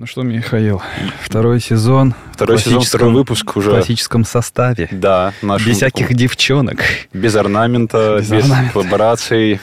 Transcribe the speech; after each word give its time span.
Ну 0.00 0.06
что, 0.06 0.22
Михаил, 0.22 0.80
второй 1.24 1.58
сезон. 1.58 2.14
Второй 2.32 2.60
сезон, 2.60 2.82
второй 2.82 3.12
выпуск 3.12 3.56
уже. 3.56 3.70
В 3.70 3.72
классическом 3.72 4.24
составе. 4.24 4.88
Да. 4.92 5.32
Наш... 5.42 5.66
Без 5.66 5.78
всяких 5.78 6.14
девчонок. 6.14 6.78
Без 7.12 7.34
орнамента, 7.34 8.18
без, 8.20 8.30
без 8.30 8.44
орнамента. 8.44 8.72
коллабораций. 8.74 9.58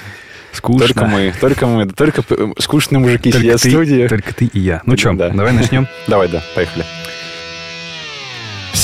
Скучно. 0.52 0.88
Только 0.88 1.06
мы, 1.06 1.34
только 1.40 1.68
мы, 1.68 1.86
только 1.86 2.22
скучные 2.60 3.00
мужики 3.00 3.32
только 3.32 3.44
сидят 3.46 3.62
ты, 3.62 3.70
в 3.70 3.72
студии. 3.72 4.08
Только 4.10 4.34
ты 4.34 4.46
и 4.48 4.60
я. 4.60 4.82
Ну 4.86 4.98
что, 4.98 5.14
да. 5.14 5.30
давай 5.30 5.54
начнем? 5.54 5.88
Давай, 6.06 6.28
да, 6.28 6.44
поехали. 6.54 6.84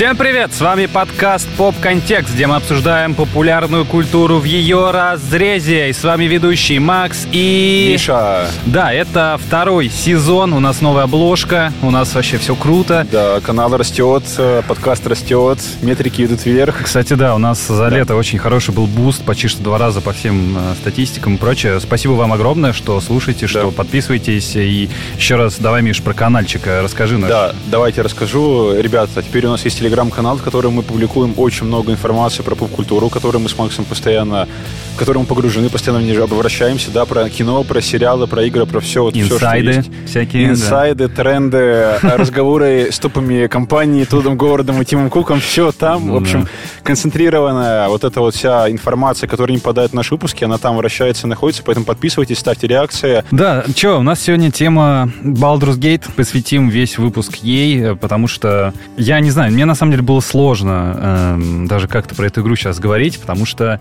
Всем 0.01 0.17
привет! 0.17 0.51
С 0.51 0.59
вами 0.59 0.87
подкаст 0.87 1.47
«Поп 1.57 1.75
Контекст», 1.79 2.33
где 2.33 2.47
мы 2.47 2.55
обсуждаем 2.55 3.13
популярную 3.13 3.85
культуру 3.85 4.39
в 4.39 4.45
ее 4.45 4.89
разрезе. 4.89 5.91
И 5.91 5.93
с 5.93 6.03
вами 6.03 6.23
ведущий 6.23 6.79
Макс 6.79 7.27
и... 7.31 7.89
Миша. 7.91 8.47
Да, 8.65 8.91
это 8.91 9.39
второй 9.39 9.89
сезон, 9.89 10.53
у 10.53 10.59
нас 10.59 10.81
новая 10.81 11.03
обложка, 11.03 11.71
у 11.83 11.91
нас 11.91 12.15
вообще 12.15 12.39
все 12.39 12.55
круто. 12.55 13.05
Да, 13.11 13.41
канал 13.41 13.77
растет, 13.77 14.23
э, 14.39 14.63
подкаст 14.67 15.05
растет, 15.05 15.59
метрики 15.83 16.23
идут 16.25 16.47
вверх. 16.47 16.81
Кстати, 16.81 17.13
да, 17.13 17.35
у 17.35 17.37
нас 17.37 17.67
за 17.67 17.91
да. 17.91 17.97
лето 17.97 18.15
очень 18.15 18.39
хороший 18.39 18.73
был 18.73 18.87
буст, 18.87 19.23
почти 19.23 19.49
что 19.49 19.61
два 19.61 19.77
раза 19.77 20.01
по 20.01 20.13
всем 20.13 20.57
э, 20.57 20.73
статистикам 20.81 21.35
и 21.35 21.37
прочее. 21.37 21.79
Спасибо 21.79 22.13
вам 22.13 22.33
огромное, 22.33 22.73
что 22.73 22.99
слушаете, 23.01 23.45
что 23.45 23.65
да. 23.65 23.69
подписываетесь. 23.69 24.55
И 24.55 24.89
еще 25.15 25.35
раз 25.35 25.59
давай, 25.59 25.83
Миш, 25.83 26.01
про 26.01 26.15
каналчик 26.15 26.61
расскажи. 26.65 27.19
Наш. 27.19 27.29
Да, 27.29 27.53
давайте 27.67 28.01
расскажу. 28.01 28.73
Ребята, 28.75 29.21
теперь 29.21 29.45
у 29.45 29.51
нас 29.51 29.63
есть 29.63 29.79
телеграм-канал, 29.91 30.37
в 30.37 30.41
котором 30.41 30.73
мы 30.73 30.83
публикуем 30.83 31.33
очень 31.35 31.65
много 31.65 31.91
информации 31.91 32.43
про 32.43 32.55
поп-культуру, 32.55 33.09
которую 33.09 33.41
мы 33.41 33.49
с 33.49 33.57
Максом 33.57 33.83
постоянно, 33.83 34.47
в 34.95 34.97
которую 34.97 35.23
мы 35.23 35.27
погружены, 35.27 35.69
постоянно 35.69 36.01
в 36.01 36.07
нее 36.07 36.23
обращаемся, 36.23 36.91
да, 36.91 37.05
про 37.05 37.29
кино, 37.29 37.61
про 37.63 37.81
сериалы, 37.81 38.25
про 38.25 38.43
игры, 38.43 38.65
про 38.65 38.79
все, 38.79 39.03
вот, 39.03 39.17
Инсайды 39.17 39.71
все, 39.71 39.81
что 39.81 39.91
есть. 39.91 40.09
всякие. 40.09 40.49
Инсайды, 40.49 41.09
да. 41.09 41.13
тренды, 41.13 41.99
разговоры 42.03 42.87
с 42.89 42.99
топами 42.99 43.47
компании, 43.47 44.05
Тудом 44.05 44.37
Говардом 44.37 44.81
и 44.81 44.85
Тимом 44.85 45.09
Куком, 45.09 45.41
все 45.41 45.73
там, 45.73 46.09
в 46.09 46.15
общем, 46.15 46.47
концентрированная 46.83 47.89
вот 47.89 48.05
эта 48.05 48.21
вот 48.21 48.33
вся 48.33 48.71
информация, 48.71 49.27
которая 49.27 49.55
не 49.55 49.59
попадает 49.59 49.91
в 49.91 49.93
наши 49.93 50.13
выпуски, 50.13 50.45
она 50.45 50.57
там 50.57 50.77
вращается, 50.77 51.27
находится, 51.27 51.63
поэтому 51.65 51.85
подписывайтесь, 51.85 52.39
ставьте 52.39 52.67
реакции. 52.67 53.25
Да, 53.31 53.65
что, 53.75 53.99
у 53.99 54.03
нас 54.03 54.21
сегодня 54.21 54.51
тема 54.51 55.11
Baldur's 55.21 55.77
Gate, 55.77 56.09
посвятим 56.15 56.69
весь 56.69 56.97
выпуск 56.97 57.35
ей, 57.41 57.93
потому 57.97 58.29
что, 58.29 58.73
я 58.95 59.19
не 59.19 59.31
знаю, 59.31 59.51
мне 59.51 59.65
на 59.71 59.75
самом 59.75 59.93
деле 59.93 60.03
было 60.03 60.19
сложно 60.19 61.37
э, 61.39 61.65
даже 61.67 61.87
как-то 61.87 62.13
про 62.13 62.27
эту 62.27 62.41
игру 62.41 62.57
сейчас 62.57 62.77
говорить, 62.77 63.19
потому 63.21 63.45
что 63.45 63.79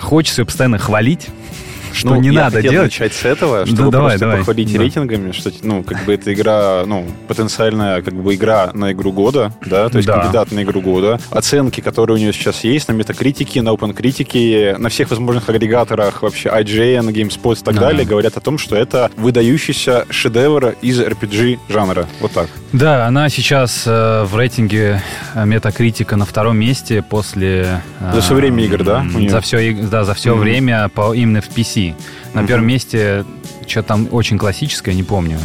хочется 0.00 0.42
ее 0.42 0.46
постоянно 0.46 0.78
хвалить 0.78 1.28
что 1.92 2.10
ну, 2.10 2.20
не 2.20 2.30
надо 2.30 2.62
делать. 2.62 2.82
начать 2.84 3.14
с 3.14 3.24
этого, 3.24 3.66
чтобы 3.66 3.84
да, 3.84 3.90
давай, 3.90 4.10
просто 4.10 4.26
давай. 4.26 4.38
похвалить 4.38 4.72
да. 4.72 4.78
рейтингами, 4.78 5.32
что, 5.32 5.50
ну, 5.62 5.82
как 5.82 6.04
бы 6.04 6.14
эта 6.14 6.32
игра, 6.32 6.84
ну, 6.86 7.06
потенциальная, 7.28 8.02
как 8.02 8.14
бы, 8.14 8.34
игра 8.34 8.70
на 8.74 8.92
игру 8.92 9.12
года, 9.12 9.52
да, 9.64 9.88
то 9.88 9.98
есть 9.98 10.06
да. 10.06 10.20
кандидат 10.20 10.52
на 10.52 10.62
игру 10.62 10.80
года. 10.80 11.20
Оценки, 11.30 11.80
которые 11.80 12.16
у 12.16 12.18
нее 12.18 12.32
сейчас 12.32 12.64
есть 12.64 12.88
на 12.88 12.92
метакритике, 12.92 13.62
на 13.62 13.70
OpenCritic, 13.70 14.78
на 14.78 14.88
всех 14.88 15.10
возможных 15.10 15.48
агрегаторах, 15.48 16.22
вообще 16.22 16.48
IGN, 16.48 17.08
GameSpot 17.12 17.60
и 17.60 17.64
так 17.64 17.74
ага. 17.74 17.86
далее, 17.86 18.04
говорят 18.04 18.36
о 18.36 18.40
том, 18.40 18.58
что 18.58 18.76
это 18.76 19.10
выдающийся 19.16 20.06
шедевр 20.10 20.74
из 20.82 21.00
RPG 21.00 21.58
жанра. 21.68 22.06
Вот 22.20 22.32
так. 22.32 22.48
Да, 22.72 23.06
она 23.06 23.28
сейчас 23.28 23.84
э, 23.86 24.24
в 24.24 24.36
рейтинге 24.36 25.02
метакритика 25.34 26.16
на 26.16 26.24
втором 26.24 26.56
месте 26.56 27.02
после... 27.02 27.82
Э, 28.00 28.14
за 28.14 28.20
все 28.22 28.34
время 28.34 28.64
игр, 28.64 28.82
да? 28.82 29.04
За 29.28 29.40
все, 29.40 29.74
да, 29.74 30.04
за 30.04 30.14
все 30.14 30.34
mm-hmm. 30.34 30.38
время 30.38 30.88
по, 30.88 31.14
именно 31.14 31.40
в 31.42 31.48
PC. 31.48 31.81
На 32.34 32.40
mm-hmm. 32.40 32.46
первом 32.46 32.66
месте 32.66 33.24
что 33.66 33.82
там 33.82 34.08
очень 34.10 34.38
классическое, 34.38 34.94
не 34.94 35.02
помню. 35.02 35.38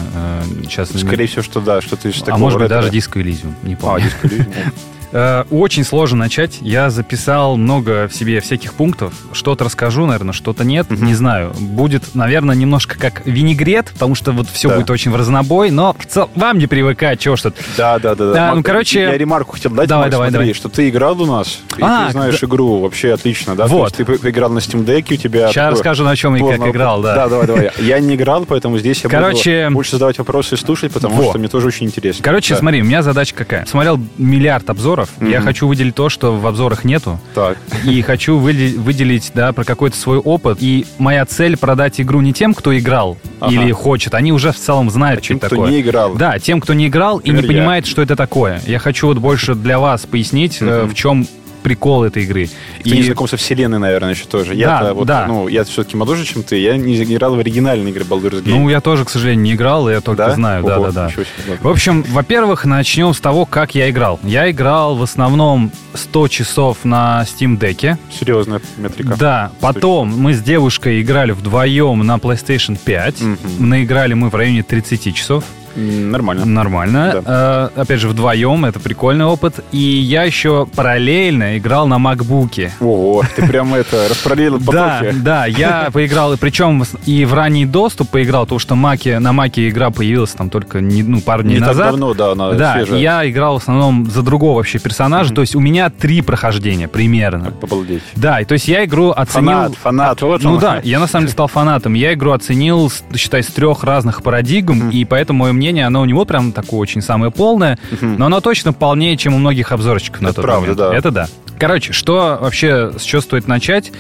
Сейчас 0.64 0.90
Скорее 0.90 1.28
всего, 1.28 1.44
что 1.44 1.62
да, 1.62 1.82
что-то 1.82 2.10
из 2.10 2.16
такого. 2.16 2.36
А 2.36 2.38
может 2.38 2.60
быть, 2.60 2.70
даже 2.70 2.90
Disco 2.90 3.22
Elysium, 3.22 3.54
не 3.64 3.76
помню. 3.76 4.06
А, 4.06 4.26
Disco 4.26 4.30
Elysium. 4.30 4.74
Очень 5.12 5.84
сложно 5.84 6.20
начать. 6.20 6.58
Я 6.62 6.90
записал 6.90 7.58
много 7.58 8.08
в 8.08 8.14
себе 8.14 8.42
всяких 8.42 8.74
пунктов. 8.74 9.14
Что-то 9.32 9.66
расскажу, 9.66 10.06
наверное, 10.06 10.34
что-то 10.34 10.64
нет. 10.64 10.88
Uh-huh. 10.90 11.04
Не 11.04 11.14
знаю. 11.14 11.54
Будет, 11.60 12.16
наверное, 12.16 12.56
немножко 12.56 12.98
как 12.98 13.26
винегрет, 13.26 13.92
потому 13.94 14.16
что 14.16 14.32
вот 14.32 14.50
все 14.50 14.70
да. 14.70 14.76
будет 14.76 14.90
очень 14.90 15.12
в 15.12 15.16
разнобой, 15.16 15.72
но 15.72 15.96
в 15.98 16.06
целом 16.06 16.30
вам 16.36 16.58
не 16.58 16.68
привыкать, 16.68 17.20
чего 17.20 17.36
что-то. 17.36 17.62
Да, 17.78 18.00
да, 18.00 18.16
да. 18.16 18.34
да. 18.34 18.52
А, 18.52 18.56
ну, 18.56 18.64
короче... 18.64 19.02
Я 19.02 19.18
ремарку 19.18 19.54
хотел 19.54 19.72
дать, 19.72 19.88
давай, 19.88 20.06
Макс, 20.06 20.12
давай, 20.12 20.30
смотри, 20.30 20.48
давай. 20.48 20.54
что 20.54 20.70
ты 20.70 20.90
играл 20.90 21.22
у 21.22 21.26
нас, 21.26 21.60
и 21.78 21.82
а, 21.82 22.08
ты 22.08 22.12
знаешь 22.14 22.40
да. 22.40 22.48
игру 22.48 22.80
вообще 22.80 23.14
отлично, 23.14 23.56
да? 23.56 23.68
Вот. 23.68 23.94
Ты 23.94 24.06
поиграл 24.06 24.50
на 24.50 24.60
Steam 24.60 24.86
Deck, 24.86 25.14
у 25.14 25.18
тебя... 25.18 25.48
Сейчас 25.48 25.54
такое... 25.54 25.72
расскажу, 25.72 26.04
на 26.04 26.16
чем 26.16 26.36
и 26.36 26.40
как 26.40 26.68
играл, 26.68 27.02
да. 27.02 27.16
Да, 27.16 27.30
давай, 27.30 27.48
давай. 27.48 27.72
Я 27.80 28.00
не 28.00 28.16
играл, 28.16 28.46
поэтому 28.46 28.78
здесь 28.80 29.04
я 29.04 29.10
короче... 29.10 29.66
буду 29.66 29.76
больше 29.76 29.92
задавать 29.92 30.18
вопросы 30.18 30.56
и 30.56 30.58
слушать, 30.58 30.92
потому 30.92 31.16
Во. 31.16 31.30
что 31.30 31.40
мне 31.40 31.48
тоже 31.48 31.68
очень 31.68 31.86
интересно. 31.86 32.24
Короче, 32.24 32.54
да. 32.54 32.60
смотри, 32.60 32.82
у 32.82 32.86
меня 32.86 33.02
задача 33.02 33.36
какая. 33.36 33.66
Смотрел 33.66 34.00
миллиард 34.18 34.70
обзоров, 34.70 34.97
mm-hmm. 35.02 35.32
я 35.32 35.42
хочу 35.42 35.68
выделить 35.68 35.96
то, 35.96 36.10
что 36.10 36.38
в 36.38 36.46
обзорах 36.48 36.84
нету. 36.84 37.20
Так. 37.34 37.58
И 37.86 38.02
хочу 38.02 38.38
выделить, 38.38 38.76
выделить, 38.76 39.32
да, 39.34 39.54
про 39.54 39.64
какой-то 39.64 39.98
свой 39.98 40.18
опыт. 40.18 40.58
И 40.62 40.86
моя 40.98 41.26
цель 41.26 41.58
продать 41.58 42.00
игру 42.02 42.22
не 42.22 42.34
тем, 42.34 42.54
кто 42.54 42.78
играл 42.78 43.18
ага. 43.40 43.52
или 43.52 43.72
хочет. 43.72 44.14
Они 44.14 44.32
уже 44.32 44.52
в 44.52 44.58
целом 44.58 44.90
знают, 44.90 45.20
а 45.20 45.24
что 45.24 45.28
тем, 45.30 45.38
это 45.38 45.48
кто 45.48 45.56
такое. 45.56 45.72
не 45.72 45.82
играл. 45.82 46.16
Да, 46.16 46.40
тем, 46.40 46.62
кто 46.62 46.74
не 46.74 46.88
играл 46.88 47.18
Например, 47.18 47.40
и 47.40 47.42
не 47.42 47.48
понимает, 47.48 47.86
что 47.86 48.02
это 48.02 48.16
такое. 48.16 48.62
Я 48.66 48.80
хочу 48.80 49.08
вот 49.08 49.18
больше 49.18 49.56
для 49.56 49.80
вас 49.80 50.06
пояснить, 50.06 50.62
mm-hmm. 50.62 50.88
в 50.88 50.94
чем 50.94 51.28
прикол 51.68 52.06
этой 52.06 52.24
игры. 52.24 52.50
Ты 52.82 52.90
и... 52.90 52.94
не 52.94 53.04
знаком 53.04 53.28
со 53.28 53.36
вселенной, 53.36 53.78
наверное, 53.78 54.12
еще 54.12 54.24
тоже. 54.24 54.56
Я 54.56 54.80
да, 54.80 54.94
вот, 54.94 55.06
да. 55.06 55.26
ну, 55.28 55.50
я 55.50 55.66
все-таки 55.66 55.98
моложе, 55.98 56.24
чем 56.24 56.44
ты. 56.44 56.56
Я 56.56 56.78
не 56.78 56.96
играл 57.04 57.36
в 57.36 57.40
оригинальные 57.40 57.92
игры 57.92 58.06
Baldur's 58.06 58.42
Gate. 58.42 58.50
Ну, 58.50 58.70
я 58.70 58.80
тоже, 58.80 59.04
к 59.04 59.10
сожалению, 59.10 59.44
не 59.44 59.54
играл, 59.54 59.90
я 59.90 60.00
только 60.00 60.28
да? 60.28 60.32
знаю. 60.34 60.64
Ого, 60.64 60.86
да, 60.86 60.92
да, 60.92 61.12
да. 61.18 61.58
В 61.62 61.68
общем, 61.68 62.04
во-первых, 62.04 62.64
начнем 62.64 63.14
с 63.14 63.20
того, 63.20 63.46
как 63.46 63.76
я 63.76 63.90
играл. 63.90 64.18
Я 64.24 64.50
играл 64.50 64.96
в 64.96 65.04
основном 65.04 65.72
100 65.94 66.28
часов 66.30 66.86
на 66.86 67.26
Steam 67.28 67.60
Deck. 67.60 67.98
Серьезная 68.18 68.62
метрика. 68.78 69.18
Да. 69.18 69.52
Потом 69.60 70.08
мы 70.08 70.34
с 70.34 70.42
девушкой 70.42 71.02
играли 71.02 71.32
вдвоем 71.32 72.00
на 72.00 72.16
PlayStation 72.16 72.80
5. 72.82 73.22
Мгм. 73.22 73.38
Наиграли 73.60 74.14
мы 74.14 74.30
в 74.30 74.36
районе 74.36 74.64
30 74.64 75.14
часов. 75.14 75.44
Нормально. 75.78 76.46
Нормально. 76.46 77.24
Э, 77.26 77.70
опять 77.80 78.00
же, 78.00 78.08
вдвоем, 78.10 78.66
это 78.66 78.80
прикольный 78.80 79.26
опыт. 79.26 79.64
И 79.72 79.78
я 79.78 80.24
еще 80.24 80.66
параллельно 80.76 81.58
играл 81.58 81.88
на 81.88 82.00
макбуке. 82.00 82.72
Ого, 82.80 83.24
ты 83.36 83.48
прям 83.48 83.74
это 83.74 84.08
распараллелил 84.10 84.60
Да, 84.72 85.00
потоки. 85.02 85.16
да, 85.20 85.46
я 85.46 85.90
поиграл, 85.94 86.34
и 86.34 86.38
причем 86.38 86.84
и 87.06 87.26
в 87.26 87.34
ранний 87.34 87.66
доступ 87.66 88.10
поиграл, 88.10 88.44
потому 88.46 88.60
что 88.60 88.76
маке, 88.76 89.20
на 89.20 89.34
маке 89.34 89.70
игра 89.70 89.92
появилась 89.92 90.32
там 90.32 90.50
только 90.50 90.82
не, 90.82 91.04
ну, 91.04 91.22
пару 91.22 91.44
дней 91.44 91.56
Не 91.56 91.60
так 91.60 91.68
назад. 91.70 91.92
давно, 91.92 92.14
да, 92.14 92.32
она 92.32 92.52
Да, 92.54 92.74
свежая. 92.76 93.00
я 93.00 93.30
играл 93.30 93.60
в 93.60 93.62
основном 93.62 94.10
за 94.10 94.22
другого 94.24 94.58
вообще 94.58 94.80
персонажа, 94.80 95.28
Мгм. 95.30 95.36
то 95.36 95.42
есть 95.42 95.56
у 95.56 95.60
меня 95.60 95.90
три 95.90 96.22
прохождения 96.22 96.88
примерно. 96.88 97.54
Обалдеть. 97.62 98.02
Да, 98.16 98.42
и 98.42 98.46
то 98.46 98.54
есть 98.54 98.68
я 98.68 98.84
игру 98.86 99.12
оценил... 99.12 99.48
Фанат, 99.52 99.76
фанат, 99.76 100.22
вот 100.22 100.44
Ну 100.44 100.54
он. 100.54 100.60
да, 100.60 100.80
я 100.84 101.00
на 101.00 101.08
самом 101.08 101.26
деле 101.26 101.34
стал 101.34 101.48
фанатом. 101.48 101.94
Я 101.94 102.14
игру 102.14 102.32
оценил, 102.32 102.92
считай, 103.16 103.44
с 103.44 103.48
трех 103.48 103.84
разных 103.84 104.24
парадигм, 104.24 104.76
Мгм. 104.78 104.90
и 104.90 105.06
поэтому 105.06 105.44
мое 105.44 105.54
мнение, 105.54 105.67
оно 105.88 106.02
у 106.02 106.06
него 106.06 106.26
прям 106.26 106.52
такое 106.52 106.80
очень 106.80 107.02
самое 107.02 107.32
полное, 107.32 107.78
но 108.02 108.26
оно 108.28 108.40
точно 108.42 108.74
полнее, 108.74 109.18
чем 109.18 109.34
у 109.36 109.38
многих 109.38 109.72
обзорщиков 109.72 110.22
на 110.22 110.28
Это 110.28 110.36
тот 110.36 110.46
правда, 110.46 110.62
момент. 110.62 110.78
да. 110.78 110.96
Это 110.96 111.12
да. 111.12 111.28
Короче, 111.60 111.94
что 111.94 112.38
вообще, 112.42 112.92
с 112.98 113.02
чего 113.04 113.22
стоит 113.22 113.48
начать? 113.48 113.92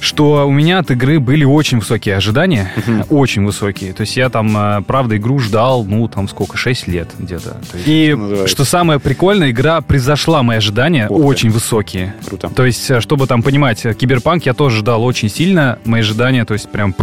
Что 0.00 0.46
у 0.46 0.52
меня 0.52 0.78
от 0.78 0.90
игры 0.92 1.18
были 1.18 1.44
очень 1.44 1.78
высокие 1.80 2.16
ожидания, 2.16 2.70
очень 3.08 3.44
высокие. 3.44 3.92
То 3.92 4.02
есть 4.02 4.16
я 4.16 4.28
там, 4.28 4.56
э, 4.56 4.82
правда, 4.86 5.16
игру 5.16 5.38
ждал, 5.40 5.84
ну, 5.84 6.06
там 6.08 6.28
сколько, 6.28 6.56
6 6.56 6.86
лет 6.86 7.08
где-то. 7.18 7.56
Есть- 7.74 7.88
И 7.88 8.16
Что 8.46 8.58
что 8.58 8.64
самое 8.64 9.00
прикольное, 9.00 9.50
игра 9.50 9.80
превзошла 9.80 10.42
мои 10.42 10.58
ожидания, 10.58 11.08
ты. 11.08 11.14
очень 11.14 11.50
высокие. 11.50 12.14
Круто. 12.26 12.48
То 12.48 12.64
есть, 12.64 12.88
э, 12.90 13.00
чтобы 13.00 13.26
там 13.26 13.42
понимать, 13.42 13.84
э, 13.86 13.94
Киберпанк 13.94 14.44
я 14.46 14.54
тоже 14.54 14.78
ждал 14.78 15.02
очень 15.04 15.28
сильно. 15.30 15.78
Мои 15.84 16.00
ожидания, 16.00 16.44
то 16.44 16.54
есть, 16.54 16.68
прям 16.70 16.94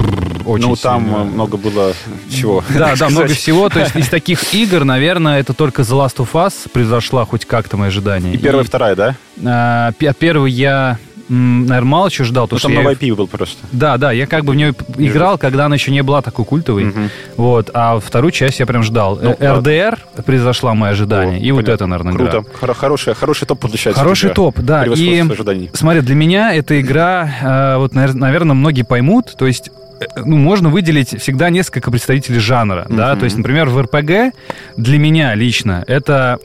очень 0.45 0.67
Ну, 0.67 0.75
там 0.75 1.03
сильно. 1.05 1.23
много 1.23 1.57
было 1.57 1.93
чего. 2.29 2.63
Да, 2.75 2.95
да, 2.97 3.09
много 3.09 3.29
всего. 3.29 3.67
То 3.69 3.79
есть 3.79 3.95
из 3.95 4.07
таких 4.09 4.53
игр, 4.53 4.83
наверное, 4.83 5.39
это 5.39 5.53
только 5.53 5.81
The 5.81 6.05
Last 6.05 6.17
of 6.17 6.29
Us 6.33 6.53
превзошла 6.71 7.25
хоть 7.25 7.45
как-то 7.45 7.77
мои 7.77 7.87
ожидания. 7.89 8.33
И 8.33 8.37
первая, 8.37 8.63
вторая, 8.63 8.95
да? 8.95 9.15
А, 9.43 9.91
от 9.99 10.17
первой 10.17 10.51
я, 10.51 10.97
наверное, 11.29 11.81
мало 11.89 12.11
чего 12.11 12.25
ждал. 12.25 12.47
Ну, 12.51 12.57
там 12.59 12.71
я- 12.71 12.83
IP 12.83 13.15
был 13.15 13.27
просто. 13.27 13.57
Да, 13.71 13.97
да, 13.97 14.11
я 14.11 14.27
как 14.27 14.45
бы 14.45 14.53
в 14.53 14.55
нее 14.55 14.73
играл, 14.97 15.37
когда 15.37 15.65
она 15.65 15.75
еще 15.75 15.91
не 15.91 16.03
была 16.03 16.21
такой 16.21 16.45
культовой. 16.45 16.93
Вот, 17.35 17.71
а 17.73 17.99
вторую 17.99 18.31
часть 18.31 18.59
я 18.59 18.65
прям 18.65 18.83
ждал. 18.83 19.19
Ну, 19.21 19.35
Э, 19.39 19.57
РДР 19.57 19.97
превзошла 20.25 20.73
мои 20.73 20.91
ожидания. 20.91 21.37
О, 21.37 21.39
и 21.39 21.51
вот 21.51 21.67
это, 21.67 21.85
наверное, 21.87 22.13
Круто. 22.13 22.37
игра. 22.39 22.49
Хоро- 22.61 22.73
Хороший, 22.75 23.13
хороший 23.15 23.45
топ 23.47 23.59
получается. 23.59 24.01
Хороший 24.01 24.29
топ, 24.31 24.59
да. 24.59 24.85
И 24.85 25.19
ожиданий. 25.19 25.69
Смотри, 25.73 26.01
для 26.01 26.15
меня 26.15 26.53
эта 26.53 26.79
игра, 26.79 27.29
э, 27.41 27.77
вот, 27.77 27.93
наверное, 27.93 28.53
многие 28.53 28.83
поймут, 28.83 29.35
то 29.37 29.47
есть 29.47 29.69
э, 29.99 30.05
ну, 30.25 30.35
можно 30.37 30.69
выделить 30.69 31.19
всегда 31.21 31.49
несколько 31.49 31.89
представителей 31.89 32.39
жанра, 32.39 32.85
да, 32.89 33.11
Мгм. 33.11 33.19
то 33.19 33.23
есть, 33.25 33.37
например, 33.37 33.69
в 33.69 33.81
РПГ 33.81 34.33
для 34.77 34.99
меня 34.99 35.33
лично 35.35 35.83
это 35.87 36.37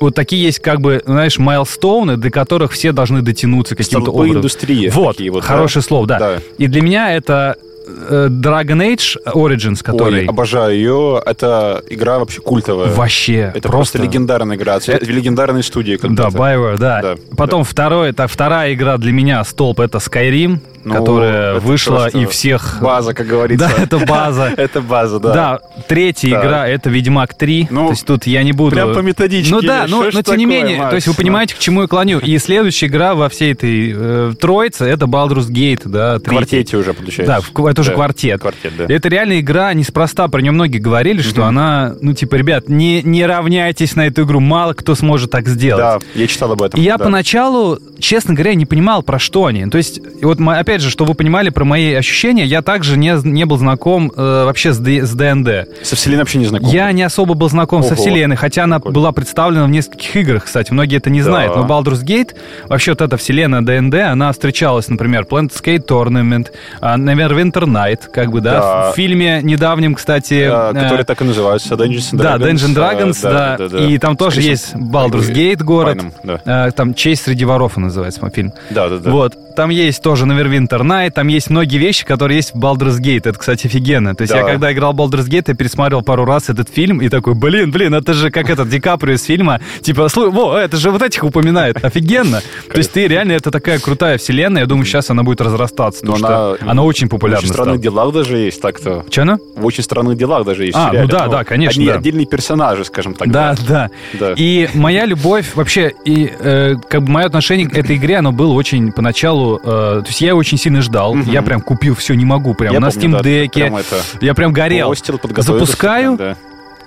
вот 0.00 0.14
такие 0.14 0.42
есть, 0.42 0.60
как 0.60 0.80
бы, 0.80 1.02
знаешь, 1.04 1.38
майлстоуны, 1.38 2.16
до 2.16 2.30
которых 2.30 2.72
все 2.72 2.92
должны 2.92 3.22
дотянуться 3.22 3.76
каким-то 3.76 4.10
образом. 4.10 4.38
индустрии. 4.38 4.88
Вот, 4.88 5.20
вот, 5.20 5.40
да? 5.40 5.40
хорошее 5.40 5.82
слово, 5.82 6.06
да. 6.06 6.18
Да. 6.18 6.38
И 6.58 6.66
для 6.66 6.82
меня 6.82 7.14
это 7.14 7.56
Dragon 7.86 8.80
Age 8.80 9.16
Origins, 9.32 9.82
который... 9.82 10.20
Ой, 10.20 10.26
обожаю 10.26 10.74
ее. 10.74 11.22
Это 11.24 11.82
игра 11.88 12.18
вообще 12.18 12.40
культовая. 12.40 12.92
Вообще. 12.92 13.52
Это 13.54 13.68
просто, 13.68 13.98
просто 13.98 13.98
легендарная 13.98 14.56
игра. 14.56 14.76
Это 14.76 15.04
легендарной 15.06 15.62
студии. 15.62 15.98
Да, 16.02 16.28
BioWare, 16.28 16.78
да. 16.78 17.02
да. 17.02 17.14
Потом 17.36 17.62
да. 17.62 17.68
второй, 17.68 18.10
это 18.10 18.26
вторая 18.26 18.74
игра 18.74 18.98
для 18.98 19.12
меня, 19.12 19.44
столб, 19.44 19.80
это 19.80 19.98
Skyrim 19.98 20.60
ну, 20.86 20.94
которая 20.94 21.58
вышла 21.58 22.06
и 22.06 22.26
всех... 22.26 22.78
База, 22.80 23.12
как 23.12 23.26
говорится. 23.26 23.68
Да, 23.68 23.82
это 23.82 23.98
база. 23.98 24.54
это 24.56 24.80
база, 24.80 25.18
да. 25.18 25.34
Да, 25.34 25.60
третья 25.88 26.28
игра— 26.28 26.68
это 26.68 26.90
«Ведьмак 26.90 27.34
3». 27.36 27.66
Ну, 27.70 27.86
то 27.86 27.90
есть 27.90 28.06
тут 28.06 28.26
я 28.26 28.44
не 28.44 28.52
буду... 28.52 28.70
Прям 28.70 28.94
по 28.94 29.00
методичке. 29.00 29.52
Ну 29.52 29.62
да, 29.62 29.86
но, 29.88 30.08
но 30.12 30.22
тем 30.22 30.36
не 30.36 30.46
менее, 30.46 30.88
то 30.88 30.94
есть 30.94 31.08
вы 31.08 31.14
понимаете, 31.14 31.56
к 31.56 31.58
чему 31.58 31.82
я 31.82 31.88
клоню. 31.88 32.20
И 32.20 32.38
следующая 32.38 32.86
игра 32.86 33.14
во 33.14 33.28
всей 33.28 33.52
этой 33.52 33.94
э, 33.96 34.32
троице— 34.40 34.84
это 34.86 35.06
Baldur's 35.06 35.48
Gate, 35.48 35.82
да, 35.86 36.20
третий. 36.20 36.30
Квартете 36.30 36.76
уже, 36.76 36.94
получается. 36.94 37.34
Да, 37.34 37.40
это 37.76 37.82
уже 37.82 37.94
квартет. 37.94 38.40
Квартет, 38.40 38.72
да. 38.76 38.86
Это 38.88 39.08
реально 39.08 39.40
игра 39.40 39.72
неспроста. 39.74 40.28
Про 40.28 40.40
нее 40.40 40.52
многие 40.52 40.78
говорили, 40.78 41.20
что 41.20 41.44
она, 41.44 41.94
ну 42.00 42.12
типа, 42.14 42.36
ребят, 42.36 42.68
не, 42.68 43.02
не 43.02 43.24
равняйтесь 43.26 43.96
на 43.96 44.06
эту 44.06 44.24
игру, 44.24 44.40
мало 44.40 44.72
кто 44.72 44.94
сможет 44.94 45.30
так 45.30 45.46
сделать. 45.48 45.82
Да, 45.82 45.98
я 46.14 46.26
читал 46.26 46.52
об 46.52 46.62
этом. 46.62 46.80
И 46.80 46.82
я 46.82 46.98
поначалу, 46.98 47.78
честно 47.98 48.34
говоря, 48.34 48.54
не 48.54 48.66
понимал, 48.66 49.02
про 49.02 49.18
что 49.18 49.46
они. 49.46 49.66
То 49.66 49.78
есть, 49.78 50.00
вот 50.22 50.40
опять 50.40 50.80
же, 50.80 50.90
что 50.90 51.04
вы 51.04 51.14
понимали, 51.14 51.50
про 51.50 51.64
мои 51.64 51.92
ощущения, 51.94 52.44
я 52.44 52.62
также 52.62 52.96
не, 52.96 53.14
не 53.24 53.44
был 53.44 53.58
знаком 53.58 54.12
э, 54.16 54.44
вообще 54.44 54.72
с, 54.72 54.78
с 54.78 55.12
ДНД. 55.12 55.68
Со 55.82 55.96
вселенной 55.96 56.22
вообще 56.22 56.38
не 56.38 56.46
знаком? 56.46 56.68
Я 56.68 56.90
не 56.92 57.02
особо 57.02 57.34
был 57.34 57.48
знаком 57.48 57.80
Ого. 57.80 57.88
со 57.88 57.96
вселенной, 57.96 58.36
хотя 58.36 58.64
она 58.64 58.78
Прикольно. 58.78 58.94
была 58.94 59.12
представлена 59.12 59.64
в 59.66 59.70
нескольких 59.70 60.16
играх, 60.16 60.44
кстати. 60.44 60.72
Многие 60.72 60.96
это 60.96 61.10
не 61.10 61.20
да. 61.20 61.24
знают, 61.26 61.56
но 61.56 61.66
Baldur's 61.66 62.04
Gate, 62.04 62.30
вообще 62.68 62.92
вот 62.92 63.00
эта 63.02 63.16
вселенная 63.16 63.60
ДНД, 63.60 63.94
она 63.94 64.32
встречалась, 64.32 64.88
например, 64.88 65.26
Planescape 65.28 65.86
Tournament, 65.86 66.48
Neverwinter 66.80 67.65
Night, 67.66 68.08
как 68.10 68.30
бы, 68.30 68.40
да, 68.40 68.60
да. 68.60 68.92
в 68.92 68.94
фильме 68.94 69.40
недавнем, 69.42 69.94
кстати... 69.94 70.48
Да, 70.48 70.70
э, 70.70 70.74
который 70.74 71.04
так 71.04 71.20
и 71.20 71.24
называется, 71.24 71.74
Dungeons 71.74 72.12
and 72.12 72.18
Dragons. 72.18 72.22
Да, 72.22 72.36
Dungeons 72.36 72.74
Dragons, 72.74 73.22
да, 73.22 73.30
да, 73.30 73.56
да, 73.56 73.68
да, 73.68 73.86
и 73.86 73.98
там 73.98 74.16
тоже 74.16 74.36
Скорее 74.36 74.50
есть 74.50 74.74
Baldur's 74.74 75.32
Gate 75.32 75.62
город, 75.62 75.98
Пайном, 75.98 76.12
да. 76.44 76.66
э, 76.68 76.70
там 76.72 76.94
«Честь 76.94 77.24
среди 77.24 77.44
воров» 77.44 77.76
называется 77.76 78.20
фильм. 78.30 78.52
Да, 78.70 78.88
да, 78.88 78.98
да. 78.98 79.10
Вот, 79.10 79.34
там 79.56 79.70
есть 79.70 80.02
тоже 80.02 80.26
Neverwinter 80.26 80.82
Night, 80.82 81.10
там 81.10 81.26
есть 81.28 81.50
многие 81.50 81.78
вещи, 81.78 82.04
которые 82.04 82.36
есть 82.36 82.54
в 82.54 82.58
Baldur's 82.58 83.00
Gate. 83.00 83.22
Это, 83.24 83.38
кстати, 83.38 83.66
офигенно. 83.66 84.14
То 84.14 84.22
есть 84.22 84.32
да. 84.32 84.40
я 84.40 84.44
когда 84.46 84.72
играл 84.72 84.92
в 84.92 85.00
Baldur's 85.00 85.28
Gate, 85.28 85.44
я 85.48 85.54
пересмотрел 85.54 86.02
пару 86.02 86.24
раз 86.24 86.48
этот 86.48 86.68
фильм 86.68 87.00
и 87.00 87.08
такой, 87.08 87.34
блин, 87.34 87.70
блин, 87.70 87.94
это 87.94 88.12
же 88.14 88.30
как 88.30 88.50
этот 88.50 88.68
Ди 88.68 88.78
Каприо 88.78 89.14
из 89.14 89.24
фильма. 89.24 89.60
Типа, 89.80 90.08
во, 90.14 90.56
это 90.56 90.76
же 90.76 90.90
вот 90.90 91.02
этих 91.02 91.24
упоминает. 91.24 91.82
Офигенно. 91.84 92.42
То 92.70 92.78
есть 92.78 92.92
ты 92.92 93.08
реально, 93.08 93.32
это 93.32 93.50
такая 93.50 93.78
крутая 93.78 94.18
вселенная. 94.18 94.62
Я 94.62 94.66
думаю, 94.66 94.84
сейчас 94.84 95.10
она 95.10 95.22
будет 95.22 95.40
разрастаться. 95.40 96.04
Но 96.04 96.14
она, 96.14 96.54
она 96.60 96.82
очень 96.82 97.08
популярна. 97.08 97.40
В 97.40 97.44
очень 97.44 97.52
странных 97.52 97.80
делах 97.80 98.12
даже 98.12 98.36
есть 98.36 98.60
так-то. 98.60 99.04
Че 99.08 99.22
она? 99.22 99.38
В 99.56 99.64
очень 99.64 99.82
странных 99.82 100.18
делах 100.18 100.44
даже 100.44 100.64
есть. 100.66 100.76
А, 100.76 100.92
ну 100.92 101.08
да, 101.08 101.28
да, 101.28 101.44
конечно. 101.44 101.80
Они 101.80 101.90
отдельные 101.90 102.26
персонажи, 102.26 102.84
скажем 102.84 103.14
так. 103.14 103.30
Да, 103.30 103.54
да. 103.66 103.90
да. 104.20 104.34
И 104.36 104.68
моя 104.74 105.06
любовь 105.06 105.54
вообще, 105.54 105.92
и 106.04 106.30
э, 106.38 106.74
как 106.88 107.02
бы 107.02 107.10
мое 107.10 107.24
отношение 107.26 107.68
к 107.68 107.76
этой 107.76 107.96
игре, 107.96 108.16
оно 108.16 108.32
было 108.32 108.52
очень 108.52 108.92
поначалу... 108.92 109.45
Э, 109.54 110.02
то 110.02 110.04
есть 110.06 110.20
я 110.20 110.34
очень 110.34 110.58
сильно 110.58 110.80
ждал. 110.80 111.16
Я 111.16 111.42
прям 111.42 111.60
купил 111.60 111.94
все, 111.94 112.14
не 112.14 112.24
могу 112.24 112.54
прям. 112.54 112.72
Я 112.72 112.80
на 112.80 112.88
Steam 112.88 113.20
Deck. 113.22 113.52
Да, 113.90 113.96
я 114.20 114.34
прям 114.34 114.52
горел. 114.52 114.94
Запускаю. 115.38 116.16
Да 116.16 116.36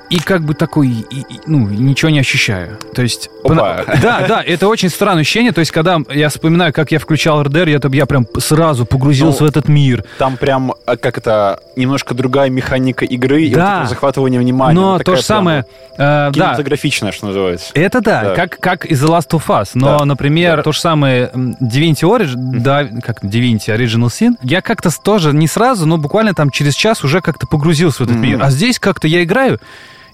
и 0.09 0.19
как 0.19 0.43
бы 0.43 0.55
такой, 0.55 0.87
и, 0.87 1.19
и, 1.19 1.25
ну, 1.45 1.67
ничего 1.67 2.09
не 2.09 2.19
ощущаю. 2.19 2.77
То 2.95 3.01
есть... 3.01 3.29
Опа. 3.43 3.83
Да, 4.01 4.25
да, 4.27 4.43
это 4.43 4.67
очень 4.67 4.89
странное 4.89 5.21
ощущение. 5.21 5.51
То 5.51 5.59
есть, 5.59 5.71
когда 5.71 5.97
я 6.09 6.29
вспоминаю, 6.29 6.73
как 6.73 6.91
я 6.91 6.99
включал 6.99 7.43
РДР, 7.43 7.67
я, 7.67 7.79
я 7.91 8.05
прям 8.05 8.25
сразу 8.39 8.85
погрузился 8.85 9.41
ну, 9.41 9.47
в 9.47 9.49
этот 9.49 9.67
мир. 9.67 10.03
Там 10.17 10.37
прям, 10.37 10.73
а, 10.85 10.97
как 10.97 11.17
это, 11.17 11.59
немножко 11.75 12.13
другая 12.13 12.49
механика 12.49 13.05
игры 13.05 13.49
да. 13.49 13.77
и 13.77 13.79
вот 13.81 13.89
захватывание 13.89 14.39
внимания. 14.39 14.79
Но 14.79 14.99
то 14.99 15.15
же 15.15 15.21
самое... 15.21 15.65
Э, 15.97 16.31
кинематографичная, 16.33 17.11
да. 17.11 17.17
что 17.17 17.27
называется. 17.27 17.71
Это 17.73 18.01
да, 18.01 18.23
да, 18.23 18.35
Как, 18.35 18.59
как 18.59 18.85
из 18.85 19.03
The 19.03 19.09
Last 19.09 19.29
of 19.31 19.47
Us. 19.47 19.71
Но, 19.73 19.99
да. 19.99 20.05
например, 20.05 20.57
да. 20.57 20.63
то 20.63 20.71
же 20.71 20.79
самое 20.79 21.29
Divinity 21.33 22.03
Origin, 22.03 22.35
да, 22.35 22.85
как 22.85 23.23
Divinity 23.23 23.67
Original 23.67 24.07
Sin, 24.07 24.37
я 24.41 24.61
как-то 24.61 24.89
тоже 25.03 25.33
не 25.33 25.47
сразу, 25.47 25.85
но 25.85 25.97
буквально 25.97 26.33
там 26.33 26.51
через 26.51 26.75
час 26.75 27.03
уже 27.03 27.21
как-то 27.21 27.47
погрузился 27.47 28.03
в 28.03 28.07
этот 28.07 28.17
mm-hmm. 28.17 28.19
мир. 28.19 28.39
А 28.41 28.49
здесь 28.49 28.79
как-то 28.79 29.07
я 29.07 29.23
играю, 29.23 29.59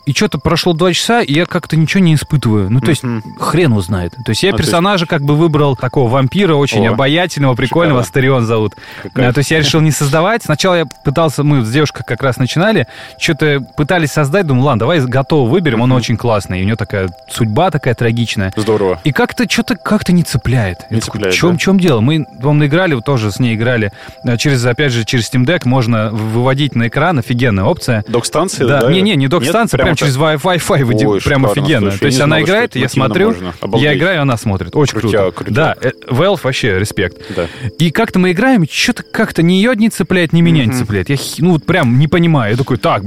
и 0.06 0.14
что-то 0.14 0.38
прошло 0.38 0.74
два 0.74 0.94
часа, 0.94 1.22
и 1.22 1.34
я 1.34 1.46
как-то 1.46 1.76
ничего 1.76 2.04
не 2.04 2.14
испытываю. 2.14 2.70
Ну, 2.70 2.80
то 2.80 2.90
есть, 2.90 3.04
mm-hmm. 3.04 3.40
хрен 3.40 3.74
узнает. 3.74 4.14
То 4.24 4.30
есть, 4.30 4.44
я 4.44 4.52
а, 4.52 4.58
персонажа 4.58 5.06
как 5.06 5.24
бы 5.24 5.36
выбрал 5.36 5.76
такого 5.76 6.10
вампира, 6.10 6.56
очень 6.56 6.88
О, 6.88 6.94
обаятельного, 6.94 7.56
прикольного, 7.56 8.04
шикарно. 8.04 8.08
Астерион 8.08 8.46
зовут. 8.46 8.76
Какая... 9.02 9.34
То 9.34 9.40
есть, 9.40 9.52
я 9.52 9.60
решил 9.60 9.82
не 9.82 9.92
создавать. 9.92 10.44
Сначала 10.44 10.76
я 10.76 10.86
пытался, 10.86 11.44
мы 11.44 11.64
с 11.64 11.72
девушкой 11.72 12.04
как 12.06 12.22
раз 12.22 12.38
начинали, 12.38 12.88
что-то 13.18 13.62
пытались 13.76 14.12
создать, 14.12 14.46
думаю, 14.46 14.66
ладно, 14.66 14.82
давай 14.82 15.00
готово 15.02 15.50
выберем, 15.50 15.80
mm-hmm. 15.80 15.84
он 15.84 15.92
очень 15.94 16.18
классный. 16.18 16.60
И 16.60 16.64
у 16.64 16.66
него 16.66 16.78
такая 16.78 17.10
судьба 17.28 17.72
такая 17.72 17.96
трагичная. 17.96 18.54
Здорово. 18.56 19.00
И 19.04 19.12
как-то 19.12 19.50
что-то 19.50 19.76
как-то 19.76 20.14
не 20.14 20.24
цепляет. 20.24 20.90
Не 20.92 21.00
цепляет, 21.00 21.34
в 21.34 21.38
чем, 21.38 21.54
да? 21.54 21.58
чем 21.58 21.80
дело? 21.80 22.02
Мы, 22.02 22.26
вам 22.40 22.60
наиграли, 22.60 23.00
тоже 23.02 23.32
с 23.32 23.40
ней 23.40 23.56
играли. 23.56 23.92
Э, 24.24 24.38
через, 24.38 24.64
опять 24.66 24.92
же, 24.92 25.04
через 25.04 25.32
Steam 25.32 25.46
Deck 25.46 25.62
можно 25.66 26.10
выводить 26.12 26.76
на 26.76 26.88
экран, 26.88 27.18
офигенная 27.20 27.64
опция. 27.64 28.04
Док-станция, 28.08 28.68
да? 28.68 28.92
Не-не, 28.92 29.16
не 29.16 29.28
док-станция, 29.28 29.78
прям 29.80 29.95
через 29.96 30.18
Wi-Fi 30.18 30.60
Wi-Fi 30.60 31.06
Ой, 31.06 31.22
прям 31.22 31.46
офигенно. 31.46 31.92
Слушай, 31.92 32.00
То 32.00 32.06
есть 32.06 32.22
она 32.22 32.42
играет, 32.42 32.76
я 32.76 32.90
смотрю, 32.90 33.36
я 33.76 33.96
играю, 33.96 34.22
она 34.22 34.38
смотрит. 34.38 34.76
Очень 34.76 35.00
крутяк, 35.00 35.36
круто. 35.36 35.52
Крутяк. 35.52 35.54
Да, 35.54 35.76
э, 35.82 35.92
Valve 36.10 36.40
вообще 36.44 36.80
респект. 36.80 37.18
Да. 37.36 37.48
И 37.80 37.92
как-то 37.92 38.20
мы 38.20 38.32
играем, 38.32 38.66
что-то 38.70 39.04
как-то 39.04 39.44
ни 39.44 39.54
ее 39.54 39.76
не 39.76 39.90
цепляет, 39.90 40.34
ни 40.34 40.42
меня 40.42 40.66
не 40.66 40.74
цепляет. 40.74 41.10
Я 41.10 41.18
ну 41.40 41.52
вот 41.52 41.66
прям 41.66 42.00
не 42.00 42.08
понимаю. 42.08 42.52
Я 42.52 42.58
такой, 42.58 42.78
так, 42.78 43.04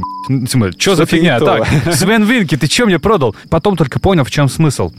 что 0.79 0.95
за 0.95 1.07
фигня? 1.07 1.41
Так, 1.41 1.67
Свен 1.93 2.25
Винки, 2.25 2.57
ты 2.57 2.67
что 2.67 2.87
мне 2.87 2.99
продал? 2.99 3.35
Потом 3.51 3.77
только 3.77 4.01
понял, 4.01 4.25
в 4.25 4.31
чем 4.31 4.49
смысл. 4.49 4.93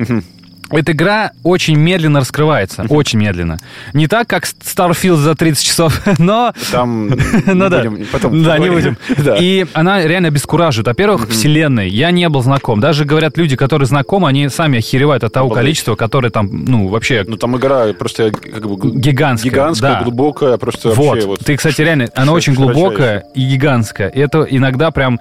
Эта 0.72 0.92
игра 0.92 1.32
очень 1.44 1.76
медленно 1.76 2.20
раскрывается, 2.20 2.86
очень 2.90 3.20
медленно. 3.20 3.58
Не 3.94 4.08
так, 4.08 4.28
как 4.28 4.44
Starfield 4.44 5.16
за 5.16 5.36
30 5.36 5.66
часов, 5.66 6.02
но... 6.20 6.54
Там 6.72 7.08
ну, 7.46 7.70
да. 7.70 7.84
будем, 7.84 8.06
потом 8.12 8.44
Да, 8.44 8.58
не 8.58 8.70
будем. 8.70 8.98
да. 9.18 9.38
И 9.40 9.66
она 9.74 10.04
реально 10.06 10.28
обескураживает. 10.28 10.88
Во-первых, 10.88 11.28
mm 11.28 11.40
вселенной. 11.40 11.90
Я 11.90 12.12
не 12.12 12.28
был 12.28 12.42
знаком. 12.42 12.80
Даже, 12.80 13.06
говорят, 13.06 13.38
люди, 13.38 13.56
которые 13.56 13.88
знакомы, 13.88 14.28
они 14.28 14.50
сами 14.50 14.80
охеревают 14.80 15.24
от 15.24 15.32
того 15.32 15.46
Обалдеть. 15.46 15.64
количества, 15.64 15.96
которое 15.96 16.30
там, 16.32 16.50
ну, 16.66 16.88
вообще... 16.88 17.24
Ну, 17.26 17.38
там 17.38 17.56
игра 17.56 17.94
просто 17.94 18.32
как 18.32 18.68
бы... 18.68 18.92
Гигантская. 18.92 19.52
Гигантская, 19.52 19.94
да. 19.94 20.04
глубокая, 20.04 20.58
просто 20.58 20.90
вот. 20.90 20.98
вообще... 20.98 21.28
Вот. 21.28 21.40
Ты, 21.46 21.56
кстати, 21.56 21.82
реально, 21.82 22.10
она 22.16 22.34
очень 22.34 22.54
глубокая 22.54 23.26
и 23.34 23.42
гигантская. 23.42 24.10
И 24.10 24.20
это 24.20 24.46
иногда 24.50 24.92
прям 24.92 25.20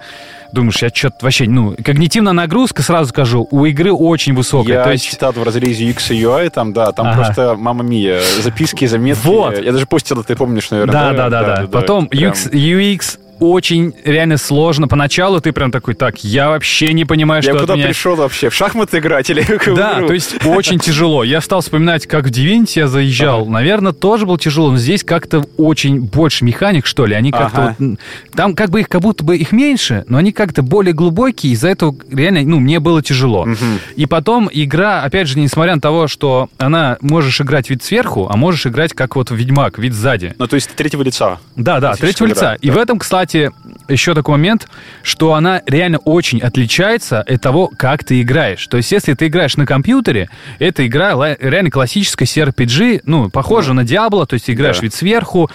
думаешь, 0.51 0.81
я 0.81 0.89
что-то 0.89 1.17
вообще, 1.21 1.47
ну, 1.47 1.75
когнитивная 1.83 2.33
нагрузка, 2.33 2.81
сразу 2.81 3.09
скажу, 3.09 3.47
у 3.49 3.65
игры 3.65 3.91
очень 3.91 4.33
высокая. 4.33 4.77
Я 4.77 4.83
то 4.83 4.91
есть... 4.91 5.05
читал 5.05 5.33
в 5.39 5.43
разрезе 5.43 5.85
UX 5.85 6.13
и 6.13 6.21
UI, 6.21 6.49
там, 6.49 6.73
да, 6.73 6.91
там 6.91 7.07
ага. 7.07 7.15
просто, 7.15 7.55
мама 7.57 7.83
мия, 7.83 8.21
записки, 8.41 8.85
заметки. 8.85 9.25
Вот. 9.25 9.57
Я 9.57 9.71
даже 9.71 9.85
постил, 9.85 10.23
ты 10.23 10.35
помнишь, 10.35 10.69
наверное. 10.71 10.93
Да, 10.93 11.13
да, 11.13 11.29
да, 11.29 11.41
да. 11.41 11.55
да. 11.55 11.61
да 11.63 11.67
Потом 11.67 12.07
прям... 12.07 12.33
UX, 12.33 12.51
UX 12.51 13.19
очень 13.39 13.93
реально 14.03 14.37
сложно. 14.37 14.87
Поначалу 14.87 15.41
ты 15.41 15.51
прям 15.51 15.71
такой, 15.71 15.93
так, 15.93 16.23
я 16.23 16.49
вообще 16.49 16.93
не 16.93 17.05
понимаю, 17.05 17.43
я 17.43 17.51
что 17.51 17.59
куда 17.61 17.75
меня... 17.75 17.87
пришел 17.87 18.15
вообще? 18.15 18.49
В 18.49 18.55
шахматы 18.55 18.99
играть 18.99 19.29
или 19.29 19.45
Да, 19.75 20.01
то 20.01 20.13
есть 20.13 20.45
очень 20.45 20.79
тяжело. 20.79 21.23
Я 21.23 21.41
стал 21.41 21.61
вспоминать, 21.61 22.07
как 22.07 22.25
в 22.25 22.31
Divinity 22.31 22.79
я 22.79 22.87
заезжал. 22.87 23.41
Ага. 23.41 23.51
Наверное, 23.51 23.91
тоже 23.91 24.25
было 24.25 24.37
тяжело, 24.37 24.71
но 24.71 24.77
здесь 24.77 25.03
как-то 25.03 25.45
очень 25.57 26.01
больше 26.01 26.45
механик, 26.45 26.85
что 26.85 27.05
ли. 27.05 27.15
Они 27.15 27.31
как-то 27.31 27.69
ага. 27.69 27.75
вот... 27.79 27.99
Там 28.35 28.55
как 28.55 28.69
бы 28.69 28.81
их, 28.81 28.89
как 28.89 29.01
будто 29.01 29.23
бы 29.23 29.37
их 29.37 29.51
меньше, 29.51 30.05
но 30.07 30.17
они 30.17 30.31
как-то 30.31 30.61
более 30.61 30.93
глубокие, 30.93 31.53
из-за 31.53 31.69
этого 31.69 31.95
реально, 32.11 32.41
ну, 32.41 32.59
мне 32.59 32.79
было 32.79 33.01
тяжело. 33.01 33.41
Угу. 33.41 33.55
И 33.95 34.05
потом 34.05 34.49
игра, 34.51 35.03
опять 35.03 35.27
же, 35.27 35.39
несмотря 35.39 35.75
на 35.75 35.81
то, 35.81 36.07
что 36.07 36.49
она 36.57 36.97
можешь 37.01 37.39
играть 37.41 37.69
вид 37.69 37.83
сверху, 37.83 38.27
а 38.29 38.37
можешь 38.37 38.65
играть 38.65 38.93
как 38.93 39.15
вот 39.15 39.31
Ведьмак, 39.31 39.77
вид 39.77 39.93
сзади. 39.93 40.35
Ну, 40.37 40.47
то 40.47 40.55
есть 40.55 40.69
третьего 40.75 41.03
лица. 41.03 41.39
Да, 41.55 41.79
да, 41.79 41.93
третьего 41.95 42.27
игра. 42.27 42.35
лица. 42.35 42.57
И 42.61 42.69
в 42.69 42.77
этом, 42.77 42.99
кстати, 42.99 43.28
кстати, 43.29 43.51
еще 43.87 44.15
такой 44.15 44.37
момент, 44.37 44.67
что 45.03 45.35
она 45.35 45.61
реально 45.67 45.99
очень 45.99 46.39
отличается 46.41 47.21
от 47.21 47.39
того, 47.39 47.69
как 47.77 48.03
ты 48.03 48.21
играешь. 48.23 48.65
То 48.65 48.77
есть, 48.77 48.91
если 48.91 49.13
ты 49.13 49.27
играешь 49.27 49.55
на 49.55 49.67
компьютере, 49.67 50.29
эта 50.57 50.87
игра 50.87 51.13
реально 51.39 51.69
классическая 51.69 52.25
CRPG, 52.25 53.01
ну, 53.05 53.29
похожа 53.29 53.71
mm. 53.71 53.75
на 53.75 53.81
Diablo, 53.81 54.25
то 54.25 54.33
есть 54.33 54.49
играешь 54.49 54.77
да. 54.77 54.83
вид 54.83 54.95
сверху, 54.95 55.47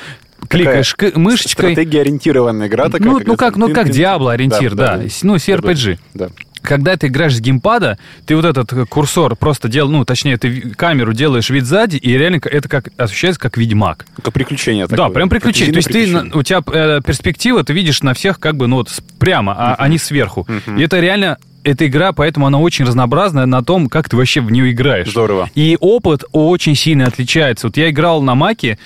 кликаешь 0.48 0.92
такая 0.92 1.12
мышечкой. 1.16 1.72
Стратегия 1.72 2.02
ориентированная 2.02 2.68
игра 2.68 2.88
такая. 2.88 3.08
Ну, 3.08 3.20
ну 3.26 3.36
как, 3.36 3.56
ну 3.56 3.72
как 3.74 3.88
Diablo 3.88 4.30
ориентир, 4.30 4.76
да, 4.76 4.96
да. 4.96 5.02
да. 5.02 5.08
Ну, 5.22 5.34
CRPG. 5.34 5.98
Да 6.14 6.28
когда 6.64 6.96
ты 6.96 7.08
играешь 7.08 7.36
с 7.36 7.40
геймпада, 7.40 7.98
ты 8.26 8.34
вот 8.34 8.44
этот 8.44 8.88
курсор 8.88 9.36
просто 9.36 9.68
делал, 9.68 9.90
ну, 9.90 10.04
точнее, 10.04 10.36
ты 10.36 10.70
камеру 10.70 11.12
делаешь 11.12 11.50
вид 11.50 11.64
сзади, 11.64 11.96
и 11.96 12.16
реально 12.16 12.40
это 12.44 12.68
как 12.68 12.88
ощущается 12.96 13.40
как 13.40 13.56
Ведьмак. 13.56 14.06
Как 14.22 14.32
приключение 14.34 14.86
такое. 14.86 15.08
Да, 15.08 15.14
прям 15.14 15.28
приключение. 15.28 15.72
То 15.72 15.78
есть 15.78 15.88
ты, 15.88 16.36
у 16.36 16.42
тебя 16.42 16.62
э, 16.66 17.00
перспектива, 17.04 17.62
ты 17.62 17.72
видишь 17.72 18.02
на 18.02 18.14
всех 18.14 18.40
как 18.40 18.56
бы, 18.56 18.66
ну, 18.66 18.76
вот 18.76 18.90
прямо, 19.18 19.54
а, 19.56 19.72
uh-huh. 19.72 19.76
а 19.78 19.88
не 19.88 19.98
сверху. 19.98 20.46
Uh-huh. 20.48 20.80
И 20.80 20.82
это 20.82 21.00
реально 21.00 21.38
эта 21.64 21.86
игра, 21.86 22.12
поэтому 22.12 22.46
она 22.46 22.58
очень 22.58 22.84
разнообразная 22.84 23.46
на 23.46 23.62
том, 23.64 23.88
как 23.88 24.08
ты 24.08 24.16
вообще 24.16 24.40
в 24.40 24.50
нее 24.50 24.70
играешь. 24.70 25.08
Здорово. 25.08 25.50
И 25.54 25.76
опыт 25.80 26.24
очень 26.32 26.74
сильно 26.74 27.06
отличается. 27.06 27.66
Вот 27.66 27.76
я 27.76 27.90
играл 27.90 28.22
на 28.22 28.34
Маке, 28.34 28.78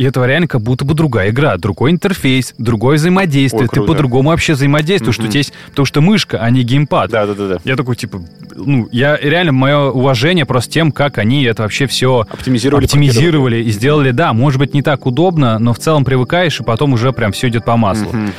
и 0.00 0.04
это 0.04 0.24
реально 0.24 0.48
как 0.48 0.62
будто 0.62 0.86
бы 0.86 0.94
другая 0.94 1.28
игра, 1.28 1.58
другой 1.58 1.90
интерфейс, 1.90 2.54
другое 2.56 2.96
взаимодействие. 2.96 3.64
Ой, 3.64 3.68
Ты 3.70 3.82
по-другому 3.82 4.30
вообще 4.30 4.54
взаимодействуешь, 4.54 5.16
что 5.16 5.24
у 5.24 5.28
тебя 5.28 5.40
есть, 5.40 5.52
потому 5.68 5.84
что 5.84 6.00
мышка, 6.00 6.38
а 6.38 6.48
не 6.48 6.62
геймпад. 6.62 7.10
Да, 7.10 7.26
да, 7.26 7.34
да, 7.34 7.48
да. 7.48 7.58
Я 7.64 7.76
такой, 7.76 7.96
типа, 7.96 8.22
ну, 8.56 8.88
я 8.92 9.18
реально, 9.18 9.52
мое 9.52 9.90
уважение 9.90 10.46
просто 10.46 10.72
тем, 10.72 10.90
как 10.90 11.18
они 11.18 11.42
это 11.42 11.64
вообще 11.64 11.86
все 11.86 12.26
Оптимизировали, 12.30 12.86
оптимизировали 12.86 13.56
и 13.62 13.70
сделали, 13.72 14.12
да, 14.12 14.32
может 14.32 14.58
быть, 14.58 14.72
не 14.72 14.80
так 14.80 15.04
удобно, 15.04 15.58
но 15.58 15.74
в 15.74 15.78
целом 15.78 16.06
привыкаешь, 16.06 16.58
и 16.60 16.64
потом 16.64 16.94
уже 16.94 17.12
прям 17.12 17.32
все 17.32 17.50
идет 17.50 17.66
по 17.66 17.76
маслу. 17.76 18.08
Мгм. 18.10 18.32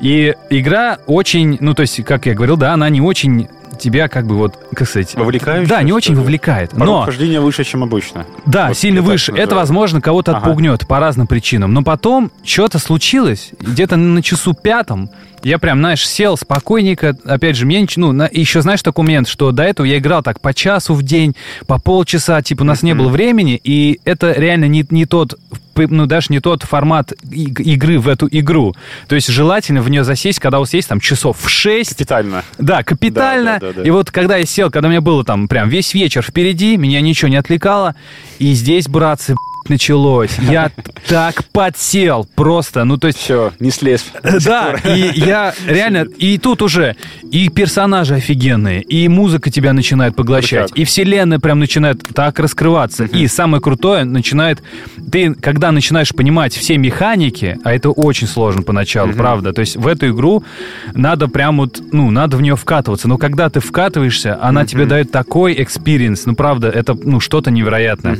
И 0.00 0.34
игра 0.50 0.98
очень, 1.06 1.56
ну, 1.60 1.74
то 1.74 1.82
есть, 1.82 2.02
как 2.04 2.26
я 2.26 2.34
говорил, 2.34 2.56
да, 2.56 2.72
она 2.74 2.88
не 2.88 3.00
очень 3.00 3.48
тебя 3.78 4.06
как 4.08 4.26
бы 4.26 4.36
вот, 4.36 4.56
как 4.74 4.88
сказать... 4.88 5.14
Вовлекающая, 5.16 5.68
Да, 5.68 5.82
не 5.82 5.92
очень 5.92 6.14
ли? 6.14 6.20
вовлекает. 6.20 6.70
Порог 6.70 6.86
Но, 6.86 7.02
вхождения 7.02 7.40
выше, 7.40 7.64
чем 7.64 7.82
обычно. 7.82 8.24
да, 8.46 8.68
Вот 8.68 8.76
сильно 8.78 9.02
выше. 9.02 9.32
Это, 9.32 9.40
называю. 9.40 9.58
возможно, 9.60 10.00
кого-то 10.00 10.30
Ага. 10.30 10.38
отпугнет 10.46 10.86
по 10.86 11.00
разным 11.00 11.26
причинам. 11.26 11.72
Но 11.74 11.82
потом 11.82 12.30
что-то 12.44 12.78
случилось, 12.78 13.50
где-то 13.60 13.96
на 13.96 14.22
часу 14.22 14.54
пятом, 14.54 15.10
я 15.44 15.58
прям, 15.58 15.78
знаешь, 15.78 16.06
сел 16.06 16.36
спокойненько. 16.36 17.16
Опять 17.24 17.56
же, 17.56 17.66
мне 17.66 17.86
ну, 17.96 18.12
на- 18.12 18.28
еще 18.32 18.62
знаешь 18.62 18.82
такой 18.82 19.04
момент, 19.04 19.28
что 19.28 19.52
до 19.52 19.62
этого 19.62 19.86
я 19.86 19.98
играл 19.98 20.22
так 20.22 20.40
по 20.40 20.52
часу 20.54 20.94
в 20.94 21.02
день, 21.02 21.36
по 21.66 21.78
полчаса, 21.78 22.42
типа 22.42 22.62
у 22.62 22.64
нас 22.64 22.82
не 22.82 22.94
было 22.94 23.08
времени, 23.08 23.60
и 23.62 24.00
это 24.04 24.32
реально 24.32 24.66
не, 24.66 24.84
не 24.90 25.06
тот 25.06 25.38
ну, 25.76 26.06
даже 26.06 26.28
не 26.30 26.38
тот 26.40 26.62
формат 26.62 27.12
игры 27.32 27.98
в 27.98 28.08
эту 28.08 28.28
игру. 28.30 28.74
То 29.08 29.16
есть 29.16 29.28
желательно 29.28 29.82
в 29.82 29.90
нее 29.90 30.04
засесть, 30.04 30.38
когда 30.38 30.58
у 30.58 30.60
вас 30.60 30.72
есть 30.72 30.88
там 30.88 31.00
часов 31.00 31.36
в 31.40 31.48
6, 31.48 31.90
Капитально. 31.90 32.44
да, 32.58 32.84
капитально. 32.84 33.58
Да, 33.58 33.58
да, 33.58 33.66
да, 33.68 33.72
да. 33.80 33.82
И 33.82 33.90
вот 33.90 34.10
когда 34.12 34.36
я 34.36 34.46
сел, 34.46 34.70
когда 34.70 34.86
у 34.86 34.90
меня 34.90 35.00
было 35.00 35.24
там 35.24 35.48
прям 35.48 35.68
весь 35.68 35.92
вечер 35.94 36.22
впереди, 36.22 36.76
меня 36.76 37.00
ничего 37.00 37.28
не 37.28 37.36
отвлекало, 37.36 37.96
и 38.38 38.52
здесь, 38.52 38.86
братцы, 38.88 39.34
началось. 39.68 40.38
Я 40.38 40.70
так 41.08 41.44
подсел 41.52 42.26
просто, 42.34 42.84
ну 42.84 42.96
то 42.96 43.08
есть... 43.08 43.18
Все, 43.18 43.52
не 43.60 43.70
слез. 43.70 44.04
Да, 44.44 44.74
и 44.84 45.12
я 45.14 45.54
реально, 45.66 46.06
и 46.18 46.38
тут 46.38 46.60
уже 46.62 46.96
и 47.30 47.48
персонажи 47.48 48.14
офигенные, 48.14 48.82
и 48.82 49.08
музыка 49.08 49.50
тебя 49.50 49.72
начинает 49.72 50.16
поглощать, 50.16 50.70
и 50.74 50.84
вселенная 50.84 51.38
прям 51.38 51.58
начинает 51.58 52.02
так 52.14 52.38
раскрываться, 52.38 53.04
и 53.04 53.26
самое 53.26 53.62
крутое 53.62 54.04
начинает, 54.04 54.62
ты 55.10 55.34
когда 55.34 55.72
начинаешь 55.72 56.10
понимать 56.10 56.54
все 56.54 56.76
механики, 56.78 57.58
а 57.64 57.72
это 57.72 57.90
очень 57.90 58.26
сложно 58.26 58.62
поначалу, 58.62 59.12
правда, 59.12 59.52
то 59.52 59.60
есть 59.60 59.76
в 59.76 59.86
эту 59.86 60.10
игру 60.10 60.44
надо 60.94 61.28
прям 61.28 61.58
вот, 61.58 61.80
ну, 61.92 62.10
надо 62.10 62.36
в 62.36 62.42
нее 62.42 62.56
вкатываться, 62.56 63.08
но 63.08 63.18
когда 63.18 63.48
ты 63.50 63.60
вкатываешься, 63.60 64.38
она 64.42 64.66
тебе 64.66 64.86
дает 64.86 65.10
такой 65.10 65.54
experience, 65.62 66.26
ну, 66.26 66.34
правда, 66.34 66.68
это, 66.68 66.94
ну, 66.94 67.20
что-то 67.20 67.50
невероятное. 67.50 68.18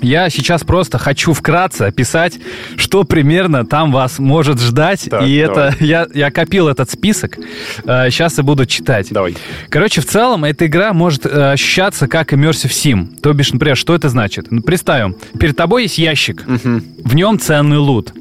Я 0.00 0.30
сейчас 0.30 0.61
просто 0.64 0.98
хочу 0.98 1.32
вкратце 1.32 1.82
описать, 1.82 2.38
что 2.76 3.04
примерно 3.04 3.64
там 3.66 3.92
вас 3.92 4.18
может 4.18 4.60
ждать. 4.60 5.08
Так, 5.10 5.22
и 5.26 5.44
давай. 5.46 5.68
это 5.70 5.84
я, 5.84 6.06
я 6.14 6.30
копил 6.30 6.68
этот 6.68 6.90
список. 6.90 7.36
сейчас 7.84 8.38
и 8.38 8.42
буду 8.42 8.66
читать. 8.66 9.08
Давай. 9.10 9.36
Короче, 9.68 10.00
в 10.00 10.06
целом 10.06 10.44
эта 10.44 10.66
игра 10.66 10.92
может 10.92 11.26
э, 11.26 11.52
ощущаться 11.52 12.08
как 12.08 12.32
Immersive 12.32 12.70
Sim. 12.70 13.20
То 13.20 13.32
бишь, 13.32 13.52
например, 13.52 13.76
что 13.76 13.94
это 13.94 14.08
значит? 14.08 14.50
Ну, 14.50 14.62
представим, 14.62 15.16
перед 15.38 15.56
тобой 15.56 15.84
есть 15.84 15.98
ящик, 15.98 16.44
в 16.46 17.14
нем 17.14 17.38
ценный 17.38 17.78
лут. 17.78 18.12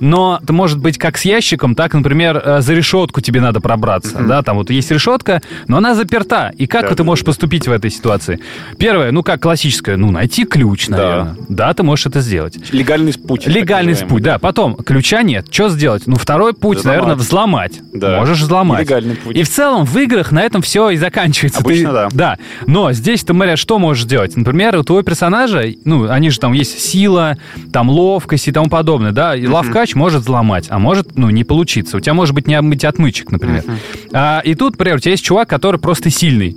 Но 0.00 0.40
это 0.42 0.52
может 0.52 0.78
быть 0.78 0.98
как 0.98 1.18
с 1.18 1.24
ящиком, 1.24 1.74
так, 1.74 1.94
например, 1.94 2.40
э, 2.44 2.60
за 2.60 2.74
решетку 2.74 3.20
тебе 3.20 3.40
надо 3.40 3.60
пробраться. 3.60 4.18
Да, 4.18 4.42
там 4.42 4.56
вот 4.56 4.70
есть 4.70 4.90
решетка, 4.90 5.42
но 5.66 5.78
она 5.78 5.94
заперта. 5.94 6.52
И 6.56 6.66
как 6.66 6.82
Да, 6.82 6.88
ты 6.90 6.96
да, 6.96 7.04
можешь 7.04 7.24
поступить 7.24 7.66
в 7.66 7.72
этой 7.72 7.90
ситуации? 7.90 8.40
Первое, 8.78 9.10
ну 9.12 9.22
как 9.22 9.42
классическое, 9.42 9.96
ну 9.96 10.10
найти 10.10 10.44
ключ, 10.44 10.88
Да. 10.88 10.96
наверное. 10.96 11.36
Да, 11.48 11.74
ты 11.78 11.84
можешь 11.84 12.06
это 12.06 12.20
сделать. 12.20 12.58
Легальный 12.72 13.12
путь. 13.12 13.46
Легальный 13.46 13.94
путь, 13.96 14.22
да. 14.22 14.38
Потом 14.40 14.74
ключа 14.74 15.22
нет. 15.22 15.46
Что 15.50 15.68
сделать? 15.68 16.06
Ну, 16.06 16.16
второй 16.16 16.52
путь, 16.52 16.78
Взломать. 16.78 17.00
наверное, 17.00 17.14
взломать. 17.16 17.80
Да. 17.94 18.16
Можешь 18.18 18.40
взломать. 18.40 18.80
Нелегальный 18.80 19.14
путь. 19.14 19.36
И 19.36 19.44
в 19.44 19.48
целом 19.48 19.84
в 19.84 19.96
играх 19.96 20.32
на 20.32 20.42
этом 20.42 20.60
все 20.60 20.90
и 20.90 20.96
заканчивается. 20.96 21.60
Обычно 21.60 21.88
Ты- 21.88 21.92
да. 21.94 22.08
Да. 22.12 22.38
Но 22.66 22.92
здесь 22.92 23.22
ты, 23.22 23.32
Мария, 23.32 23.54
что 23.54 23.78
можешь 23.78 24.04
делать? 24.04 24.36
Например, 24.36 24.76
у 24.76 24.82
твоего 24.82 25.02
персонажа, 25.04 25.62
ну, 25.84 26.10
они 26.10 26.30
же 26.30 26.40
там 26.40 26.52
есть 26.52 26.80
сила, 26.80 27.38
там 27.72 27.88
ловкость 27.88 28.48
и 28.48 28.52
тому 28.52 28.68
подобное, 28.68 29.12
да. 29.12 29.36
И 29.36 29.46
ловкач 29.46 29.94
может 29.94 30.22
взломать, 30.22 30.66
а 30.68 30.80
может, 30.80 31.16
ну, 31.16 31.30
не 31.30 31.44
получиться. 31.44 31.96
У 31.96 32.00
тебя 32.00 32.14
может 32.14 32.34
быть 32.34 32.48
не 32.48 32.60
быть 32.60 32.84
отмычек, 32.84 33.30
например. 33.30 33.62
А, 34.12 34.40
и 34.44 34.56
тут, 34.56 34.72
например, 34.72 34.96
у 34.96 34.98
тебя 34.98 35.12
есть 35.12 35.24
чувак, 35.24 35.48
который 35.48 35.78
просто 35.78 36.10
сильный. 36.10 36.56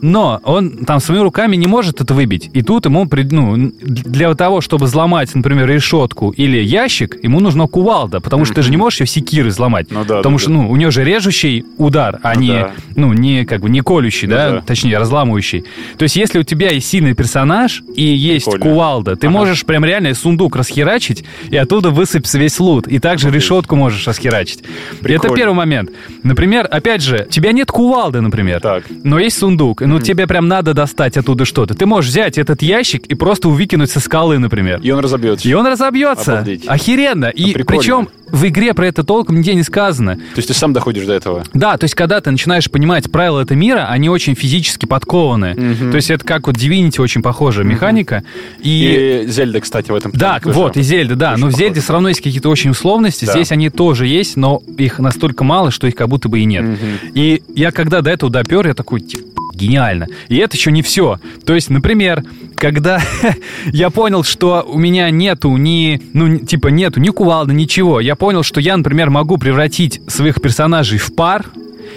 Но 0.00 0.40
он 0.44 0.84
там 0.84 1.00
своими 1.00 1.22
руками 1.24 1.56
не 1.56 1.66
может 1.66 2.00
это 2.00 2.14
выбить. 2.14 2.50
И 2.52 2.62
тут 2.62 2.84
ему, 2.86 3.04
ну, 3.10 3.72
для 3.80 4.32
того, 4.34 4.59
чтобы 4.60 4.86
взломать, 4.86 5.34
например, 5.34 5.68
решетку 5.68 6.30
или 6.30 6.58
ящик, 6.58 7.16
ему 7.22 7.40
нужна 7.40 7.66
кувалда, 7.66 8.20
потому 8.20 8.44
что 8.44 8.54
ты 8.56 8.62
же 8.62 8.70
не 8.70 8.76
можешь 8.76 9.00
ее 9.00 9.06
секирой 9.06 9.50
взломать. 9.50 9.90
Ну 9.90 10.04
да, 10.04 10.18
потому 10.18 10.36
да, 10.36 10.40
что, 10.42 10.50
да. 10.50 10.56
ну, 10.56 10.70
у 10.70 10.76
нее 10.76 10.90
же 10.90 11.04
режущий 11.04 11.64
удар, 11.78 12.18
а 12.22 12.34
Ну 12.34 12.40
не, 12.40 12.52
да. 12.52 12.70
ну, 12.96 13.12
не, 13.12 13.44
как 13.44 13.60
бы, 13.60 13.70
не 13.70 13.80
колющий, 13.80 14.28
Ну 14.28 14.34
да? 14.34 14.50
да. 14.50 14.60
точнее, 14.60 14.98
разламывающий. 14.98 15.64
То 15.98 16.02
есть, 16.04 16.16
если 16.16 16.38
у 16.38 16.42
тебя 16.42 16.70
есть 16.70 16.88
сильный 16.88 17.14
персонаж 17.14 17.82
и 17.94 18.02
есть 18.04 18.46
Прикольно. 18.46 18.64
кувалда, 18.64 19.16
ты 19.16 19.26
Ага. 19.26 19.36
можешь 19.36 19.64
прям 19.64 19.84
реально 19.84 20.14
сундук 20.14 20.56
расхерачить, 20.56 21.24
и 21.48 21.56
оттуда 21.56 21.90
высыпется 21.90 22.38
весь 22.38 22.58
лут. 22.60 22.86
И 22.88 22.98
также 22.98 23.28
Обалдеть. 23.28 23.42
решетку 23.44 23.76
можешь 23.76 24.06
расхерачить. 24.06 24.62
Прикольно. 25.00 25.32
Это 25.32 25.34
первый 25.36 25.54
момент. 25.54 25.90
Например, 26.22 26.66
опять 26.70 27.02
же, 27.02 27.26
у 27.28 27.30
тебя 27.32 27.52
нет 27.52 27.70
кувалды, 27.70 28.20
например. 28.20 28.60
Так. 28.60 28.84
Но 29.04 29.18
есть 29.18 29.38
сундук, 29.38 29.80
ну 29.82 29.98
тебе 30.00 30.26
прям 30.26 30.48
надо 30.48 30.74
достать 30.74 31.16
оттуда 31.16 31.44
что-то. 31.44 31.74
Ты 31.74 31.86
можешь 31.86 32.10
взять 32.10 32.38
этот 32.38 32.62
ящик 32.62 33.06
и 33.06 33.14
просто 33.14 33.48
выкинуть 33.48 33.90
со 33.90 34.00
скалы, 34.00 34.38
например. 34.38 34.49
И 34.82 34.90
он 34.90 35.00
разобьется. 35.00 35.48
И 35.48 35.52
он 35.52 35.66
разобьется. 35.66 36.32
Обалдеть. 36.32 36.64
Охеренно. 36.66 37.26
И 37.26 37.52
прикольно. 37.52 37.80
причем 37.80 38.08
в 38.32 38.46
игре 38.46 38.74
про 38.74 38.86
это 38.86 39.02
толком 39.04 39.38
нигде 39.38 39.54
не 39.54 39.62
сказано. 39.62 40.16
То 40.16 40.36
есть 40.36 40.48
ты 40.48 40.54
сам 40.54 40.72
доходишь 40.72 41.04
до 41.04 41.14
этого. 41.14 41.44
Да, 41.52 41.76
то 41.76 41.84
есть 41.84 41.94
когда 41.94 42.20
ты 42.20 42.30
начинаешь 42.30 42.70
понимать 42.70 43.10
правила 43.10 43.40
этого 43.40 43.58
мира, 43.58 43.86
они 43.88 44.08
очень 44.08 44.34
физически 44.34 44.86
подкованные. 44.86 45.54
То 45.54 45.96
есть 45.96 46.10
это 46.10 46.24
как 46.24 46.46
вот 46.46 46.56
Divinity 46.56 47.00
очень 47.00 47.22
похожая 47.22 47.64
механика. 47.64 48.22
И... 48.60 49.24
И 49.24 49.28
Зельда, 49.28 49.60
кстати, 49.60 49.90
в 49.90 49.94
этом 49.94 50.12
Да, 50.14 50.40
тоже 50.40 50.56
вот, 50.56 50.76
и 50.76 50.82
Зельда, 50.82 51.16
да. 51.16 51.32
очень 51.32 51.40
Но 51.42 51.48
в 51.48 51.52
Зельде 51.52 51.66
похоже. 51.68 51.80
все 51.82 51.92
равно 51.92 52.08
есть 52.08 52.20
какие-то 52.20 52.48
очень 52.48 52.70
условности. 52.70 53.24
Да. 53.24 53.32
Здесь 53.32 53.52
они 53.52 53.70
тоже 53.70 54.06
есть, 54.06 54.36
но 54.36 54.62
их 54.76 54.98
настолько 54.98 55.44
мало, 55.44 55.70
что 55.70 55.86
их 55.86 55.94
как 55.94 56.08
будто 56.08 56.28
бы 56.28 56.40
и 56.40 56.44
нет. 56.44 56.78
И 57.14 57.42
я 57.54 57.72
когда 57.72 58.00
до 58.00 58.10
этого 58.10 58.30
допер, 58.30 58.66
я 58.66 58.74
такой, 58.74 59.00
типа, 59.00 59.39
гениально. 59.60 60.06
И 60.28 60.36
это 60.36 60.56
еще 60.56 60.72
не 60.72 60.82
все. 60.82 61.18
То 61.44 61.54
есть, 61.54 61.70
например, 61.70 62.24
когда 62.56 63.00
я 63.66 63.90
понял, 63.90 64.24
что 64.24 64.64
у 64.66 64.78
меня 64.78 65.10
нету 65.10 65.56
ни, 65.56 66.00
ну, 66.12 66.38
типа, 66.38 66.68
нету 66.68 67.00
ни 67.00 67.08
кувалды, 67.08 67.54
ничего, 67.54 68.00
я 68.00 68.16
понял, 68.16 68.42
что 68.42 68.60
я, 68.60 68.76
например, 68.76 69.10
могу 69.10 69.38
превратить 69.38 70.00
своих 70.08 70.40
персонажей 70.40 70.98
в 70.98 71.14
пар, 71.14 71.46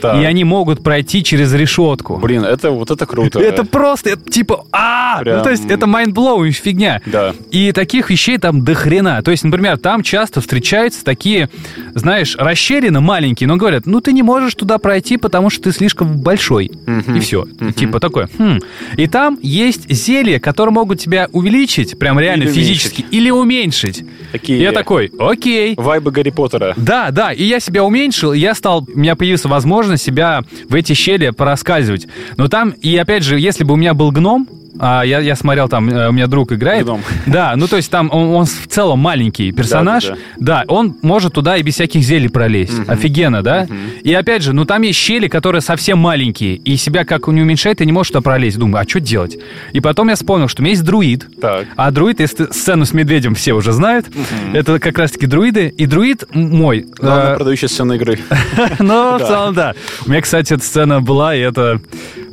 Так. 0.01 0.21
и 0.21 0.25
они 0.25 0.43
могут 0.43 0.83
пройти 0.83 1.23
через 1.23 1.53
решетку. 1.53 2.17
Блин, 2.17 2.43
это 2.43 2.71
вот 2.71 2.91
это 2.91 3.05
круто. 3.05 3.39
Это 3.39 3.63
просто, 3.65 4.11
это 4.11 4.29
типа, 4.29 4.65
а, 4.71 5.19
Прям- 5.21 5.37
ну, 5.37 5.43
то 5.43 5.49
есть 5.51 5.65
это 5.69 5.87
mindblowing 5.87 6.55
фигня. 6.55 7.01
Да. 7.05 7.33
И 7.51 7.71
таких 7.71 8.09
вещей 8.09 8.37
там 8.37 8.63
до 8.63 8.73
хрена. 8.73 9.21
То 9.21 9.31
есть, 9.31 9.43
например, 9.43 9.77
там 9.77 10.03
часто 10.03 10.41
встречаются 10.41 11.03
такие, 11.03 11.49
знаешь, 11.93 12.35
расщелины 12.37 12.99
маленькие, 13.01 13.47
но 13.47 13.55
говорят, 13.57 13.85
ну 13.85 14.01
ты 14.01 14.11
не 14.13 14.23
можешь 14.23 14.55
туда 14.55 14.77
пройти, 14.77 15.17
потому 15.17 15.49
что 15.49 15.63
ты 15.63 15.71
слишком 15.71 16.19
большой. 16.19 16.71
И 17.15 17.19
все. 17.19 17.45
Типа 17.75 17.99
такое. 17.99 18.29
«Хм». 18.37 18.59
И 18.97 19.07
там 19.07 19.37
есть 19.41 19.91
зелья, 19.91 20.39
которые 20.39 20.73
могут 20.73 20.99
тебя 20.99 21.27
увеличить, 21.31 21.97
прям 21.99 22.19
реально 22.19 22.43
Или 22.43 22.51
физически, 22.51 23.05
или 23.11 23.29
уменьшить. 23.29 24.03
Такие- 24.31 24.59
И 24.59 24.61
я 24.61 24.71
такой, 24.71 25.11
окей. 25.19 25.75
Вайбы 25.77 26.11
Гарри 26.11 26.29
Поттера. 26.29 26.73
Да, 26.77 27.11
да, 27.11 27.31
и 27.31 27.43
я 27.43 27.59
себя 27.59 27.83
уменьшил, 27.83 28.33
и 28.33 28.39
я 28.39 28.55
стал, 28.55 28.85
у 28.93 28.99
меня 28.99 29.15
появилась 29.15 29.43
возможность 29.45 29.82
себя 29.97 30.41
в 30.69 30.75
эти 30.75 30.93
щели 30.93 31.29
пораскальзывать. 31.29 32.07
Но 32.37 32.47
там, 32.47 32.69
и 32.69 32.95
опять 32.97 33.23
же, 33.23 33.39
если 33.39 33.63
бы 33.63 33.73
у 33.73 33.77
меня 33.77 33.93
был 33.93 34.11
гном, 34.11 34.47
а 34.79 35.03
я, 35.03 35.19
я 35.19 35.35
смотрел 35.35 35.69
там, 35.69 35.89
э, 35.89 36.09
у 36.09 36.11
меня 36.11 36.27
друг 36.27 36.51
играет. 36.51 36.85
Гном. 36.85 37.01
Да, 37.25 37.53
ну 37.55 37.67
то 37.67 37.77
есть 37.77 37.89
там 37.91 38.09
он, 38.11 38.29
он 38.35 38.45
в 38.45 38.67
целом 38.67 38.99
маленький 38.99 39.51
персонаж. 39.51 40.05
Да, 40.07 40.15
Да, 40.37 40.63
да, 40.63 40.63
он 40.67 40.95
может 41.01 41.33
туда 41.33 41.57
и 41.57 41.63
без 41.63 41.75
всяких 41.75 42.01
зелий 42.03 42.29
пролезть. 42.29 42.73
Офигенно, 42.87 43.41
да? 43.41 43.67
И 44.03 44.13
опять 44.13 44.41
же, 44.43 44.53
ну 44.53 44.65
там 44.65 44.81
есть 44.81 44.99
щели, 44.99 45.27
которые 45.27 45.61
совсем 45.61 45.97
маленькие, 45.99 46.55
и 46.55 46.75
себя 46.77 47.05
как 47.05 47.27
не 47.27 47.41
уменьшает, 47.41 47.77
ты 47.79 47.85
не 47.85 47.91
можешь 47.91 48.11
туда 48.11 48.21
пролезть. 48.21 48.57
Думаю, 48.57 48.83
а 48.83 48.89
что 48.89 48.99
делать? 48.99 49.37
И 49.71 49.79
потом 49.79 50.09
я 50.09 50.15
вспомнил, 50.15 50.47
что 50.47 50.61
у 50.61 50.63
меня 50.63 50.71
есть 50.71 50.83
друид. 50.83 51.27
Так. 51.41 51.65
А 51.75 51.91
друид, 51.91 52.19
если 52.19 52.45
сцену 52.51 52.85
с 52.85 52.93
медведем 52.93 53.35
все 53.35 53.53
уже 53.53 53.71
знают, 53.71 54.07
это 54.53 54.79
как 54.79 54.97
раз-таки 54.97 55.25
друиды. 55.25 55.73
И 55.77 55.85
друид 55.85 56.23
мой. 56.33 56.85
Главная 56.97 57.33
э, 57.33 57.35
продающая 57.35 57.67
сцена 57.67 57.93
игры. 57.93 58.19
ну, 58.79 59.15
в 59.15 59.19
Да. 59.19 59.27
целом, 59.27 59.53
да. 59.53 59.73
У 60.05 60.09
меня, 60.09 60.21
кстати, 60.21 60.53
эта 60.53 60.63
сцена 60.63 61.01
была, 61.01 61.35
и 61.35 61.39
это 61.39 61.79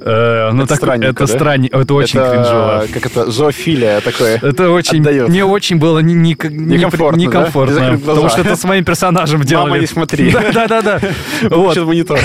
Э, 0.00 0.50
ну, 0.52 0.60
Это 0.62 0.68
так, 0.70 0.78
странненько, 0.78 1.10
это 1.24 1.32
да? 1.32 1.38
странненько, 1.38 1.78
это 1.78 1.94
очень 1.94 2.18
это, 2.18 2.30
кринжово. 2.30 2.84
Как 2.92 3.06
это, 3.06 3.30
зоофилия 3.30 4.00
такое. 4.00 4.38
Это 4.40 4.70
очень, 4.70 5.00
отдает. 5.00 5.28
мне 5.28 5.44
очень 5.44 5.76
было 5.76 5.98
не, 5.98 6.14
не, 6.14 6.36
не- 6.42 6.76
Некомфортно, 6.76 7.18
да? 7.18 7.22
некомфортно, 7.22 7.80
глаза. 7.80 7.98
потому 8.06 8.28
что 8.30 8.40
это 8.40 8.56
с 8.56 8.64
моим 8.64 8.84
персонажем 8.84 9.42
делали. 9.42 9.70
Мама, 9.70 9.78
не 9.80 9.86
смотри. 9.86 10.30
Да, 10.40 10.52
да, 10.52 10.66
да, 10.66 10.82
да. 10.82 11.00
Вот. 11.50 11.76
Монитор. 11.76 12.18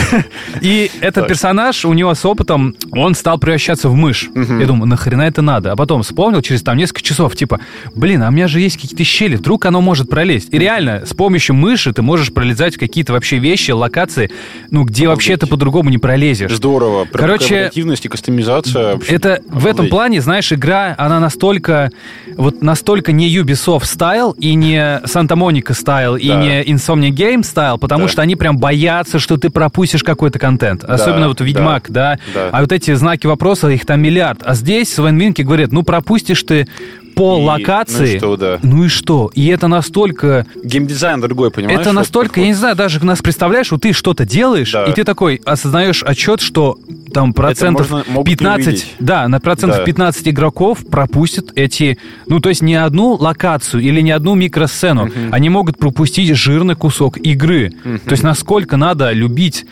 И 0.61 0.89
этот 1.01 1.27
персонаж, 1.27 1.85
у 1.85 1.93
него 1.93 2.13
с 2.13 2.23
опытом, 2.25 2.75
он 2.91 3.13
стал 3.15 3.37
превращаться 3.39 3.89
в 3.89 3.95
мышь. 3.95 4.29
Я 4.33 4.65
думаю, 4.65 4.87
нахрена 4.87 5.23
это 5.23 5.41
надо? 5.41 5.71
А 5.71 5.75
потом 5.75 6.03
вспомнил 6.03 6.41
через 6.41 6.61
там 6.63 6.77
несколько 6.77 7.01
часов, 7.01 7.35
типа, 7.35 7.59
блин, 7.93 8.23
а 8.23 8.29
у 8.29 8.31
меня 8.31 8.47
же 8.47 8.59
есть 8.59 8.79
какие-то 8.79 9.03
щели, 9.03 9.35
вдруг 9.35 9.65
оно 9.65 9.81
может 9.81 10.09
пролезть. 10.09 10.53
И 10.53 10.57
реально, 10.57 11.05
с 11.05 11.13
помощью 11.13 11.55
мыши 11.55 11.91
ты 11.93 12.01
можешь 12.01 12.33
пролезать 12.33 12.75
в 12.75 12.79
какие-то 12.79 13.13
вообще 13.13 13.37
вещи, 13.37 13.71
локации, 13.71 14.31
ну, 14.71 14.83
где 14.83 15.07
вообще 15.07 15.35
ты 15.37 15.45
по-другому 15.47 15.89
не 15.89 15.97
пролезешь. 15.97 16.51
Здорово. 16.53 17.07
Короче, 17.11 17.64
такая 17.65 17.69
активность 17.69 18.05
и 18.05 18.09
кастомизация. 18.09 18.93
вообще. 18.93 19.13
Это 19.15 19.41
в 19.47 19.65
этом 19.65 19.71
Обалдеть. 19.71 19.89
плане, 19.89 20.21
знаешь, 20.21 20.51
игра, 20.53 20.95
она 20.97 21.19
настолько, 21.19 21.91
вот 22.35 22.61
настолько 22.61 23.11
не 23.11 23.33
Ubisoft 23.35 23.85
стайл 23.85 24.31
и 24.31 24.53
не 24.55 24.77
Santa 25.05 25.35
Monica 25.35 25.73
style 25.73 26.15
и 26.15 26.27
Да. 26.27 26.41
не 26.41 26.63
Insomniac 26.63 27.09
Games 27.09 27.43
style, 27.43 27.77
потому 27.77 28.03
Да. 28.05 28.09
что 28.09 28.21
они 28.21 28.35
прям 28.35 28.57
боятся, 28.57 29.19
что 29.19 29.37
ты 29.37 29.49
пропустишь 29.49 30.03
какой-то 30.03 30.39
контент. 30.39 30.83
Особенно 30.83 31.27
вот 31.27 31.37
да, 31.37 31.43
Ведьмак, 31.45 31.89
да. 31.89 32.19
да. 32.33 32.49
А 32.51 32.61
вот 32.61 32.71
эти 32.71 32.93
знаки 32.93 33.27
вопроса, 33.27 33.69
их 33.69 33.85
там 33.85 34.01
миллиард. 34.01 34.41
А 34.43 34.55
здесь 34.55 34.93
Свен 34.93 35.17
Винки 35.17 35.41
говорит, 35.41 35.71
ну 35.71 35.83
пропустишь 35.83 36.43
ты 36.43 36.67
пол 37.15 37.41
И- 37.41 37.45
локации. 37.45 37.97
ну 37.99 38.05
и 38.13 38.17
что, 38.17 38.37
да. 38.37 38.59
Ну 38.61 38.83
и 38.85 38.87
что? 38.87 39.31
И 39.33 39.47
это 39.47 39.67
настолько 39.67 40.45
Геймдизайн 40.63 41.21
другой, 41.21 41.51
понимаешь? 41.51 41.79
это 41.79 41.91
настолько, 41.93 42.41
я 42.41 42.47
не 42.47 42.53
знаю, 42.53 42.75
даже 42.75 43.03
нас 43.03 43.21
представляешь, 43.21 43.71
вот 43.71 43.81
ты 43.81 43.93
что-то 43.93 44.25
делаешь, 44.25 44.71
Да. 44.71 44.83
и 44.85 44.93
ты 44.93 45.03
такой 45.03 45.41
осознаешь 45.45 46.03
отчет, 46.03 46.41
что 46.41 46.77
там 47.13 47.33
процентов 47.33 47.89
можно- 47.89 48.05
могут 48.11 48.27
не 48.29 48.35
15, 48.35 48.67
увидеть. 48.67 48.95
да, 48.99 49.27
на 49.27 49.39
процентов 49.39 49.79
Да. 49.79 49.83
15 49.85 50.27
игроков 50.27 50.85
пропустят 50.89 51.51
эти, 51.55 51.97
ну 52.27 52.39
то 52.39 52.49
есть 52.49 52.61
не 52.61 52.75
одну 52.75 53.13
локацию 53.13 53.81
или 53.81 54.01
не 54.01 54.11
одну 54.11 54.35
микросцену, 54.35 55.09
они 55.31 55.49
могут 55.49 55.77
пропустить 55.77 56.35
жирный 56.35 56.75
кусок 56.75 57.17
игры. 57.17 57.71
То 58.05 58.11
есть 58.11 58.23
насколько 58.23 58.77
надо 58.77 59.11
любить 59.13 59.65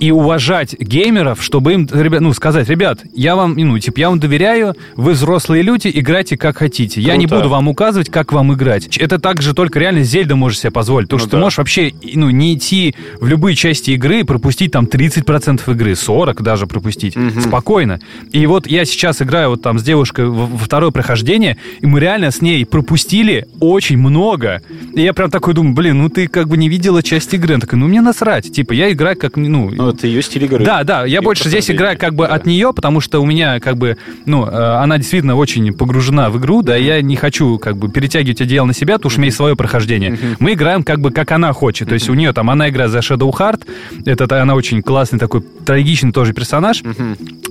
и 0.00 0.10
уважать 0.10 0.74
геймеров, 0.78 1.42
чтобы 1.42 1.74
им, 1.74 1.88
ребят, 1.92 2.20
ну 2.20 2.32
сказать, 2.32 2.68
ребят, 2.68 3.00
я 3.14 3.36
вам, 3.36 3.54
ну 3.54 3.78
типа 3.78 4.00
я 4.00 4.08
вам 4.08 4.18
доверяю, 4.18 4.74
вы 4.96 5.12
взрослые 5.12 5.62
люди, 5.62 5.90
играйте 5.92 6.36
как 6.36 6.58
хотите, 6.58 7.00
я 7.00 7.16
не 7.16 7.26
Круто. 7.26 7.42
буду 7.42 7.48
вам 7.50 7.68
указывать, 7.68 8.10
как 8.10 8.32
вам 8.32 8.52
играть. 8.54 8.96
Это 8.96 9.18
также 9.18 9.54
только 9.54 9.78
реально 9.78 10.02
Зельда 10.02 10.36
может 10.36 10.58
себе 10.58 10.70
позволить. 10.70 11.08
Потому 11.08 11.18
Ну 11.18 11.22
что 11.22 11.30
ты 11.30 11.36
да. 11.36 11.42
можешь 11.42 11.58
вообще 11.58 11.92
ну, 12.14 12.30
не 12.30 12.54
идти 12.54 12.94
в 13.20 13.26
любые 13.26 13.54
части 13.54 13.92
игры 13.92 14.20
и 14.20 14.22
пропустить 14.24 14.72
там 14.72 14.86
30% 14.86 15.70
игры, 15.72 15.94
40 15.94 16.42
даже 16.42 16.66
пропустить. 16.66 17.16
Спокойно. 17.40 18.00
И 18.32 18.46
вот 18.46 18.66
я 18.66 18.84
сейчас 18.84 19.22
играю 19.22 19.50
вот 19.50 19.62
там 19.62 19.78
с 19.78 19.82
девушкой 19.82 20.26
во 20.28 20.46
во 20.46 20.58
второе 20.58 20.90
прохождение, 20.90 21.56
и 21.80 21.86
мы 21.86 22.00
реально 22.00 22.30
с 22.30 22.40
ней 22.40 22.64
пропустили 22.64 23.46
очень 23.60 23.98
много. 23.98 24.62
И 24.94 25.02
я 25.02 25.12
прям 25.12 25.30
такой 25.30 25.54
думаю, 25.54 25.74
блин, 25.74 25.98
ну 25.98 26.08
ты 26.08 26.26
как 26.26 26.48
бы 26.48 26.56
не 26.56 26.68
видела 26.68 27.02
часть 27.02 27.32
игры. 27.34 27.54
Она 27.54 27.60
такая, 27.60 27.78
ну 27.78 27.86
мне 27.86 28.00
насрать. 28.00 28.50
Типа 28.52 28.72
я 28.72 28.90
играю 28.90 29.16
как, 29.16 29.36
ну... 29.36 29.70
Ну, 29.70 29.89
это 29.90 30.06
ее 30.06 30.22
стиль 30.22 30.44
игры. 30.44 30.64
Да, 30.64 30.84
да, 30.84 31.00
я 31.00 31.06
Её 31.18 31.22
больше 31.22 31.48
здесь 31.48 31.70
играю 31.70 31.98
как 31.98 32.14
бы 32.14 32.26
Да. 32.26 32.34
от 32.34 32.46
нее, 32.46 32.72
потому 32.74 33.00
что 33.00 33.20
у 33.20 33.26
меня 33.26 33.60
как 33.60 33.76
бы, 33.76 33.96
ну, 34.26 34.46
э, 34.46 34.50
она 34.50 34.98
действительно 34.98 35.36
очень 35.36 35.72
погружена 35.72 36.30
в 36.30 36.38
игру, 36.38 36.62
да, 36.62 36.76
и 36.76 36.84
я 36.84 37.02
не 37.02 37.16
хочу 37.16 37.58
как 37.58 37.76
бы 37.76 37.88
перетягивать 37.90 38.40
одеяло 38.40 38.66
на 38.66 38.74
себя, 38.74 38.94
потому 38.96 39.10
что 39.10 39.18
у 39.18 39.20
меня 39.20 39.26
есть 39.28 39.36
свое 39.36 39.56
прохождение. 39.56 40.18
Мы 40.38 40.54
играем 40.54 40.82
как 40.82 41.00
бы 41.00 41.10
как 41.10 41.32
она 41.32 41.52
хочет, 41.52 41.88
то 41.88 41.94
есть 41.94 42.08
у 42.08 42.14
нее 42.14 42.32
там, 42.32 42.50
она 42.50 42.68
играет 42.68 42.90
за 42.90 42.98
Shadow 43.00 43.30
Heart, 43.30 43.66
это 44.06 44.40
она 44.40 44.54
очень 44.54 44.82
классный 44.82 45.18
такой 45.18 45.42
трагичный 45.64 46.12
тоже 46.12 46.32
персонаж, 46.32 46.82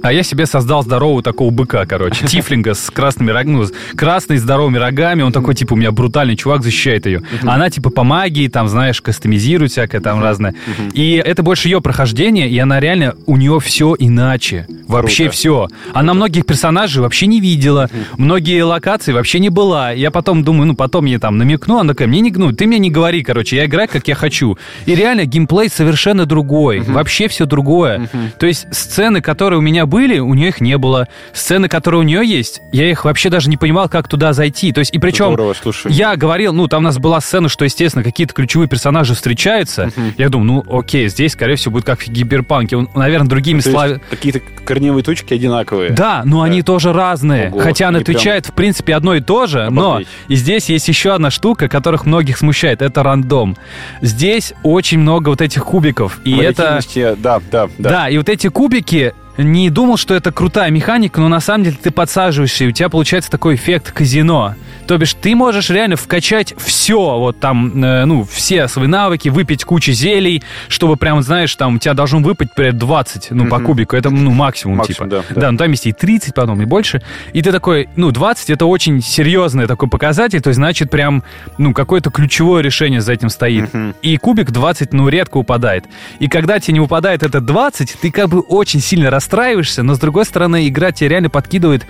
а 0.01 0.13
я 0.13 0.23
себе 0.23 0.45
создал 0.45 0.83
здорового 0.83 1.21
такого 1.21 1.49
быка, 1.51 1.85
короче, 1.85 2.25
тифлинга 2.27 2.73
с 2.73 2.89
красными 2.89 3.31
рогами, 3.31 3.55
ну, 3.57 3.63
с 3.65 3.71
красной 3.95 4.37
здоровыми 4.37 4.77
рогами, 4.77 5.21
он 5.21 5.31
такой, 5.31 5.55
типа, 5.55 5.73
у 5.73 5.75
меня 5.75 5.91
брутальный 5.91 6.35
чувак, 6.35 6.63
защищает 6.63 7.05
ее. 7.05 7.21
Она, 7.43 7.69
типа, 7.69 7.89
по 7.89 8.03
магии, 8.03 8.47
там, 8.47 8.67
знаешь, 8.67 9.01
кастомизирует 9.01 9.71
всякое 9.71 10.01
там 10.01 10.21
разное. 10.21 10.55
И 10.93 11.13
это 11.13 11.43
больше 11.43 11.67
ее 11.67 11.81
прохождение, 11.81 12.28
и 12.37 12.57
она 12.59 12.79
реально, 12.79 13.15
у 13.25 13.37
нее 13.37 13.59
все 13.59 13.95
иначе. 13.97 14.67
Вообще 14.87 15.25
Круто. 15.25 15.35
все. 15.35 15.67
Она 15.93 16.13
многих 16.13 16.45
персонажей 16.45 17.01
вообще 17.01 17.27
не 17.27 17.39
видела, 17.39 17.89
многие 18.17 18.61
локации 18.61 19.11
вообще 19.11 19.39
не 19.39 19.49
была. 19.49 19.91
Я 19.91 20.11
потом 20.11 20.43
думаю, 20.43 20.67
ну, 20.67 20.75
потом 20.75 21.05
ей 21.05 21.17
там 21.17 21.37
намекну, 21.37 21.79
она 21.79 21.93
такая, 21.93 22.07
мне 22.07 22.21
не, 22.21 22.31
ну, 22.31 22.51
ты 22.51 22.65
мне 22.65 22.79
не 22.79 22.89
говори, 22.89 23.23
короче, 23.23 23.55
я 23.55 23.65
играю, 23.65 23.87
как 23.91 24.07
я 24.07 24.15
хочу. 24.15 24.57
И 24.85 24.95
реально 24.95 25.25
геймплей 25.25 25.69
совершенно 25.69 26.25
другой, 26.25 26.79
вообще 26.79 27.27
все 27.27 27.45
другое. 27.45 28.09
То 28.39 28.47
есть 28.47 28.67
сцены, 28.71 29.21
которые 29.21 29.59
у 29.59 29.61
меня 29.61 29.85
были, 29.85 30.19
у 30.19 30.33
нее 30.33 30.49
их 30.49 30.61
не 30.61 30.77
было. 30.77 31.07
Сцены, 31.33 31.67
которые 31.67 32.01
у 32.01 32.03
нее 32.03 32.25
есть, 32.25 32.61
я 32.71 32.89
их 32.89 33.05
вообще 33.05 33.29
даже 33.29 33.49
не 33.49 33.57
понимал, 33.57 33.89
как 33.89 34.07
туда 34.07 34.33
зайти. 34.33 34.71
То 34.71 34.79
есть, 34.79 34.93
и 34.93 34.99
причем... 34.99 35.33
Здорово, 35.33 35.53
слушай. 35.53 35.91
Я 35.91 36.15
говорил, 36.15 36.53
ну, 36.53 36.67
там 36.67 36.79
у 36.81 36.85
нас 36.85 36.97
была 36.97 37.21
сцена, 37.21 37.49
что, 37.49 37.65
естественно, 37.65 38.03
какие-то 38.03 38.33
ключевые 38.33 38.67
персонажи 38.67 39.13
встречаются. 39.13 39.91
Я 40.17 40.29
думаю, 40.29 40.63
ну, 40.65 40.79
окей, 40.79 41.09
здесь, 41.09 41.33
скорее 41.33 41.55
всего, 41.55 41.73
будет 41.73 41.85
как 41.85 42.01
в 42.01 42.07
Гиберпанке. 42.19 42.77
Он, 42.77 42.89
наверное, 42.95 43.27
другими 43.29 43.57
есть 43.57 43.71
словами... 43.71 43.99
Какие-то 44.09 44.41
корневые 44.63 45.03
точки 45.03 45.33
одинаковые. 45.33 45.91
Да, 45.91 46.21
но 46.25 46.41
они 46.41 46.61
тоже 46.61 46.93
разные. 46.93 47.49
Ого, 47.49 47.59
Хотя 47.59 47.87
он 47.87 47.95
они 47.95 48.03
прям- 48.03 48.15
отвечает, 48.15 48.45
в 48.45 48.53
принципе, 48.53 48.95
одно 48.95 49.15
и 49.15 49.21
то 49.21 49.47
же, 49.47 49.69
но 49.69 49.81
Обалдеть. 49.91 50.07
и 50.27 50.35
здесь 50.35 50.69
есть 50.69 50.87
еще 50.87 51.13
одна 51.13 51.31
штука, 51.31 51.67
которых 51.67 52.05
многих 52.05 52.37
смущает. 52.37 52.81
Это 52.81 53.03
рандом. 53.03 53.57
Здесь 54.01 54.53
очень 54.63 54.99
много 54.99 55.29
вот 55.29 55.41
этих 55.41 55.65
кубиков. 55.65 56.19
И 56.23 56.35
это... 56.37 56.79
Да, 57.17 57.39
да, 57.51 57.69
да. 57.77 57.89
Да, 57.89 58.09
и 58.09 58.17
вот 58.17 58.29
эти 58.29 58.47
кубики, 58.47 59.13
не 59.43 59.69
думал, 59.69 59.97
что 59.97 60.13
это 60.13 60.31
крутая 60.31 60.69
механика, 60.69 61.21
но 61.21 61.29
на 61.29 61.39
самом 61.39 61.63
деле 61.63 61.77
ты 61.81 61.91
подсаживаешься, 61.91 62.65
и 62.65 62.67
у 62.67 62.71
тебя 62.71 62.89
получается 62.89 63.31
такой 63.31 63.55
эффект 63.55 63.91
казино. 63.91 64.55
То 64.87 64.97
бишь 64.97 65.13
ты 65.13 65.35
можешь 65.35 65.69
реально 65.69 65.95
вкачать 65.95 66.53
все, 66.57 67.17
вот 67.17 67.39
там, 67.39 67.83
э, 67.83 68.05
ну, 68.05 68.23
все 68.23 68.67
свои 68.67 68.87
навыки, 68.87 69.29
выпить 69.29 69.63
кучу 69.63 69.91
зелий, 69.91 70.43
чтобы 70.67 70.97
прям, 70.97 71.21
знаешь, 71.21 71.55
там 71.55 71.75
у 71.75 71.79
тебя 71.79 71.93
должно 71.93 72.19
выпить, 72.19 72.49
например, 72.49 72.73
20, 72.73 73.31
ну, 73.31 73.47
по 73.47 73.59
кубику, 73.59 73.95
это, 73.95 74.09
ну, 74.09 74.31
максимум, 74.31 74.77
Максимум, 74.77 75.09
типа. 75.09 75.23
да, 75.29 75.41
да. 75.41 75.51
ну 75.51 75.57
там 75.57 75.71
есть 75.71 75.85
и 75.85 75.93
30 75.93 76.33
потом, 76.33 76.61
и 76.61 76.65
больше. 76.65 77.01
И 77.33 77.41
ты 77.41 77.51
такой, 77.51 77.87
ну, 77.95 78.11
20 78.11 78.49
это 78.49 78.65
очень 78.65 79.01
серьезный 79.01 79.67
такой 79.67 79.89
показатель, 79.89 80.41
то 80.41 80.49
есть, 80.49 80.57
значит, 80.57 80.89
прям, 80.89 81.23
ну, 81.57 81.73
какое-то 81.73 82.09
ключевое 82.09 82.61
решение 82.61 83.01
за 83.01 83.13
этим 83.13 83.29
стоит. 83.29 83.69
И 84.01 84.17
кубик 84.17 84.51
20, 84.51 84.93
ну, 84.93 85.07
редко 85.07 85.37
упадает. 85.37 85.85
И 86.19 86.27
когда 86.27 86.59
тебе 86.59 86.73
не 86.73 86.79
выпадает 86.79 87.23
этот 87.23 87.45
20, 87.45 87.97
ты 88.01 88.11
как 88.11 88.29
бы 88.29 88.39
очень 88.39 88.81
сильно 88.81 89.09
расстраиваешься, 89.29 89.83
но, 89.83 89.93
с 89.93 89.99
другой 89.99 90.25
стороны, 90.25 90.67
игра 90.67 90.91
тебе 90.91 91.09
реально 91.09 91.29
подкидывает 91.29 91.85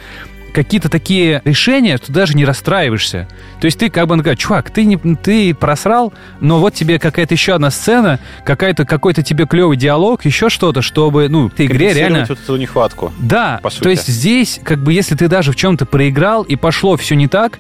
какие-то 0.52 0.90
такие 0.90 1.42
решения, 1.46 1.98
что 1.98 2.12
даже 2.12 2.36
не 2.36 2.44
расстраиваешься. 2.44 3.28
То 3.62 3.66
есть 3.66 3.80
ты 3.80 3.90
как 3.90 4.08
бы 4.08 4.18
такая, 4.18 4.36
чувак, 4.36 4.72
ты, 4.72 4.84
не, 4.84 4.98
ты 4.98 5.54
просрал, 5.54 6.12
но 6.42 6.60
вот 6.60 6.74
тебе 6.74 7.00
какая-то 7.00 7.34
еще 7.34 7.54
одна 7.54 7.70
сцена, 7.70 8.20
какая-то, 8.44 8.84
какой-то 8.84 9.22
тебе 9.22 9.46
клевый 9.46 9.78
диалог, 9.78 10.26
еще 10.26 10.50
что-то, 10.50 10.82
чтобы, 10.82 11.30
ну, 11.30 11.50
ты 11.50 11.66
игре 11.66 11.94
реально... 11.94 12.26
Вот 12.28 12.32
эту 12.32 12.58
нехватку. 12.58 13.14
Да, 13.20 13.60
по 13.62 13.70
сути. 13.70 13.84
то 13.84 13.90
есть 13.90 14.08
здесь, 14.08 14.60
как 14.62 14.80
бы, 14.80 14.92
если 14.92 15.16
ты 15.16 15.28
даже 15.28 15.52
в 15.54 15.56
чем-то 15.56 15.86
проиграл 15.86 16.44
и 16.44 16.56
пошло 16.56 16.98
все 16.98 17.16
не 17.16 17.28
так, 17.28 17.58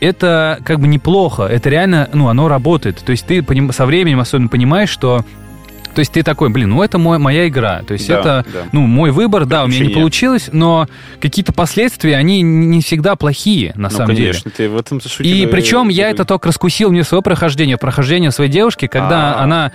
это 0.00 0.60
как 0.64 0.80
бы 0.80 0.88
неплохо. 0.88 1.42
Это 1.42 1.68
реально, 1.68 2.08
ну, 2.14 2.28
оно 2.28 2.48
работает. 2.48 3.02
То 3.04 3.10
есть 3.10 3.26
ты 3.26 3.44
со 3.72 3.84
временем 3.84 4.20
особенно 4.20 4.48
понимаешь, 4.48 4.88
что 4.88 5.26
то 5.94 6.00
есть 6.00 6.12
ты 6.12 6.22
такой, 6.22 6.48
блин, 6.50 6.70
ну 6.70 6.82
это 6.82 6.98
мой, 6.98 7.18
моя 7.18 7.48
игра. 7.48 7.82
То 7.86 7.94
есть 7.94 8.08
Да, 8.08 8.18
это, 8.20 8.46
да. 8.52 8.60
ну, 8.72 8.82
мой 8.82 9.10
выбор, 9.10 9.46
да, 9.46 9.64
у 9.64 9.66
меня 9.66 9.80
не 9.86 9.94
получилось, 9.94 10.48
но 10.52 10.86
какие-то 11.20 11.52
последствия, 11.52 12.16
они 12.16 12.42
не 12.42 12.80
всегда 12.80 13.16
плохие, 13.16 13.72
на 13.76 13.88
ну, 13.88 13.96
самом 13.96 14.14
деле. 14.14 14.28
конечно, 14.32 14.50
ты 14.50 14.68
в 14.68 14.76
этом 14.76 15.00
И 15.20 15.46
причем 15.46 15.88
я 15.88 16.10
это 16.10 16.24
только 16.24 16.48
раскусил 16.48 16.92
не 16.92 17.02
в 17.02 17.06
свое 17.08 17.22
прохождение, 17.22 17.76
прохождение 17.76 18.30
своей 18.30 18.50
девушки, 18.50 18.86
когда 18.86 19.34
А. 19.34 19.42
она... 19.42 19.72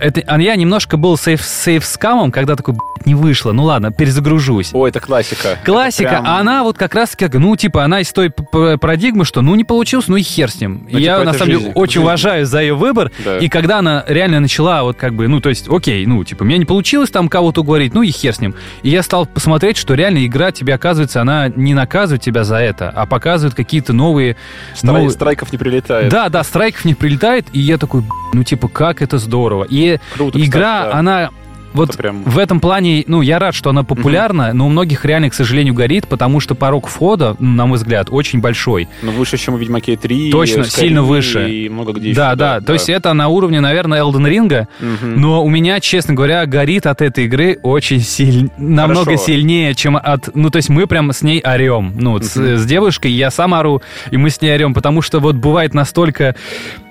Это, 0.00 0.22
а 0.28 0.40
я 0.40 0.54
немножко 0.54 0.96
был 0.96 1.16
сейф, 1.16 1.42
сейф-скамом, 1.42 2.30
когда 2.30 2.54
такой, 2.54 2.74
«Блядь, 2.74 3.06
не 3.06 3.16
вышло, 3.16 3.50
ну 3.50 3.64
ладно, 3.64 3.90
перезагружусь. 3.90 4.70
Ой, 4.72 4.90
это 4.90 5.00
классика. 5.00 5.58
Классика, 5.64 6.02
Это 6.08 6.10
прям- 6.22 6.26
а 6.26 6.38
она 6.38 6.62
вот 6.62 6.78
как 6.78 6.94
раз 6.94 7.10
таки, 7.10 7.36
ну, 7.36 7.56
типа, 7.56 7.82
она 7.82 8.00
из 8.00 8.12
той 8.12 8.30
парадигмы, 8.30 9.24
что 9.24 9.42
ну 9.42 9.56
не 9.56 9.64
получилось, 9.64 10.06
ну 10.06 10.14
и 10.16 10.22
хер 10.22 10.50
с 10.52 10.60
ним. 10.60 10.86
Ну, 10.90 10.98
я, 10.98 11.14
типа, 11.14 11.24
на 11.24 11.32
самом 11.32 11.46
деле, 11.46 11.58
жизнь, 11.58 11.72
очень 11.74 11.92
жизнь. 11.94 12.04
уважаю 12.04 12.46
за 12.46 12.60
ее 12.60 12.74
выбор. 12.74 13.10
Да. 13.24 13.38
И 13.38 13.48
когда 13.48 13.78
она 13.78 14.04
реально 14.06 14.38
начала, 14.40 14.84
вот 14.84 14.96
как 14.96 15.14
бы, 15.14 15.26
ну, 15.26 15.40
то 15.40 15.48
есть, 15.48 15.57
окей, 15.68 16.04
ну, 16.06 16.22
типа, 16.24 16.44
мне 16.44 16.58
не 16.58 16.64
получилось 16.64 17.10
там 17.10 17.28
кого-то 17.28 17.62
уговорить, 17.62 17.94
ну 17.94 18.02
и 18.02 18.10
хер 18.10 18.34
с 18.34 18.40
ним. 18.40 18.54
И 18.82 18.90
я 18.90 19.02
стал 19.02 19.26
посмотреть, 19.26 19.76
что 19.76 19.94
реально 19.94 20.24
игра 20.26 20.52
тебе, 20.52 20.74
оказывается, 20.74 21.20
она 21.20 21.48
не 21.48 21.74
наказывает 21.74 22.22
тебя 22.22 22.44
за 22.44 22.56
это, 22.56 22.90
а 22.90 23.06
показывает 23.06 23.54
какие-то 23.54 23.92
новые... 23.92 24.36
Страй- 24.74 24.86
новые- 24.92 25.10
Страйков 25.10 25.52
не 25.52 25.58
прилетает. 25.58 26.10
Да, 26.10 26.28
да, 26.28 26.44
страйков 26.44 26.84
не 26.84 26.94
прилетает, 26.94 27.46
и 27.52 27.60
я 27.60 27.78
такой, 27.78 28.02
«Б***ь, 28.02 28.10
ну, 28.34 28.44
типа, 28.44 28.68
как 28.68 29.02
это 29.02 29.18
здорово. 29.18 29.66
И 29.68 29.98
Круто, 30.14 30.38
игра, 30.38 30.46
кстати, 30.84 30.92
да. 30.92 30.98
она 30.98 31.30
вот 31.72 31.96
прям... 31.96 32.22
в 32.24 32.38
этом 32.38 32.60
плане, 32.60 33.04
ну, 33.06 33.22
я 33.22 33.38
рад, 33.38 33.54
что 33.54 33.70
она 33.70 33.82
популярна, 33.82 34.52
но 34.52 34.66
у 34.66 34.68
многих 34.68 35.04
реально, 35.04 35.30
к 35.30 35.34
сожалению, 35.34 35.74
горит, 35.74 36.08
потому 36.08 36.40
что 36.40 36.54
порог 36.54 36.88
входа, 36.88 37.36
на 37.38 37.66
мой 37.66 37.78
взгляд, 37.78 38.08
очень 38.10 38.40
большой. 38.40 38.88
Ну, 39.02 39.12
выше, 39.12 39.36
чем 39.36 39.54
у 39.54 39.56
Ведьмаке 39.58 39.96
3. 39.96 40.30
Точно, 40.30 40.64
сильно 40.64 41.02
выше. 41.02 41.48
И 41.50 41.68
много 41.68 41.92
где 41.92 42.12
да, 42.14 42.30
еще. 42.30 42.36
Да, 42.36 42.60
да, 42.60 42.66
то 42.66 42.72
есть 42.72 42.88
это 42.88 43.12
на 43.12 43.28
уровне, 43.28 43.60
наверное, 43.60 44.02
Elden 44.02 44.28
Ring, 44.28 44.66
но 45.02 45.44
у 45.44 45.48
меня, 45.48 45.80
честно 45.80 46.14
говоря, 46.14 46.46
горит 46.46 46.86
от 46.86 47.02
этой 47.02 47.24
игры 47.24 47.58
очень 47.62 48.00
сильно, 48.00 48.50
намного 48.58 49.04
Хорошо. 49.04 49.24
сильнее, 49.24 49.74
чем 49.74 49.96
от... 49.96 50.34
Ну, 50.34 50.50
то 50.50 50.56
есть 50.56 50.68
мы 50.68 50.86
прям 50.86 51.12
с 51.12 51.22
ней 51.22 51.40
орем. 51.40 51.94
Ну, 51.96 52.12
вот 52.12 52.24
с, 52.24 52.36
с 52.36 52.66
девушкой 52.66 53.12
я 53.12 53.30
сам 53.30 53.54
ору, 53.54 53.82
и 54.10 54.16
мы 54.16 54.30
с 54.30 54.40
ней 54.40 54.54
орем, 54.54 54.74
потому 54.74 55.02
что 55.02 55.20
вот 55.20 55.36
бывает 55.36 55.74
настолько 55.74 56.34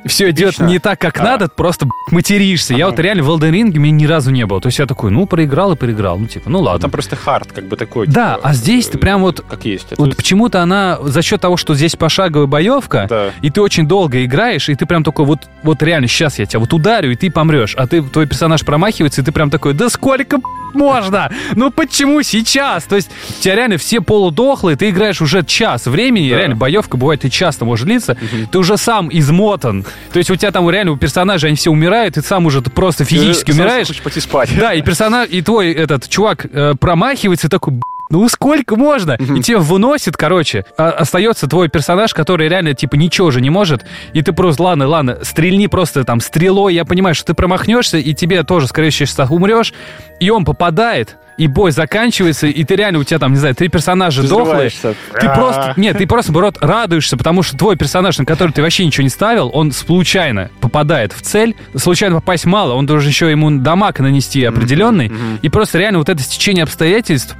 все 0.06 0.30
идет 0.30 0.50
Отлично. 0.50 0.66
не 0.66 0.80
так, 0.80 1.00
как 1.00 1.20
а. 1.20 1.24
надо, 1.24 1.48
просто 1.48 1.88
материшься. 2.12 2.74
А 2.76 2.78
я 2.78 2.88
вот 2.88 3.00
реально 3.00 3.24
в 3.24 3.30
Elden 3.30 3.52
Ring 3.52 3.78
меня 3.78 3.92
ни 3.92 4.06
разу 4.06 4.32
не 4.32 4.46
было. 4.46 4.62
То 4.62 4.68
есть 4.68 4.80
я 4.80 4.86
такой, 4.86 5.12
ну, 5.12 5.26
проиграл 5.26 5.74
и 5.74 5.76
проиграл. 5.76 6.18
Ну, 6.18 6.28
типа, 6.28 6.50
ну 6.50 6.62
ладно. 6.62 6.82
Там 6.82 6.92
просто 6.92 7.16
хард, 7.16 7.52
как 7.52 7.66
бы 7.66 7.76
такой. 7.76 8.08
Да, 8.08 8.36
типа, 8.36 8.50
а 8.50 8.54
здесь 8.54 8.88
ты 8.88 8.98
прям 8.98 9.22
вот... 9.22 9.42
Как 9.42 9.66
есть. 9.66 9.88
Вот 9.98 10.08
есть... 10.08 10.18
почему-то 10.18 10.62
она 10.62 10.98
за 11.02 11.22
счет 11.22 11.42
того, 11.42 11.58
что 11.58 11.76
здесь 11.76 11.96
пошаговая 11.96 12.48
боевка, 12.48 13.08
да. 13.10 13.30
и 13.42 13.50
ты 13.50 13.62
очень 13.62 13.88
долго 13.88 14.24
играешь, 14.24 14.70
и 14.70 14.76
ты 14.76 14.86
прям 14.86 15.04
такой, 15.04 15.26
вот, 15.26 15.48
вот 15.64 15.82
реально, 15.84 16.08
сейчас 16.08 16.40
я 16.40 16.46
тебя 16.46 16.60
вот 16.60 16.74
ударю, 16.74 17.12
и 17.12 17.16
ты 17.16 17.30
помрешь. 17.32 17.76
А 17.76 17.88
ты, 17.88 18.02
твой 18.02 18.28
персонаж 18.28 18.64
промахивается, 18.66 19.22
и 19.22 19.24
ты 19.24 19.32
прям 19.32 19.50
такой, 19.50 19.74
да 19.74 19.90
сколько 19.90 20.40
можно? 20.74 21.32
Ну 21.56 21.72
почему 21.72 22.22
сейчас? 22.22 22.84
То 22.84 22.96
есть 22.96 23.10
у 23.30 23.42
тебя 23.42 23.56
реально 23.56 23.78
все 23.78 24.02
полудохлые, 24.02 24.78
ты 24.78 24.90
играешь 24.90 25.22
уже 25.22 25.44
час 25.44 25.86
времени, 25.86 26.30
да. 26.30 26.38
реально 26.38 26.56
боевка 26.56 26.98
бывает 26.98 27.26
и 27.26 27.32
часто 27.32 27.66
может 27.66 27.86
длиться, 27.86 28.14
угу. 28.14 28.48
ты 28.52 28.58
уже 28.58 28.78
сам 28.78 29.10
измотан. 29.12 29.86
То 30.12 30.17
есть 30.17 30.30
у 30.30 30.36
тебя 30.36 30.52
там 30.52 30.69
реально 30.69 30.93
у 30.93 30.97
персонажей 30.97 31.50
они 31.50 31.58
все 31.58 31.71
умирают, 31.71 32.17
и 32.17 32.21
ты 32.21 32.28
сам 32.28 32.45
уже 32.45 32.62
просто 32.62 33.06
физически 33.06 33.52
ты 33.52 33.58
умираешь. 33.58 33.88
Хочешь 33.88 34.02
пойти 34.02 34.19
спать. 34.19 34.50
Да, 34.58 34.73
и 34.73 34.82
персонаж, 34.82 35.30
и 35.30 35.41
твой 35.41 35.71
этот 35.71 36.08
чувак 36.10 36.45
э, 36.52 36.73
промахивается, 36.80 37.47
и 37.47 37.50
такой, 37.50 37.76
ну 38.10 38.28
сколько 38.30 38.76
можно? 38.76 39.13
И 39.13 39.41
тебя 39.41 39.60
выносит, 39.60 40.15
короче. 40.15 40.65
А, 40.78 40.91
остается 40.91 41.47
твой 41.47 41.67
персонаж, 41.69 42.13
который 42.13 42.47
реально, 42.47 42.73
типа, 42.73 42.95
ничего 42.95 43.32
же 43.32 43.41
не 43.41 43.50
может. 43.50 43.86
И 44.13 44.21
ты 44.21 44.32
просто, 44.34 44.63
ладно, 44.63 44.88
ладно, 44.88 45.19
стрельни 45.23 45.67
просто 45.67 46.04
там 46.04 46.21
стрелой. 46.21 46.73
Я 46.73 46.86
понимаю, 46.86 47.15
что 47.15 47.28
ты 47.28 47.34
промахнешься, 47.34 47.97
и 47.97 48.13
тебе 48.13 48.43
тоже, 48.43 48.67
скорее 48.67 48.91
всего, 48.91 49.36
умрешь. 49.36 49.73
И 50.19 50.30
он 50.30 50.45
попадает 50.45 51.17
и 51.38 51.47
бой 51.47 51.71
заканчивается, 51.71 52.47
и 52.47 52.63
ты 52.63 52.76
реально, 52.76 53.00
у 53.00 53.04
тебя 53.04 53.19
там, 53.19 53.32
не 53.32 53.38
знаю, 53.38 53.56
три 53.56 53.67
персонажа 53.67 54.23
ты 54.23 54.28
дохлые. 54.28 54.69
Ты 54.69 55.30
просто, 55.30 55.73
нет, 55.78 55.97
ты 55.97 56.08
просто, 56.08 56.32
наоборот, 56.32 56.58
радуешься, 56.62 57.17
потому 57.17 57.43
что 57.43 57.58
твой 57.58 57.76
персонаж, 57.76 58.17
на 58.17 58.26
который 58.26 58.52
ты 58.52 58.62
вообще 58.62 58.86
ничего 58.86 59.04
не 59.04 59.10
ставил, 59.10 59.52
он 59.54 59.71
случайно 59.71 60.50
попадает 60.60 61.13
в 61.13 61.21
цель. 61.21 61.56
Случайно 61.76 62.15
попасть 62.15 62.45
мало, 62.45 62.73
он 62.73 62.86
должен 62.86 63.10
еще 63.10 63.30
ему 63.30 63.52
дамаг 63.52 64.00
нанести 64.00 64.43
определенный. 64.43 65.12
И 65.41 65.50
просто 65.50 65.78
реально 65.78 66.00
вот 66.00 66.10
это 66.10 66.21
стечение 66.21 66.63
обстоятельств 66.63 67.36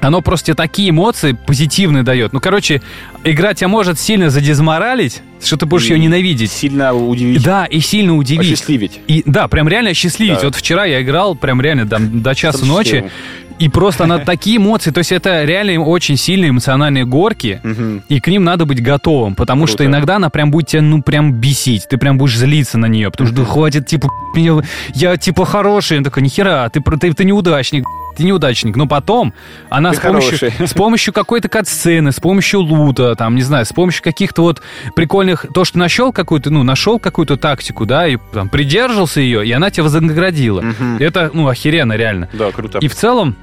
оно 0.00 0.20
просто 0.20 0.46
тебе 0.46 0.54
такие 0.54 0.90
эмоции 0.90 1.32
позитивные 1.32 2.02
дает. 2.02 2.32
Ну, 2.32 2.40
короче, 2.40 2.82
игра 3.26 3.54
тебя 3.54 3.68
может 3.68 3.98
сильно 3.98 4.30
задизморалить, 4.30 5.22
что 5.42 5.56
ты 5.56 5.66
будешь 5.66 5.86
и 5.86 5.92
ее 5.92 5.98
ненавидеть. 5.98 6.50
Сильно 6.50 6.94
удивить. 6.94 7.42
Да, 7.42 7.66
и 7.66 7.80
сильно 7.80 8.16
удивить. 8.16 8.52
Осчастливить. 8.52 9.00
И, 9.06 9.22
да, 9.26 9.48
прям 9.48 9.68
реально 9.68 9.90
осчастливить. 9.90 10.40
Да. 10.40 10.46
Вот 10.46 10.54
вчера 10.54 10.84
я 10.84 11.02
играл 11.02 11.34
прям 11.34 11.60
реально 11.60 11.86
там, 11.86 12.22
до 12.22 12.34
часа 12.34 12.64
ночи. 12.64 13.04
И 13.58 13.70
просто 13.70 14.04
на 14.04 14.18
такие 14.18 14.58
эмоции, 14.58 14.90
то 14.90 14.98
есть 14.98 15.12
это 15.12 15.44
реально 15.44 15.80
очень 15.82 16.18
сильные 16.18 16.50
эмоциональные 16.50 17.06
горки, 17.06 17.60
и 18.08 18.20
к 18.20 18.28
ним 18.28 18.44
надо 18.44 18.66
быть 18.66 18.82
готовым, 18.82 19.34
потому 19.34 19.64
Круто. 19.64 19.72
что 19.72 19.86
иногда 19.86 20.16
она 20.16 20.28
прям 20.28 20.50
будет 20.50 20.66
тебя, 20.68 20.82
ну, 20.82 21.00
прям 21.00 21.32
бесить, 21.32 21.86
ты 21.88 21.96
прям 21.96 22.18
будешь 22.18 22.36
злиться 22.36 22.76
на 22.76 22.84
нее, 22.84 23.10
потому 23.10 23.30
что 23.30 23.46
хватит, 23.46 23.86
типа, 23.86 24.10
я, 24.94 25.16
типа, 25.16 25.46
хороший, 25.46 25.96
он 25.96 26.04
такой, 26.04 26.22
нихера, 26.22 26.70
ты, 26.70 26.82
ты, 26.82 27.14
ты 27.14 27.24
неудачник, 27.24 27.86
ты 28.16 28.24
неудачник. 28.24 28.76
Но 28.76 28.86
потом 28.86 29.32
она 29.68 29.92
с 29.92 30.00
помощью, 30.00 30.50
с 30.66 30.74
помощью 30.74 31.12
какой-то 31.12 31.48
кат-сцены, 31.48 32.12
с 32.12 32.20
помощью 32.20 32.60
лута, 32.60 33.14
там, 33.14 33.34
не 33.34 33.42
знаю, 33.42 33.64
с 33.64 33.72
помощью 33.72 34.02
каких-то 34.02 34.42
вот 34.42 34.62
прикольных... 34.94 35.46
То, 35.54 35.64
что 35.64 35.78
нашел 35.78 36.12
какую-то, 36.12 36.50
ну, 36.50 36.62
нашел 36.62 36.98
какую-то 36.98 37.36
тактику, 37.36 37.86
да, 37.86 38.06
и 38.08 38.18
там 38.32 38.48
придерживался 38.48 39.20
ее, 39.20 39.46
и 39.46 39.52
она 39.52 39.70
тебя 39.70 39.84
вознаградила. 39.84 40.60
Угу. 40.60 40.96
Это, 40.98 41.30
ну, 41.32 41.48
охеренно, 41.48 41.94
реально. 41.94 42.28
Да, 42.32 42.50
круто. 42.50 42.78
И 42.78 42.88
в 42.88 42.94
целом, 42.94 43.36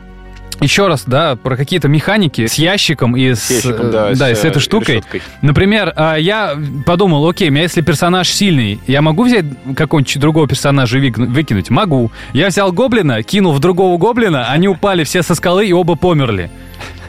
еще 0.62 0.88
раз, 0.88 1.04
да, 1.06 1.36
про 1.36 1.56
какие-то 1.56 1.88
механики 1.88 2.46
с 2.48 2.56
ящиком 2.56 3.16
и 3.16 3.34
с, 3.34 3.50
ящиком, 3.50 3.92
да, 3.92 4.13
да, 4.13 4.36
с, 4.36 4.42
с 4.42 4.46
этой 4.46 4.60
штукой. 4.60 4.96
Решеткой. 4.96 5.22
Например, 5.42 5.94
а, 5.96 6.16
я 6.16 6.58
подумал, 6.86 7.28
окей, 7.28 7.50
у 7.50 7.52
меня 7.52 7.63
если 7.63 7.82
персонаж 7.82 8.30
сильный, 8.30 8.80
я 8.88 9.02
могу 9.02 9.24
взять 9.26 9.46
какого-нибудь 9.76 10.20
другого 10.20 10.48
персонажа 10.48 11.00
и 11.00 11.12
выкинуть? 11.12 11.70
Могу. 11.70 12.12
Я 12.34 12.48
взял 12.48 12.72
гоблина, 12.72 13.24
кинул 13.24 13.54
в 13.54 13.60
другого 13.60 13.98
гоблина, 13.98 14.50
они 14.50 14.68
упали 14.68 15.04
все 15.04 15.24
со 15.24 15.36
скалы 15.36 15.68
и 15.68 15.74
оба 15.74 15.96
померли. 15.96 16.50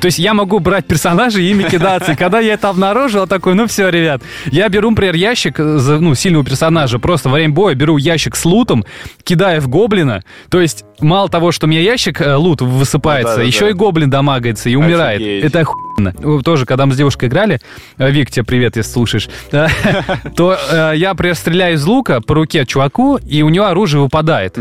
То 0.01 0.07
есть 0.07 0.19
я 0.19 0.35
могу 0.35 0.59
брать 0.59 0.87
персонажей 0.87 1.45
и 1.45 1.51
ими 1.51 1.63
кидаться. 1.63 2.13
И 2.13 2.15
когда 2.17 2.39
я 2.39 2.55
это 2.55 2.69
обнаружил, 2.69 3.27
такой, 3.27 3.55
ну 3.55 3.67
все, 3.67 3.89
ребят, 3.89 4.23
я 4.47 4.69
беру, 4.69 4.91
например, 4.91 5.15
ящик 5.15 5.59
ну, 5.59 6.15
сильного 6.15 6.45
персонажа, 6.45 6.99
просто 6.99 7.31
во 7.31 7.37
время 7.37 7.55
боя 7.55 7.75
беру 7.75 7.97
ящик 7.97 8.37
с 8.37 8.45
лутом, 8.45 8.85
кидаю 9.23 9.63
в 9.63 9.69
гоблина. 9.69 10.23
То 10.51 10.61
есть 10.61 10.85
мало 11.01 11.29
того, 11.29 11.53
что 11.53 11.67
у 11.67 11.71
меня 11.71 11.81
ящик 11.81 12.21
э, 12.21 12.35
лут 12.35 12.61
высыпается, 12.61 13.33
ну, 13.33 13.37
да, 13.37 13.43
да, 13.43 13.47
еще 13.47 13.65
да. 13.65 13.71
и 13.71 13.73
гоблин 13.73 14.11
дамагается 14.11 14.69
и 14.69 14.75
умирает. 14.75 15.21
Офигеть. 15.21 15.45
Это 15.45 15.61
охуенно. 15.61 16.43
Тоже, 16.43 16.67
когда 16.67 16.87
мы 16.87 16.95
с 16.95 16.97
девушкой 16.97 17.29
играли, 17.29 17.61
э, 17.99 18.11
Вик, 18.11 18.31
тебе 18.31 18.45
привет, 18.45 18.77
если 18.77 18.91
слушаешь, 18.91 19.29
то 19.51 20.59
э, 20.71 20.93
я, 20.97 21.11
например, 21.11 21.35
стреляю 21.35 21.77
из 21.77 21.85
лука 21.87 22.21
по 22.21 22.35
руке 22.35 22.67
чуваку, 22.67 23.17
и 23.17 23.43
у 23.43 23.49
него 23.49 23.67
оружие 23.67 24.03
выпадает. 24.03 24.59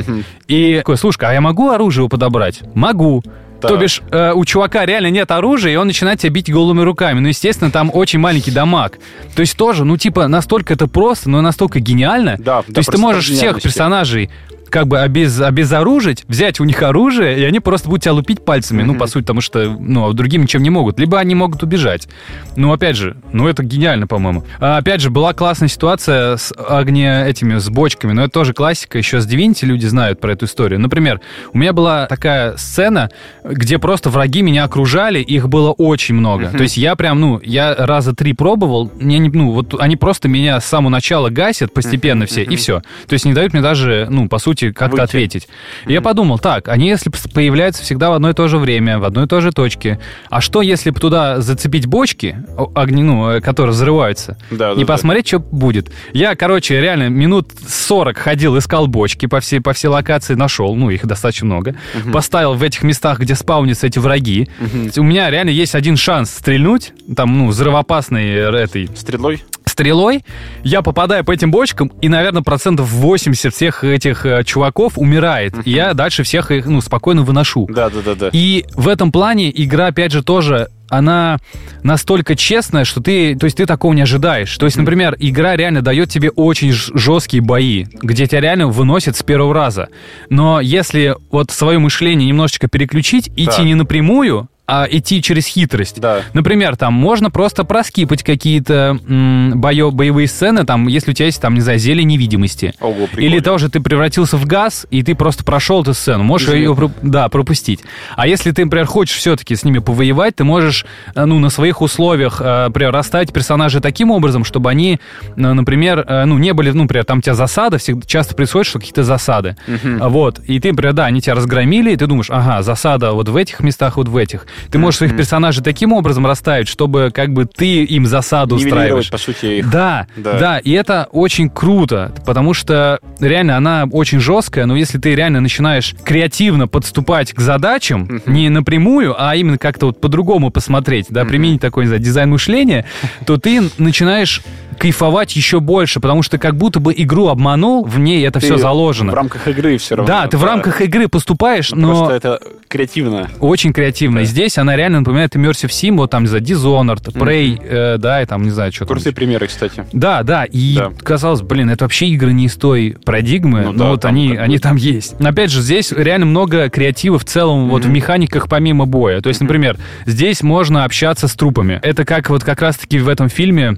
И 0.47 0.78
такой, 0.78 0.97
слушай, 0.97 1.23
а 1.23 1.34
я 1.34 1.41
могу 1.41 1.69
оружие 1.69 2.08
подобрать? 2.10 2.62
Могу. 2.73 3.23
Да. 3.63 3.69
То 3.69 3.78
бишь, 3.78 4.02
э, 4.12 4.34
у 4.34 4.43
чувака 4.45 4.86
реально 4.86 5.08
нет 5.08 5.32
оружия, 5.32 5.73
и 5.73 5.76
он 5.76 5.88
начинает 5.88 6.19
тебя 6.19 6.32
бить 6.32 6.52
голыми 6.52 6.82
руками. 6.82 7.19
Ну, 7.19 7.30
естественно, 7.30 7.71
там 7.71 7.89
очень 7.93 8.19
маленький 8.19 8.52
дамаг. 8.52 8.99
То 9.36 9.39
есть 9.39 9.56
тоже, 9.58 9.86
ну, 9.86 9.97
типа, 9.97 10.28
настолько 10.28 10.73
это 10.73 10.88
просто, 10.88 11.30
но 11.30 11.41
настолько 11.41 11.80
гениально. 11.80 12.36
Да, 12.38 12.62
То 12.62 12.73
да, 12.73 12.80
есть 12.80 12.91
ты 12.91 12.97
можешь 12.97 13.30
всех 13.30 13.62
персонажей 13.62 14.30
как 14.74 14.88
бы 14.88 15.00
обез, 15.00 15.40
обезоружить, 15.40 16.26
взять 16.28 16.60
у 16.60 16.64
них 16.64 16.82
оружие, 16.82 17.40
и 17.40 17.44
они 17.44 17.60
просто 17.60 17.88
будут 17.88 18.02
тебя 18.02 18.14
лупить 18.14 18.44
пальцами, 18.44 18.82
mm-hmm. 18.82 18.86
ну, 18.86 18.96
по 18.96 19.06
сути, 19.06 19.22
потому 19.22 19.40
что, 19.40 19.78
ну, 19.80 20.10
а 20.10 20.14
другим 20.14 20.42
ничем 20.42 20.64
не 20.64 20.72
могут. 20.72 21.00
Либо 21.00 21.20
они 21.20 21.36
могут 21.36 21.62
убежать. 21.62 22.08
Ну, 22.56 22.74
опять 22.74 22.96
же, 22.96 23.16
ну, 23.32 23.48
это 23.48 23.64
гениально, 23.64 24.08
по-моему. 24.08 24.44
А, 24.60 24.78
опять 24.78 25.00
же, 25.00 25.12
была 25.12 25.34
классная 25.34 25.68
ситуация 25.68 26.38
с 26.38 26.52
огне 26.58 27.24
этими, 27.28 27.60
с 27.60 27.70
бочками, 27.70 28.14
но 28.14 28.24
это 28.24 28.32
тоже 28.32 28.54
классика, 28.54 28.98
еще 28.98 29.22
с 29.22 29.28
Divinity 29.28 29.68
люди 29.68 29.86
знают 29.86 30.20
про 30.20 30.32
эту 30.32 30.46
историю. 30.46 30.80
Например, 30.80 31.22
у 31.54 31.60
меня 31.60 31.72
была 31.72 32.08
такая 32.08 32.58
сцена, 32.58 33.12
где 33.44 33.78
просто 33.78 34.10
враги 34.10 34.42
меня 34.42 34.64
окружали, 34.64 35.20
их 35.20 35.50
было 35.50 35.70
очень 35.70 36.16
много. 36.16 36.46
Mm-hmm. 36.46 36.58
То 36.58 36.64
есть 36.64 36.78
я 36.78 36.96
прям, 36.96 37.20
ну, 37.20 37.40
я 37.44 37.76
раза 37.78 38.16
три 38.16 38.34
пробовал, 38.34 38.92
мне 39.00 39.20
не, 39.20 39.30
ну, 39.30 39.52
вот 39.52 39.76
они 39.80 39.98
просто 39.98 40.28
меня 40.28 40.60
с 40.60 40.66
самого 40.66 40.90
начала 40.90 41.30
гасят 41.30 41.72
постепенно 41.72 42.24
mm-hmm. 42.24 42.26
все, 42.26 42.44
и 42.44 42.56
все. 42.56 42.82
То 43.08 43.14
есть 43.14 43.26
не 43.26 43.34
дают 43.34 43.54
мне 43.54 43.62
даже, 43.62 44.08
ну, 44.10 44.28
по 44.28 44.40
сути, 44.40 44.62
можете 44.63 44.73
как-то 44.73 45.04
ответить. 45.04 45.47
И 45.86 45.89
mm-hmm. 45.89 45.93
я 45.93 46.02
подумал, 46.02 46.39
так, 46.39 46.67
они 46.67 46.88
если 46.88 47.12
появляются 47.34 47.84
всегда 47.84 48.10
в 48.10 48.13
одно 48.13 48.30
и 48.30 48.34
то 48.34 48.47
же 48.47 48.58
время, 48.58 48.99
в 48.99 49.04
одной 49.04 49.26
и 49.26 49.28
той 49.28 49.41
же 49.41 49.52
точке, 49.52 49.99
а 50.30 50.41
что 50.41 50.62
если 50.62 50.91
бы 50.91 50.99
туда 50.99 51.41
зацепить 51.41 51.88
бочки, 51.88 52.38
огни, 52.76 53.04
ну, 53.04 53.30
э, 53.30 53.41
которые 53.41 53.73
взрываются, 53.73 54.38
да, 54.52 54.73
и 54.73 54.80
да, 54.80 54.86
посмотреть, 54.86 55.26
да. 55.26 55.30
что 55.30 55.39
будет? 55.39 55.91
Я, 56.13 56.36
короче, 56.36 56.80
реально 56.80 57.10
минут 57.10 57.52
40 57.67 58.17
ходил, 58.17 58.58
искал 58.58 58.88
бочки 58.88 59.26
по 59.26 59.39
всей, 59.39 59.60
по 59.60 59.73
всей 59.73 59.88
локации, 59.88 60.36
нашел, 60.36 60.76
ну, 60.76 60.89
их 60.89 61.06
достаточно 61.06 61.45
много, 61.45 61.71
mm-hmm. 61.71 62.12
поставил 62.12 62.54
в 62.54 62.63
этих 62.63 62.84
местах, 62.84 63.19
где 63.19 63.36
спаунятся 63.36 63.88
эти 63.88 63.99
враги. 63.99 64.49
Mm-hmm. 64.60 64.99
У 64.99 65.04
меня 65.04 65.30
реально 65.30 65.49
есть 65.49 65.76
один 65.76 65.97
шанс 65.97 66.32
стрельнуть, 66.32 66.93
там, 67.15 67.38
ну, 67.38 67.47
взрывоопасной 67.47 68.26
э, 68.26 68.63
этой... 68.63 68.89
Стрелой? 68.95 69.43
стрелой, 69.73 70.23
я 70.63 70.82
попадаю 70.82 71.26
по 71.26 71.32
этим 71.32 71.52
бочкам, 71.52 71.91
и, 72.02 72.08
наверное, 72.08 72.43
процентов 72.43 72.89
80 72.89 73.54
всех 73.54 73.84
этих 73.84 74.26
э, 74.26 74.43
чуваков 74.54 74.98
умирает. 74.98 75.56
И 75.66 75.72
я 75.72 75.94
дальше 75.94 76.24
всех 76.24 76.52
их, 76.52 76.66
ну, 76.68 76.80
спокойно 76.82 77.24
выношу. 77.24 77.68
Да, 77.70 77.89
да, 77.89 78.02
да, 78.06 78.16
да. 78.16 78.30
И 78.32 78.66
в 78.76 78.88
этом 78.88 79.12
плане 79.12 79.52
игра, 79.54 79.88
опять 79.88 80.12
же, 80.12 80.24
тоже 80.24 80.68
она 80.89 81.39
настолько 81.82 82.36
честная, 82.36 82.86
что 82.86 83.02
ты, 83.02 83.36
то 83.36 83.46
есть 83.46 83.58
ты 83.58 83.66
такого 83.66 83.94
не 83.94 84.04
ожидаешь. 84.04 84.56
То 84.58 84.66
есть, 84.66 84.78
например, 84.78 85.16
игра 85.20 85.56
реально 85.56 85.82
дает 85.82 86.10
тебе 86.10 86.30
очень 86.30 86.72
жесткие 86.72 87.42
бои, 87.42 87.86
где 88.04 88.28
тебя 88.28 88.42
реально 88.42 88.68
выносят 88.68 89.18
с 89.18 89.24
первого 89.24 89.56
раза. 89.56 89.89
Но 90.30 90.62
если 90.62 91.16
вот 91.32 91.50
свое 91.50 91.80
мышление 91.80 92.28
немножечко 92.28 92.68
переключить, 92.68 93.30
идти 93.30 93.58
да. 93.58 93.63
не 93.63 93.74
напрямую, 93.74 94.50
а, 94.65 94.88
идти 94.89 95.21
через 95.21 95.45
хитрость. 95.45 95.99
Да. 95.99 96.21
Например, 96.34 96.78
там 96.78 96.93
можно 96.93 97.30
просто 97.30 97.65
проскипать 97.65 98.23
какие-то 98.23 98.97
м, 99.08 99.60
боё, 99.60 99.91
боевые 99.91 100.28
сцены, 100.28 100.65
там, 100.65 100.88
если 100.88 101.12
у 101.12 101.13
тебя 101.13 101.26
есть, 101.26 101.41
там, 101.41 101.54
не 101.54 101.60
знаю, 101.62 101.80
зелье 101.80 102.06
невидимости. 102.06 102.73
Ого, 102.80 103.08
прикольно. 103.08 103.26
Или 103.28 103.39
тоже 103.39 103.69
ты 103.69 103.82
превратился 103.82 104.38
в 104.38 104.45
газ, 104.45 104.88
и 104.89 105.04
ты 105.04 105.15
просто 105.15 105.43
прошел 105.43 105.82
эту 105.82 105.93
сцену. 105.93 106.23
Можешь 106.23 106.47
Извини. 106.47 106.62
ее, 106.62 106.91
да, 107.02 107.28
пропустить. 107.28 107.82
А 108.15 108.26
если 108.26 108.52
ты, 108.52 108.63
например, 108.63 108.86
хочешь 108.86 109.17
все-таки 109.17 109.56
с 109.56 109.65
ними 109.65 109.80
повоевать, 109.80 110.38
ты 110.38 110.45
можешь, 110.45 110.86
э, 111.13 111.26
ну, 111.26 111.39
на 111.39 111.49
своих 111.49 111.82
условиях, 111.82 112.39
э, 112.41 112.67
например, 112.67 112.93
расставить 112.93 113.34
персонажей 113.34 113.82
таким 113.82 114.12
образом, 114.12 114.45
чтобы 114.45 114.69
они, 114.69 114.99
э, 115.26 115.32
например, 115.36 116.06
ну, 116.26 116.38
не 116.38 116.54
были, 116.54 116.71
ну, 116.71 116.84
например, 116.84 117.04
там 117.04 117.17
у 117.17 117.21
тебя 117.21 117.34
засада, 117.36 117.78
всегда, 117.78 118.06
часто 118.08 118.34
происходит, 118.34 118.67
что 118.67 118.80
какие-то 118.80 119.04
засады. 119.04 119.58
А 119.99 120.08
Вот. 120.08 120.39
И 120.39 120.60
ты, 120.60 120.69
например, 120.69 120.93
да, 120.93 121.06
они 121.06 121.19
тебя 121.21 121.36
разгромили, 121.36 121.91
и 121.91 121.95
ты 121.97 122.08
думаешь, 122.08 122.30
ага, 122.30 122.62
засада 122.62 123.12
вот 123.12 123.28
в 123.28 123.36
этих 123.36 123.60
местах, 123.60 123.97
вот 123.97 124.08
в 124.08 124.15
этих. 124.15 124.45
Ты 124.72 124.78
можешь 124.78 124.98
своих 124.98 125.16
персонажей 125.16 125.63
таким 125.63 125.94
образом 125.94 126.26
расставить, 126.26 126.68
чтобы 126.68 127.12
как 127.13 127.34
бы 127.34 127.46
ты 127.46 127.84
им 127.84 128.06
засаду 128.06 128.56
устраиваешь. 128.56 129.10
по 129.10 129.18
сути, 129.18 129.46
их. 129.60 129.70
Да, 129.70 130.08
Да. 130.16 130.39
да, 130.39 130.58
и 130.60 130.72
это 130.72 131.08
очень 131.12 131.50
круто, 131.50 132.13
потому 132.26 132.54
что 132.54 133.00
реально 133.20 133.58
она 133.58 133.88
очень 133.92 134.20
жесткая, 134.20 134.66
но 134.66 134.76
если 134.76 134.98
ты 134.98 135.16
реально 135.16 135.42
начинаешь 135.42 135.96
креативно 136.04 136.68
подступать 136.68 137.34
к 137.34 137.39
задачам, 137.39 138.22
не 138.26 138.50
напрямую, 138.50 139.16
а 139.18 139.36
именно 139.36 139.58
как-то 139.58 139.88
вот 139.88 140.02
по-другому 140.02 140.52
посмотреть, 140.52 141.08
да, 141.10 141.26
применить 141.26 141.62
такой, 141.62 141.84
не 141.84 141.88
знаю, 141.88 142.02
дизайн 142.02 142.30
мышления, 142.30 142.86
то 143.26 143.38
ты 143.38 143.62
начинаешь 143.78 144.42
кайфовать 144.78 145.36
еще 145.36 145.60
больше, 145.60 146.00
потому 146.00 146.24
что 146.24 146.38
как 146.38 146.56
будто 146.56 146.80
бы 146.80 146.94
игру 146.98 147.28
обманул, 147.28 147.86
в 147.86 148.00
ней 148.00 148.26
это 148.28 148.39
Ты 148.39 148.48
все 148.48 148.58
заложено. 148.58 149.12
В 149.12 149.16
рамках 149.16 149.48
игры 149.48 149.78
все 149.78 149.96
равно. 149.96 150.12
Да, 150.12 150.28
ты 150.28 150.38
в 150.38 150.44
рамках 150.44 150.82
игры 150.82 151.08
поступаешь, 151.08 151.72
но... 151.72 152.08
Просто 152.08 152.13
это 152.16 152.39
креативно. 152.74 153.30
Очень 153.40 153.72
креативно. 153.72 154.20
И 154.20 154.26
здесь 154.26 154.58
она 154.58 154.76
реально 154.76 155.00
напоминает 155.00 155.36
Immersive 155.36 155.70
Sim, 155.70 155.96
вот 155.98 156.10
там, 156.10 156.24
не 156.24 156.28
знаю, 156.28 156.44
Dishonored, 156.44 157.14
Prey, 157.14 157.58
э, 157.64 157.98
да, 158.00 158.22
и 158.22 158.26
там, 158.26 158.42
не 158.42 158.50
знаю, 158.50 158.72
что 158.72 158.86
там. 158.86 158.96
Крутые 158.96 159.14
примеры, 159.14 159.46
кстати. 159.48 159.86
Да, 159.94 160.24
да, 160.24 160.44
и 160.46 160.76
Да. 160.76 160.92
казалось, 161.04 161.42
блин, 161.42 161.70
это 161.70 161.86
вообще 161.86 162.08
игры 162.08 162.34
не 162.34 162.46
из 162.46 162.56
той 162.56 162.98
парадигмы, 163.06 163.62
Ну 163.62 163.72
но 163.74 163.84
да, 163.84 163.90
вот 163.92 164.02
там 164.02 164.12
они, 164.16 164.36
они 164.36 164.58
там 164.58 164.76
есть. 164.76 165.14
Опять 165.22 165.52
же, 165.52 165.62
здесь 165.62 165.92
реально 165.92 166.26
много 166.26 166.70
креатива 166.70 167.20
в 167.20 167.26
целом 167.26 167.70
вот 167.70 167.86
в 167.86 167.90
механиках 167.90 168.50
помимо 168.50 168.86
боя. 168.88 169.22
То 169.22 169.30
есть, 169.30 169.40
например, 169.42 169.78
здесь 170.08 170.42
можно 170.42 170.84
общаться 170.84 171.28
с 171.28 171.34
трупами. 171.36 171.80
Это 171.84 172.06
как 172.06 172.30
вот 172.32 172.44
как 172.44 172.62
раз-таки 172.62 172.98
в 172.98 173.08
этом 173.08 173.30
фильме 173.30 173.78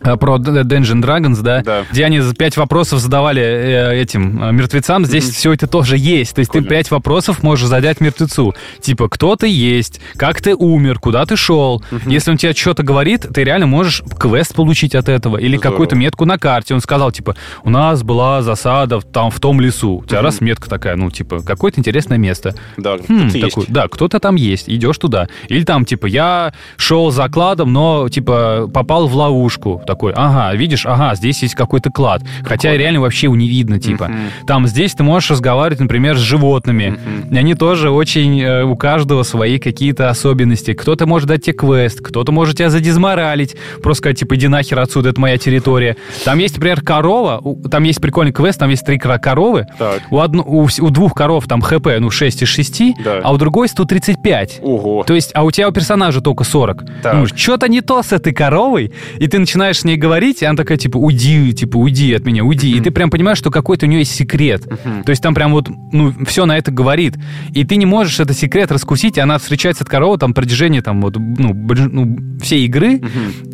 про 0.00 0.38
Д- 0.38 0.62
Dungeon 0.62 1.02
Dragons, 1.02 1.42
да, 1.42 1.62
Да. 1.62 1.84
где 1.90 2.04
они 2.04 2.20
пять 2.38 2.56
вопросов 2.56 3.00
задавали 3.00 3.42
э, 3.42 4.00
этим 4.00 4.42
э, 4.42 4.52
мертвецам, 4.52 5.04
здесь 5.04 5.28
все 5.28 5.52
это 5.52 5.66
тоже 5.66 5.96
есть. 5.98 6.34
То 6.34 6.40
есть 6.40 6.50
ты 6.50 6.58
Прикольно. 6.60 6.68
пять 6.68 6.90
вопросов 6.90 7.42
можешь 7.42 7.66
задать 7.68 8.00
мертвецу. 8.00 8.54
Типа, 8.80 9.08
кто 9.08 9.36
ты 9.36 9.48
есть, 9.48 10.00
как 10.16 10.40
ты 10.40 10.54
умер, 10.54 10.98
куда 10.98 11.24
ты 11.26 11.36
шел. 11.36 11.82
Если 12.06 12.30
он 12.30 12.36
тебе 12.36 12.52
что-то 12.54 12.82
говорит, 12.82 13.26
ты 13.32 13.44
реально 13.44 13.66
можешь 13.66 14.02
квест 14.18 14.54
получить 14.54 14.94
от 14.94 15.08
этого. 15.08 15.36
Или 15.36 15.56
какую-то 15.56 15.96
метку 15.96 16.24
на 16.24 16.38
карте. 16.38 16.74
Он 16.74 16.80
сказал, 16.80 17.12
типа, 17.12 17.36
у 17.64 17.70
нас 17.70 18.02
была 18.02 18.42
засада 18.42 19.00
там 19.00 19.30
в 19.30 19.38
том 19.40 19.60
лесу. 19.60 19.98
У 19.98 20.04
тебя 20.04 20.22
раз 20.22 20.40
метка 20.40 20.68
такая, 20.68 20.96
ну, 20.96 21.10
типа, 21.10 21.40
какое-то 21.42 21.78
интересное 21.80 22.18
место. 22.18 22.54
Да, 22.76 22.96
Хм, 22.96 23.28
есть. 23.28 23.40
такой, 23.40 23.64
да, 23.68 23.88
кто-то 23.88 24.18
там 24.20 24.36
есть, 24.36 24.68
идешь 24.68 24.98
туда. 24.98 25.28
Или 25.48 25.64
там, 25.64 25.84
типа, 25.84 26.06
я 26.06 26.52
шел 26.76 27.10
за 27.10 27.28
кладом, 27.28 27.72
но, 27.72 28.08
типа, 28.08 28.68
попал 28.72 29.06
в 29.08 29.14
ловушку. 29.14 29.82
Такой, 29.90 30.12
ага, 30.14 30.54
видишь, 30.56 30.86
ага, 30.86 31.16
здесь 31.16 31.42
есть 31.42 31.56
какой-то 31.56 31.90
клад. 31.90 32.22
Хотя 32.44 32.76
реально 32.76 33.00
вообще 33.00 33.26
его 33.26 33.34
не 33.34 33.48
видно, 33.48 33.80
типа. 33.80 34.08
Там 34.46 34.68
здесь 34.68 34.94
ты 34.94 35.02
можешь 35.02 35.30
разговаривать, 35.32 35.80
например, 35.80 36.16
с 36.16 36.20
животными. 36.20 36.96
И 37.28 37.36
они 37.36 37.54
тоже 37.56 37.90
очень, 37.90 38.40
э, 38.40 38.62
у 38.62 38.76
каждого 38.76 39.24
свои 39.24 39.58
какие-то 39.58 40.08
особенности. 40.08 40.74
Кто-то 40.74 41.06
может 41.06 41.28
дать 41.28 41.42
тебе 41.44 41.54
квест, 41.54 42.00
кто-то 42.00 42.30
может 42.30 42.58
тебя 42.58 42.70
задизморалить. 42.70 43.56
Просто 43.82 44.02
сказать, 44.02 44.18
типа, 44.20 44.36
иди 44.36 44.46
нахер 44.46 44.78
отсюда, 44.78 45.08
это 45.08 45.20
моя 45.20 45.38
территория. 45.38 45.96
Там 46.24 46.38
есть, 46.38 46.54
например, 46.54 46.82
корова, 46.82 47.42
там 47.68 47.82
есть 47.82 48.00
прикольный 48.00 48.32
квест, 48.32 48.60
там 48.60 48.70
есть 48.70 48.86
три 48.86 48.96
коровы. 48.98 49.66
Так. 49.76 50.02
У, 50.10 50.20
одну- 50.20 50.44
у 50.46 50.68
у 50.80 50.90
двух 50.90 51.14
коров 51.14 51.46
там 51.48 51.60
хп, 51.62 51.86
ну, 51.98 52.10
6 52.10 52.42
из 52.42 52.48
6, 52.48 52.94
Да. 53.04 53.20
а 53.24 53.32
у 53.32 53.38
другой 53.38 53.66
135. 53.68 54.60
Ого. 54.62 55.02
То 55.04 55.14
есть, 55.14 55.32
а 55.34 55.42
у 55.44 55.50
тебя 55.50 55.68
у 55.68 55.72
персонажа 55.72 56.20
только 56.20 56.44
40. 56.44 56.84
Так. 57.02 57.14
Ну, 57.14 57.26
что-то 57.26 57.66
не 57.68 57.80
то 57.80 58.02
с 58.04 58.12
этой 58.12 58.32
коровой, 58.32 58.92
и 59.18 59.26
ты 59.26 59.38
начинаешь 59.38 59.79
с 59.80 59.84
ней 59.84 59.96
говорить, 59.96 60.42
и 60.42 60.44
она 60.44 60.56
такая, 60.56 60.78
типа, 60.78 60.96
уйди, 60.96 61.52
типа, 61.52 61.76
уйди 61.76 62.12
от 62.14 62.24
меня, 62.24 62.44
уйди. 62.44 62.70
И 62.76 62.80
ты 62.80 62.90
прям 62.90 63.10
понимаешь, 63.10 63.38
что 63.38 63.50
какой-то 63.50 63.86
у 63.86 63.88
нее 63.88 64.00
есть 64.00 64.14
секрет. 64.14 64.66
То 65.04 65.10
есть 65.10 65.22
там 65.22 65.34
прям 65.34 65.52
вот, 65.52 65.68
ну, 65.92 66.14
все 66.26 66.46
на 66.46 66.56
это 66.58 66.70
говорит. 66.70 67.16
И 67.52 67.64
ты 67.64 67.76
не 67.76 67.86
можешь 67.86 68.20
этот 68.20 68.36
секрет 68.36 68.70
раскусить, 68.72 69.16
и 69.16 69.20
она 69.20 69.38
встречается 69.38 69.80
с 69.80 69.82
этой 69.82 69.90
коровой 69.90 70.18
там 70.18 70.34
протяжении 70.34 70.80
там 70.80 71.00
вот, 71.00 71.16
ну, 71.16 71.54
ну, 71.54 72.38
всей 72.40 72.64
игры. 72.66 73.00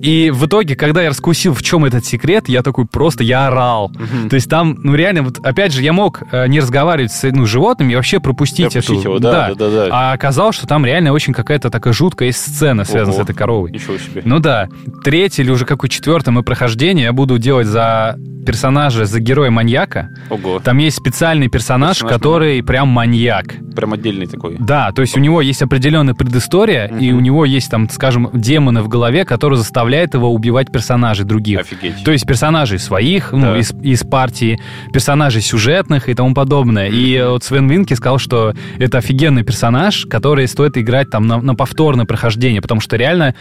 И 0.01 0.31
в 0.35 0.47
итоге, 0.47 0.77
когда 0.77 1.03
я 1.03 1.11
раскусил, 1.11 1.55
в 1.55 1.63
чем 1.63 1.85
этот 1.85 2.05
секрет, 2.05 2.49
я 2.49 2.63
такой 2.63 2.87
просто, 2.87 3.25
я 3.25 3.47
орал. 3.47 3.93
То 4.29 4.35
есть 4.35 4.49
там, 4.51 4.77
ну, 4.83 4.95
реально, 4.95 5.23
вот, 5.23 5.39
опять 5.45 5.73
же, 5.73 5.83
я 5.83 5.93
мог 5.93 6.23
э, 6.31 6.47
не 6.49 6.61
разговаривать 6.61 7.13
с 7.13 7.31
ну, 7.31 7.47
животными 7.47 7.93
и 7.93 7.97
вообще 7.97 8.21
пропустить 8.21 8.75
эту... 8.77 8.95
его, 8.95 9.19
да, 9.19 9.49
да, 9.49 9.55
да, 9.55 9.71
да. 9.71 9.89
А 9.91 10.13
оказалось, 10.13 10.57
что 10.57 10.67
там 10.67 10.85
реально 10.85 11.13
очень 11.13 11.33
какая-то 11.33 11.71
такая 11.71 11.93
жуткая 11.93 12.33
сцена, 12.33 12.85
связанная 12.85 13.15
Ого. 13.15 13.23
с 13.23 13.25
этой 13.25 13.35
коровой. 13.35 13.71
Ничего 13.71 13.99
себе. 13.99 14.23
Ну 14.25 14.39
да. 14.39 14.69
Третий 15.05 15.43
или 15.43 15.51
уже 15.51 15.65
какой 15.65 15.89
четвертый 15.89 16.16
мое 16.31 16.43
прохождение 16.43 17.05
я 17.05 17.13
буду 17.13 17.39
делать 17.39 17.67
за 17.67 18.17
персонажа, 18.47 19.05
за 19.07 19.19
героя-маньяка. 19.21 20.09
Ого. 20.31 20.61
Там 20.61 20.79
есть 20.79 20.97
специальный 20.97 21.49
персонаж, 21.49 21.97
Персонаж 21.99 22.15
который 22.15 22.63
прям 22.63 22.89
маньяк. 22.89 23.47
Прям 23.75 23.93
отдельный 23.93 24.27
такой. 24.27 24.57
Да, 24.59 24.93
то 24.93 25.03
есть 25.03 25.17
у 25.17 25.21
него 25.21 25.43
есть 25.43 25.63
определенная 25.63 26.15
предыстория, 26.15 26.87
и 26.87 27.11
у 27.13 27.19
него 27.19 27.45
есть 27.45 27.69
там, 27.71 27.91
скажем, 27.91 28.31
демоны 28.33 28.83
в 28.83 28.89
голове, 28.89 29.25
которые 29.25 29.59
заставляют 29.59 30.15
его 30.15 30.33
убивать 30.33 30.71
персонажей 30.71 31.25
других. 31.27 31.61
Офигеть. 31.61 32.05
То 32.05 32.13
есть 32.13 32.25
персонажей 32.25 32.79
своих, 32.79 33.33
ну, 33.33 33.41
Да. 33.53 33.59
из, 33.59 33.73
из 33.83 34.05
партии, 34.05 34.61
персонажей 34.93 35.43
сюжетных 35.43 36.09
и 36.09 36.15
тому 36.15 36.33
подобное. 36.33 36.89
И 36.89 37.21
вот 37.21 37.43
Свен 37.43 37.69
Винки 37.69 37.95
сказал, 37.95 38.19
что 38.19 38.55
это 38.79 38.99
офигенный 38.99 39.43
персонаж, 39.43 40.07
который 40.09 40.47
стоит 40.47 40.79
играть 40.79 41.11
там 41.11 41.27
на, 41.27 41.43
на 41.43 41.57
повторное 41.57 42.07
прохождение, 42.07 42.63
потому 42.63 42.81
что 42.81 42.97
реально, 42.97 43.35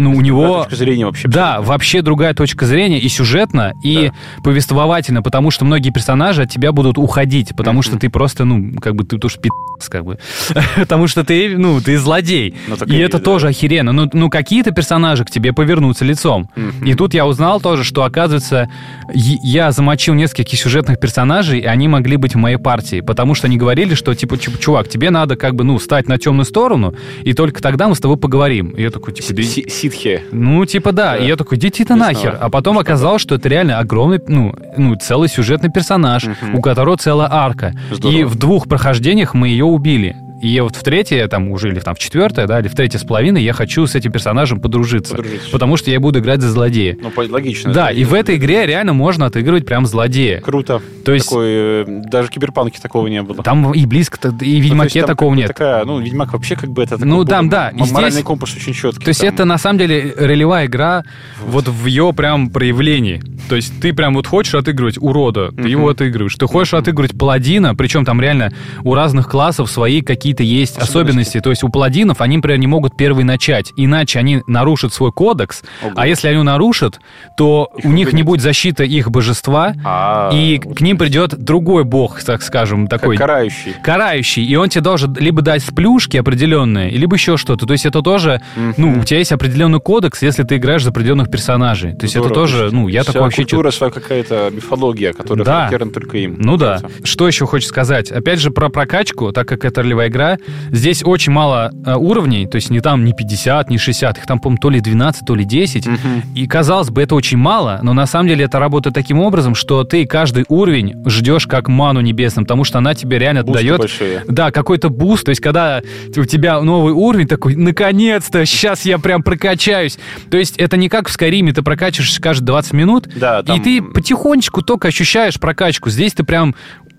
ну, 0.00 0.16
у 0.16 0.20
него... 0.20 0.62
точка 0.62 0.76
зрения 0.76 1.06
вообще. 1.06 1.28
Да, 1.28 1.60
вообще 1.60 2.02
другая 2.02 2.34
точка 2.34 2.66
зрения 2.66 2.98
и 2.98 3.08
сюжетно, 3.08 3.74
и 3.82 4.10
повествовательно, 4.42 5.22
потому 5.22 5.50
что 5.50 5.64
многие 5.64 5.90
персонажи 5.90 6.42
от 6.42 6.50
тебя 6.50 6.72
будут 6.72 6.98
уходить, 6.98 7.54
потому 7.56 7.82
что 7.82 7.98
ты 7.98 8.08
просто, 8.08 8.44
ну, 8.44 8.72
как 8.80 8.94
бы 8.94 9.04
ты 9.04 9.18
тоже 9.18 9.38
пи***ц, 9.38 9.90
как 9.90 10.04
бы. 10.04 10.18
потому 10.76 11.06
что 11.06 11.24
ты, 11.24 11.56
ну, 11.56 11.80
ты 11.80 11.98
злодей. 11.98 12.54
Ну, 12.66 12.76
и 12.86 12.96
и 12.96 13.02
это 13.02 13.18
да. 13.18 13.24
тоже 13.24 13.48
охеренно. 13.48 13.92
Ну, 13.92 14.08
ну, 14.12 14.30
какие-то 14.30 14.70
персонажи 14.70 15.24
к 15.24 15.30
тебе 15.30 15.52
повернутся 15.52 16.04
лицом. 16.04 16.50
И 16.84 16.94
тут 16.94 17.14
я 17.14 17.26
узнал 17.26 17.60
тоже, 17.60 17.84
что, 17.84 18.04
оказывается, 18.04 18.70
я 19.12 19.72
замочил 19.72 20.14
нескольких 20.14 20.58
сюжетных 20.58 20.98
персонажей, 21.00 21.60
и 21.60 21.64
они 21.64 21.88
могли 21.88 22.16
быть 22.16 22.34
в 22.34 22.38
моей 22.38 22.56
партии, 22.56 23.00
потому 23.00 23.34
что 23.34 23.46
они 23.46 23.56
говорили, 23.56 23.94
что, 23.94 24.14
типа, 24.14 24.38
«Чу- 24.38 24.56
чувак, 24.58 24.88
тебе 24.88 25.10
надо, 25.10 25.36
как 25.36 25.54
бы, 25.54 25.64
ну, 25.64 25.78
стать 25.78 26.08
на 26.08 26.18
темную 26.18 26.44
сторону, 26.44 26.94
и 27.22 27.32
только 27.32 27.62
тогда 27.62 27.88
мы 27.88 27.94
с 27.94 28.00
тобой 28.00 28.16
поговорим. 28.16 28.70
И 28.70 28.82
я 28.82 28.90
такой, 28.90 29.14
типа, 29.14 29.28
да 29.34 29.42
Ситхи. 29.90 30.22
ну, 30.32 30.64
типа, 30.64 30.92
да. 30.92 31.12
Да. 31.12 31.16
И 31.16 31.26
я 31.26 31.36
такой, 31.36 31.58
ты 31.58 31.70
Смешно. 31.94 32.06
нахер. 32.06 32.38
А 32.40 32.50
потом 32.50 32.78
оказалось, 32.78 33.22
что 33.22 33.34
это 33.34 33.48
реально 33.48 33.78
огромный, 33.78 34.20
ну, 34.26 34.54
ну 34.76 34.94
целый 34.96 35.28
сюжетный 35.28 35.70
персонаж, 35.70 36.24
у 36.54 36.60
которого 36.60 36.96
целая 36.96 37.28
арка. 37.30 37.74
Здорово. 37.90 38.18
И 38.18 38.24
в 38.24 38.36
двух 38.36 38.68
прохождениях 38.68 39.34
мы 39.34 39.48
ее 39.48 39.64
убили. 39.64 40.16
И 40.40 40.58
вот 40.60 40.74
в 40.76 40.82
третье, 40.82 41.26
там 41.28 41.50
уже, 41.50 41.68
или 41.68 41.80
там 41.80 41.94
в 41.94 41.98
четвертое, 41.98 42.46
да, 42.46 42.60
или 42.60 42.68
в 42.68 42.74
третье 42.74 42.98
с 42.98 43.04
половиной, 43.04 43.42
я 43.42 43.52
хочу 43.52 43.86
с 43.86 43.94
этим 43.94 44.10
персонажем 44.12 44.60
подружиться. 44.60 45.14
Подружиться. 45.14 45.50
Потому 45.50 45.76
что 45.76 45.90
я 45.90 46.00
буду 46.00 46.20
играть 46.20 46.40
за 46.40 46.50
злодея. 46.50 46.96
Ну, 47.00 47.12
логично. 47.28 47.72
Да, 47.72 47.90
и 47.90 48.04
в 48.04 48.14
этой 48.14 48.36
игре 48.36 48.66
реально 48.66 48.92
можно 48.92 49.26
отыгрывать 49.26 49.66
прям 49.66 49.86
злодея. 49.86 50.40
Круто. 50.40 50.80
То 51.04 51.12
есть 51.12 51.28
Такой, 51.28 51.46
э, 51.48 51.84
даже 52.10 52.28
в 52.28 52.30
киберпанке 52.30 52.80
такого 52.80 53.06
не 53.08 53.22
было. 53.22 53.42
там 53.42 53.72
и 53.72 53.84
близко, 53.86 54.18
и 54.28 54.30
в 54.30 54.32
Ну, 54.42 54.60
Ведьмаке 54.62 55.00
там 55.00 55.08
такого 55.08 55.34
нет. 55.34 55.48
Такая, 55.48 55.84
ну, 55.84 56.00
Ведьмак 56.00 56.32
вообще 56.32 56.56
как 56.56 56.70
бы 56.70 56.82
это... 56.82 56.96
Ну, 57.04 57.24
там, 57.24 57.48
да, 57.48 57.70
Моральный 57.74 58.10
здесь- 58.10 58.24
компас 58.24 58.54
очень 58.54 58.72
четкий. 58.72 59.04
То 59.04 59.08
есть 59.08 59.20
там. 59.20 59.28
это 59.28 59.44
на 59.44 59.58
самом 59.58 59.78
деле 59.78 60.14
ролевая 60.16 60.66
игра 60.66 61.04
вот 61.46 61.68
в 61.68 61.86
ее 61.86 62.12
прям 62.14 62.48
проявлении. 62.50 63.22
То 63.48 63.56
есть 63.56 63.80
ты 63.80 63.92
прям 63.92 64.14
вот 64.14 64.26
хочешь 64.26 64.54
отыгрывать 64.54 64.96
урода, 64.98 65.50
ты 65.52 65.68
его 65.68 65.88
отыгрываешь. 65.88 66.34
Ты 66.36 66.46
хочешь 66.46 66.74
отыгрывать 66.74 67.18
паладина, 67.18 67.74
причем 67.74 68.04
там 68.04 68.20
реально 68.20 68.52
у 68.84 68.94
разных 68.94 69.28
классов 69.28 69.70
свои 69.70 70.00
какие-то 70.30 70.42
есть 70.42 70.78
особенности. 70.78 71.40
То 71.40 71.50
есть 71.50 71.64
у 71.64 71.68
паладинов 71.68 72.20
они, 72.20 72.36
например, 72.36 72.58
не 72.58 72.66
могут 72.66 72.96
первые 72.96 73.24
начать, 73.24 73.72
иначе 73.76 74.18
они 74.18 74.42
нарушат 74.46 74.92
свой 74.92 75.12
кодекс. 75.12 75.62
Ого. 75.82 75.92
А 75.96 76.06
если 76.06 76.28
они 76.28 76.42
нарушат, 76.42 77.00
то 77.36 77.68
Их 77.76 77.84
у 77.84 77.88
них 77.88 78.12
не 78.12 78.22
будет 78.22 78.40
защиты 78.42 78.86
их 78.86 79.10
божества, 79.10 79.72
А, 79.84 80.30
и 80.32 80.58
к 80.58 80.80
ним 80.80 80.98
придет 80.98 81.36
другой 81.36 81.84
бог, 81.84 82.22
так 82.22 82.42
скажем, 82.42 82.86
как 82.86 83.00
такой 83.00 83.16
карающий. 83.16 83.74
карающий, 83.82 84.44
и 84.44 84.54
он 84.56 84.68
тебе 84.68 84.82
должен 84.82 85.14
либо 85.18 85.42
дать 85.42 85.62
сплюшки 85.62 86.16
определенные, 86.16 86.90
либо 86.90 87.16
еще 87.16 87.36
что-то. 87.36 87.66
То 87.66 87.72
есть 87.72 87.86
это 87.86 88.02
тоже, 88.02 88.40
ну, 88.76 89.00
у 89.00 89.04
тебя 89.04 89.18
есть 89.18 89.32
определенный 89.32 89.80
кодекс, 89.80 90.22
если 90.22 90.42
ты 90.44 90.56
играешь 90.56 90.84
за 90.84 90.90
определенных 90.90 91.30
персонажей. 91.30 91.92
То 91.94 92.04
есть 92.04 92.14
это 92.14 92.26
Здорово. 92.28 92.34
тоже, 92.46 92.68
ну, 92.72 92.88
я 92.88 93.02
Вся 93.02 93.12
такой 93.12 93.22
вообще... 93.26 93.42
культура, 93.42 93.70
своя 93.70 93.92
какая-то 93.92 94.50
мифология, 94.52 95.12
которая 95.12 95.44
Да. 95.44 95.54
характерна 95.66 95.92
только 95.92 96.18
им. 96.18 96.36
Ну 96.38 96.56
да. 96.56 96.80
Что 97.04 97.26
еще 97.26 97.46
хочешь 97.46 97.68
сказать? 97.68 98.10
Опять 98.12 98.38
же, 98.40 98.50
про 98.50 98.68
прокачку, 98.68 99.32
так 99.32 99.48
как 99.48 99.64
это 99.64 99.82
ролевая 99.82 100.08
игра, 100.08 100.19
игра. 100.20 100.38
Здесь 100.70 101.02
очень 101.04 101.32
мало 101.32 101.72
э, 101.84 101.94
уровней, 101.94 102.46
то 102.46 102.56
есть 102.56 102.70
не 102.70 102.80
там 102.80 103.04
не 103.04 103.12
50, 103.12 103.70
не 103.70 103.78
60, 103.78 104.18
их 104.18 104.26
там, 104.26 104.38
по-моему, 104.38 104.58
то 104.60 104.70
ли 104.70 104.80
12, 104.80 105.26
то 105.26 105.34
ли 105.34 105.44
10. 105.44 105.86
Мгм. 105.86 105.98
И 106.34 106.46
казалось 106.46 106.90
бы, 106.90 107.02
это 107.02 107.14
очень 107.14 107.38
мало, 107.38 107.80
но 107.82 107.92
на 107.92 108.06
самом 108.06 108.28
деле 108.28 108.44
это 108.44 108.58
работает 108.58 108.94
таким 108.94 109.20
образом, 109.20 109.54
что 109.54 109.84
ты 109.84 110.06
каждый 110.06 110.44
уровень 110.48 110.94
ждешь 111.08 111.46
как 111.46 111.68
манну 111.68 112.00
небесным, 112.00 112.44
потому 112.44 112.64
что 112.64 112.78
она 112.78 112.94
тебе 112.94 113.18
реально 113.18 113.42
Бусты 113.42 113.62
дает 113.62 113.78
большие. 113.78 114.24
да, 114.28 114.50
какой-то 114.50 114.90
буст, 114.90 115.24
то 115.24 115.30
есть 115.30 115.40
когда 115.40 115.82
у 116.16 116.24
тебя 116.24 116.60
новый 116.60 116.92
уровень 116.92 117.26
такой, 117.26 117.54
наконец-то, 117.56 118.44
сейчас 118.46 118.84
я 118.84 118.98
прям 118.98 119.22
прокачаюсь. 119.22 119.98
То 120.30 120.36
есть 120.36 120.56
это 120.58 120.76
не 120.76 120.88
как 120.88 121.08
в 121.08 121.12
Скайриме, 121.12 121.52
ты 121.52 121.62
прокачиваешься 121.62 122.20
каждые 122.20 122.46
20 122.46 122.72
минут, 122.72 123.08
Да, 123.16 123.42
там- 123.42 123.58
и 123.58 123.62
ты 123.62 123.82
потихонечку 123.82 124.62
только 124.62 124.88
ощущаешь 124.88 125.38
прокачку. 125.40 125.90
Здесь 125.90 126.12
ты 126.14 126.24
прям 126.24 126.54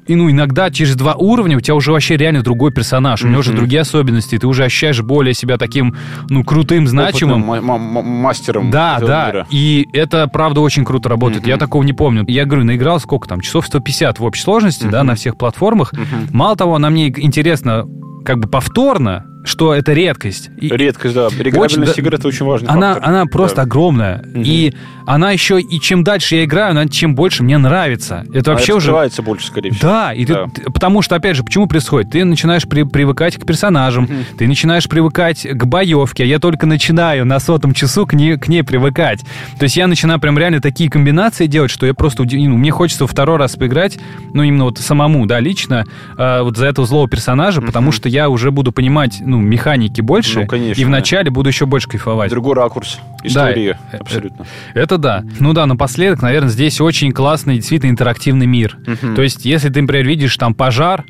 и, 0.07 0.15
ну, 0.15 0.29
иногда 0.29 0.69
через 0.71 0.95
два 0.95 1.13
уровня 1.15 1.57
у 1.57 1.59
тебя 1.59 1.75
уже 1.75 1.91
вообще 1.91 2.17
реально 2.17 2.41
другой 2.41 2.71
персонаж, 2.71 3.23
у 3.23 3.27
него 3.27 3.39
уже 3.39 3.53
другие 3.53 3.81
особенности, 3.81 4.37
ты 4.37 4.47
уже 4.47 4.63
ощущаешь 4.65 5.01
более 5.01 5.33
себя 5.33 5.57
таким, 5.57 5.95
ну, 6.29 6.43
крутым, 6.43 6.87
значимым. 6.87 7.41
Мастером 7.41 8.71
Да, 8.71 8.99
да, 8.99 9.27
мира. 9.27 9.47
и 9.49 9.87
это, 9.93 10.27
правда, 10.27 10.61
очень 10.61 10.85
круто 10.85 11.09
работает. 11.09 11.45
Я 11.47 11.57
такого 11.57 11.83
не 11.83 11.93
помню. 11.93 12.25
Я 12.27 12.45
говорю, 12.45 12.63
наиграл 12.65 12.99
сколько 12.99 13.27
там, 13.27 13.41
часов 13.41 13.67
150 13.67 14.19
в 14.19 14.23
общей 14.23 14.41
сложности, 14.41 14.85
да, 14.85 15.03
на 15.03 15.15
всех 15.15 15.37
платформах. 15.37 15.93
Мало 16.31 16.55
того, 16.55 16.75
она 16.75 16.89
мне 16.89 17.07
интересно 17.09 17.85
как 18.25 18.39
бы 18.39 18.47
повторно, 18.47 19.25
что 19.43 19.73
это 19.73 19.93
редкость. 19.93 20.49
И 20.59 20.67
Редкость, 20.69 21.15
да. 21.15 21.29
Реиграбельность 21.29 21.95
да, 21.95 22.01
игры 22.01 22.17
это 22.17 22.27
очень 22.27 22.45
важный 22.45 22.67
она, 22.69 22.93
фактор. 22.93 23.09
она 23.09 23.25
просто 23.25 23.55
Да. 23.57 23.61
огромная. 23.63 24.23
Мгм. 24.25 24.43
И 24.45 24.73
она 25.07 25.31
еще, 25.31 25.59
и 25.59 25.79
чем 25.79 26.03
дальше 26.03 26.35
я 26.35 26.45
играю, 26.45 26.71
она 26.71 26.87
чем 26.87 27.15
больше 27.15 27.43
мне 27.43 27.57
нравится. 27.57 28.25
Это 28.33 28.51
вообще 28.51 28.73
уже... 28.73 28.87
раскрывается 28.87 29.21
больше, 29.23 29.47
скорее 29.47 29.71
всего. 29.71 29.89
Да, 29.89 30.13
и 30.13 30.25
Да. 30.25 30.45
ты- 30.53 30.63
потому 30.71 31.01
что, 31.01 31.15
опять 31.15 31.35
же, 31.35 31.43
почему 31.43 31.67
происходит? 31.67 32.11
Ты 32.11 32.23
начинаешь 32.23 32.67
при- 32.67 32.83
привыкать 32.83 33.37
к 33.37 33.45
персонажам, 33.45 34.03
Мгм. 34.03 34.25
ты 34.37 34.47
начинаешь 34.47 34.87
привыкать 34.87 35.45
к 35.49 35.65
боевке, 35.65 36.23
а 36.23 36.25
я 36.27 36.39
только 36.39 36.67
начинаю 36.67 37.25
на 37.25 37.39
сотом 37.39 37.73
часу 37.73 38.05
к 38.05 38.13
ней, 38.13 38.37
к 38.37 38.47
ней 38.47 38.63
привыкать. 38.63 39.21
То 39.57 39.63
есть 39.63 39.75
я 39.75 39.87
начинаю 39.87 40.19
прям 40.19 40.37
реально 40.37 40.61
такие 40.61 40.89
комбинации 40.89 41.47
делать, 41.47 41.71
что 41.71 41.85
я 41.85 41.93
просто 41.93 42.23
удив- 42.23 42.47
ну, 42.47 42.57
мне 42.57 42.71
хочется 42.71 43.07
второй 43.07 43.37
раз 43.37 43.55
поиграть, 43.55 43.97
ну, 44.33 44.43
именно 44.43 44.65
вот 44.65 44.77
самому, 44.77 45.25
да, 45.25 45.39
лично, 45.39 45.85
э, 46.17 46.41
вот 46.43 46.57
за 46.57 46.67
этого 46.67 46.85
злого 46.87 47.09
персонажа, 47.09 47.61
потому 47.61 47.85
Мгм. 47.87 47.91
что 47.93 48.07
я 48.09 48.29
уже 48.29 48.51
буду 48.51 48.71
понимать, 48.71 49.17
ну, 49.31 49.39
механики 49.41 50.01
больше, 50.01 50.41
Ну, 50.41 50.47
конечно, 50.47 50.79
и 50.79 50.83
да. 50.83 50.87
вначале 50.87 51.31
буду 51.31 51.49
еще 51.49 51.65
больше 51.65 51.87
кайфовать. 51.89 52.29
Другой 52.29 52.55
ракурс 52.55 52.99
истории. 53.23 53.75
э, 53.91 53.97
Абсолютно. 53.97 54.45
Это 54.73 54.97
да. 54.97 55.23
Ну 55.39 55.53
да, 55.53 55.65
напоследок, 55.65 56.21
наверное, 56.21 56.49
здесь 56.49 56.79
очень 56.81 57.11
классный, 57.11 57.55
действительно 57.55 57.89
интерактивный 57.91 58.45
мир. 58.45 58.77
Мгм. 58.85 59.15
То 59.15 59.21
есть, 59.21 59.45
если 59.45 59.69
ты, 59.69 59.81
например, 59.81 60.05
видишь 60.05 60.35
там 60.37 60.53
пожар, 60.53 61.03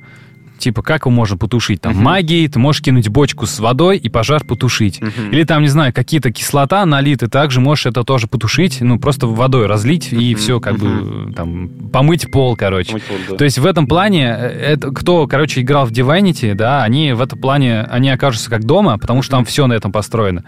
типа, 0.61 0.81
как 0.81 1.01
его 1.05 1.11
можно 1.11 1.37
потушить? 1.37 1.81
Там 1.81 1.93
Мгм. 1.93 2.03
магией, 2.03 2.47
ты 2.47 2.59
можешь 2.59 2.81
кинуть 2.81 3.09
бочку 3.09 3.45
с 3.45 3.59
водой 3.59 3.97
и 3.97 4.07
пожар 4.09 4.43
потушить. 4.45 5.01
Мгм. 5.01 5.31
Или 5.31 5.43
там, 5.43 5.61
не 5.61 5.67
знаю, 5.67 5.93
какие-то 5.93 6.31
кислота 6.31 6.85
налиты, 6.85 7.27
также 7.27 7.59
можешь 7.59 7.85
это 7.87 8.03
тоже 8.03 8.27
потушить, 8.27 8.79
ну, 8.81 8.99
просто 8.99 9.27
водой 9.27 9.65
разлить 9.67 10.13
и 10.13 10.33
все, 10.35 10.59
как 10.59 10.77
бы, 10.77 11.33
там, 11.35 11.69
помыть 11.91 12.31
пол, 12.31 12.55
короче. 12.55 12.93
Мыть 12.93 13.03
воду, 13.09 13.21
да. 13.31 13.35
То 13.37 13.43
есть 13.43 13.57
в 13.59 13.65
этом 13.65 13.87
плане, 13.87 14.27
э, 14.39 14.73
это, 14.73 14.91
кто, 14.91 15.27
короче, 15.27 15.61
играл 15.61 15.85
в 15.85 15.91
Divinity, 15.91 16.53
да, 16.53 16.83
они 16.83 17.13
в 17.13 17.21
этом 17.21 17.39
плане, 17.39 17.81
они 17.83 18.09
окажутся 18.09 18.49
как 18.49 18.63
дома, 18.65 18.97
потому 18.97 19.21
что 19.21 19.31
там 19.31 19.45
все 19.45 19.67
на 19.67 19.73
этом 19.73 19.91
построено. 19.91 20.43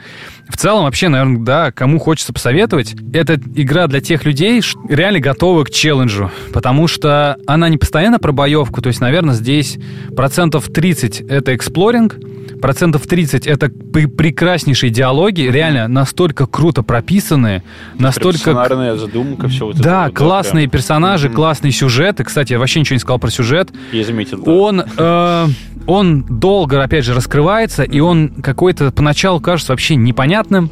В 0.49 0.57
целом, 0.57 0.83
вообще, 0.83 1.09
наверное, 1.09 1.41
да, 1.43 1.71
кому 1.71 1.99
хочется 1.99 2.33
посоветовать, 2.33 2.95
это 3.13 3.39
игра 3.55 3.87
для 3.87 4.01
тех 4.01 4.25
людей, 4.25 4.61
реально 4.87 5.19
готовы 5.19 5.63
к 5.65 5.69
челленджу, 5.71 6.31
потому 6.53 6.87
что 6.87 7.37
она 7.47 7.69
не 7.69 7.77
постоянно 7.77 8.19
про 8.19 8.31
боевку, 8.31 8.81
то 8.81 8.87
есть, 8.87 9.01
наверное, 9.01 9.33
здесь 9.33 9.77
процентов 10.15 10.69
30 10.69 11.21
это 11.21 11.55
эксплоринг, 11.55 12.17
процентов 12.63 13.05
30 13.07 13.45
это 13.45 13.67
пр- 13.69 14.07
прекраснейшие 14.07 14.89
диалоги, 14.89 15.41
реально 15.41 15.89
настолько 15.89 16.45
круто 16.47 16.81
прописанные, 16.81 17.61
настолько... 17.99 18.37
Сценарная 18.39 18.95
задумка, 18.95 19.49
все 19.49 19.65
вот 19.65 19.75
это 19.75 19.83
Да, 19.83 20.05
вот, 20.05 20.13
классные 20.15 20.69
прям. 20.69 20.71
персонажи, 20.79 21.27
Мгм. 21.27 21.35
классный 21.35 21.71
сюжет. 21.71 22.21
И, 22.21 22.23
кстати, 22.23 22.53
я 22.53 22.59
вообще 22.59 22.79
ничего 22.79 22.95
не 22.95 22.99
сказал 23.01 23.19
про 23.19 23.29
сюжет. 23.31 23.69
Я 23.91 24.05
заметил, 24.05 24.41
да. 24.41 24.49
Он, 24.49 24.81
э, 24.97 25.47
он 25.87 26.23
долго, 26.23 26.81
опять 26.81 27.03
же, 27.03 27.13
раскрывается, 27.13 27.83
и 27.83 27.99
он 27.99 28.29
какой-то 28.29 28.91
поначалу 28.93 29.41
кажется 29.41 29.73
вообще 29.73 29.97
непонятным, 29.97 30.69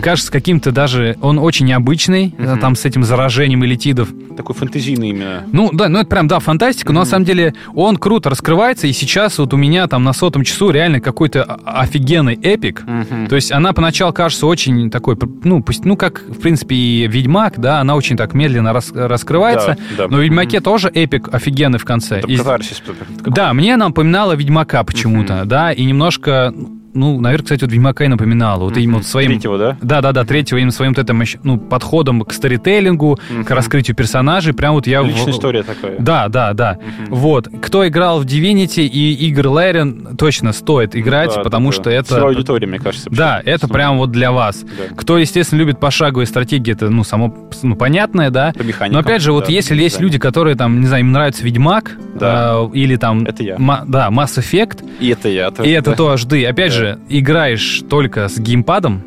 кажется 0.00 0.32
каким-то 0.32 0.72
даже... 0.72 1.18
Он 1.20 1.38
очень 1.38 1.66
необычный, 1.66 2.34
э, 2.38 2.56
там 2.58 2.74
с 2.74 2.86
этим 2.86 3.04
заражением 3.04 3.62
элитидов. 3.66 4.08
Такой 4.34 4.54
фэнтезийный 4.54 5.10
именно. 5.10 5.42
Ну, 5.52 5.68
да, 5.74 5.90
ну 5.90 5.98
это 5.98 6.08
прям, 6.08 6.26
да, 6.26 6.38
фантастика, 6.38 6.92
но 6.94 7.00
на 7.00 7.06
самом 7.06 7.26
деле 7.26 7.52
он 7.74 7.98
круто 7.98 8.30
раскрывается, 8.30 8.86
и 8.86 8.92
сейчас 8.92 9.36
вот 9.38 9.52
у 9.52 9.58
меня 9.58 9.86
там 9.88 10.04
на 10.04 10.14
сотом 10.14 10.42
часу 10.42 10.70
реально 10.70 11.00
какой-то 11.00 11.33
о- 11.42 11.80
офигенный 11.82 12.34
эпик. 12.34 12.82
Мгм. 12.86 13.26
То 13.28 13.36
есть 13.36 13.52
она 13.52 13.72
поначалу 13.72 14.12
кажется 14.12 14.46
очень 14.46 14.90
такой, 14.90 15.16
ну, 15.44 15.62
пусть, 15.62 15.84
ну, 15.84 15.96
как, 15.96 16.22
в 16.22 16.40
принципе, 16.40 16.74
и 16.74 17.06
Ведьмак, 17.06 17.58
да, 17.58 17.80
она 17.80 17.94
очень 17.96 18.16
так 18.16 18.34
медленно 18.34 18.72
рас- 18.72 18.92
раскрывается, 18.92 19.76
Да, 19.96 20.04
да. 20.04 20.08
но 20.08 20.18
в 20.18 20.20
Ведьмаке 20.20 20.60
тоже 20.60 20.88
эпик 20.88 21.28
офигенный 21.32 21.78
в 21.78 21.84
конце. 21.84 22.18
Это 22.18 22.28
И- 22.28 22.36
катарсис 22.36 22.80
какой-то. 22.84 23.30
да, 23.30 23.52
мне 23.52 23.76
напоминала 23.76 24.32
Ведьмака 24.34 24.82
почему-то, 24.84 25.42
да, 25.44 25.72
и 25.72 25.84
немножко, 25.84 26.52
ну, 26.94 27.20
наверное, 27.20 27.44
кстати, 27.44 27.62
вот 27.64 27.72
Ведьмака 27.72 28.04
и 28.04 28.08
напоминала, 28.08 28.64
вот 28.64 28.76
именно 28.76 28.98
вот 28.98 29.06
своим... 29.06 29.32
Третьего, 29.32 29.58
да? 29.58 29.76
Да, 29.82 30.00
да, 30.00 30.12
да, 30.12 30.24
третьего 30.24 30.58
именно 30.58 30.70
своим 30.72 30.94
вот 30.94 31.04
этим 31.04 31.22
ну, 31.42 31.58
подходом 31.58 32.22
к 32.22 32.32
сторителлингу, 32.32 33.18
Мгм. 33.30 33.44
к 33.44 33.50
раскрытию 33.50 33.96
персонажей, 33.96 34.54
прям 34.54 34.74
вот 34.74 34.86
я... 34.86 35.02
в- 35.02 35.06
Личная 35.06 35.32
история 35.32 35.62
такая. 35.62 35.96
Да, 35.98 36.28
да, 36.28 36.52
да. 36.52 36.78
Мгм. 37.06 37.14
Вот. 37.14 37.48
Кто 37.62 37.86
играл 37.86 38.20
в 38.20 38.24
Divinity 38.26 38.86
и 38.86 39.12
игр 39.28 39.48
Ларин, 39.48 40.16
точно 40.16 40.52
стоит 40.52 40.96
играть, 40.96 41.34
Да, 41.34 41.42
потому 41.42 41.70
да, 41.70 41.72
что 41.74 41.84
да. 41.84 41.92
это... 41.92 42.08
Целая 42.08 42.26
аудитория, 42.34 42.66
мне 42.66 42.78
кажется. 42.78 43.10
Да, 43.10 43.42
это 43.44 43.66
Ну, 43.66 43.72
прям 43.74 43.98
вот 43.98 44.10
для 44.12 44.32
вас. 44.32 44.62
да. 44.62 44.94
Кто, 44.96 45.18
естественно, 45.18 45.58
любит 45.58 45.80
пошаговые 45.80 46.26
стратегии, 46.26 46.72
это, 46.72 46.90
ну, 46.90 47.04
само, 47.04 47.34
ну, 47.62 47.76
понятное, 47.76 48.30
да. 48.30 48.52
По 48.56 48.62
механикам. 48.62 48.92
Но 48.94 48.98
опять 49.00 49.22
же, 49.22 49.32
вот 49.32 49.46
да, 49.46 49.52
если 49.52 49.74
есть 49.80 50.00
люди, 50.00 50.18
которые 50.18 50.56
там, 50.56 50.80
не 50.80 50.86
знаю, 50.86 51.02
им 51.02 51.12
нравится 51.12 51.42
Ведьмак, 51.44 51.92
Да. 52.18 52.54
э, 52.72 52.76
или 52.76 52.96
там, 52.96 53.24
Это 53.24 53.42
я. 53.42 53.56
да, 53.56 54.08
Mass 54.10 54.38
Effect, 54.38 54.84
И 55.00 55.08
это 55.08 55.28
я. 55.28 55.48
и 55.64 55.70
это 55.70 55.90
да. 55.90 55.96
то 55.96 56.14
HD. 56.14 56.44
Опять 56.46 56.72
Да. 56.72 56.78
Же, 56.84 56.98
играешь 57.08 57.82
только 57.88 58.28
с 58.28 58.38
геймпадом, 58.38 59.02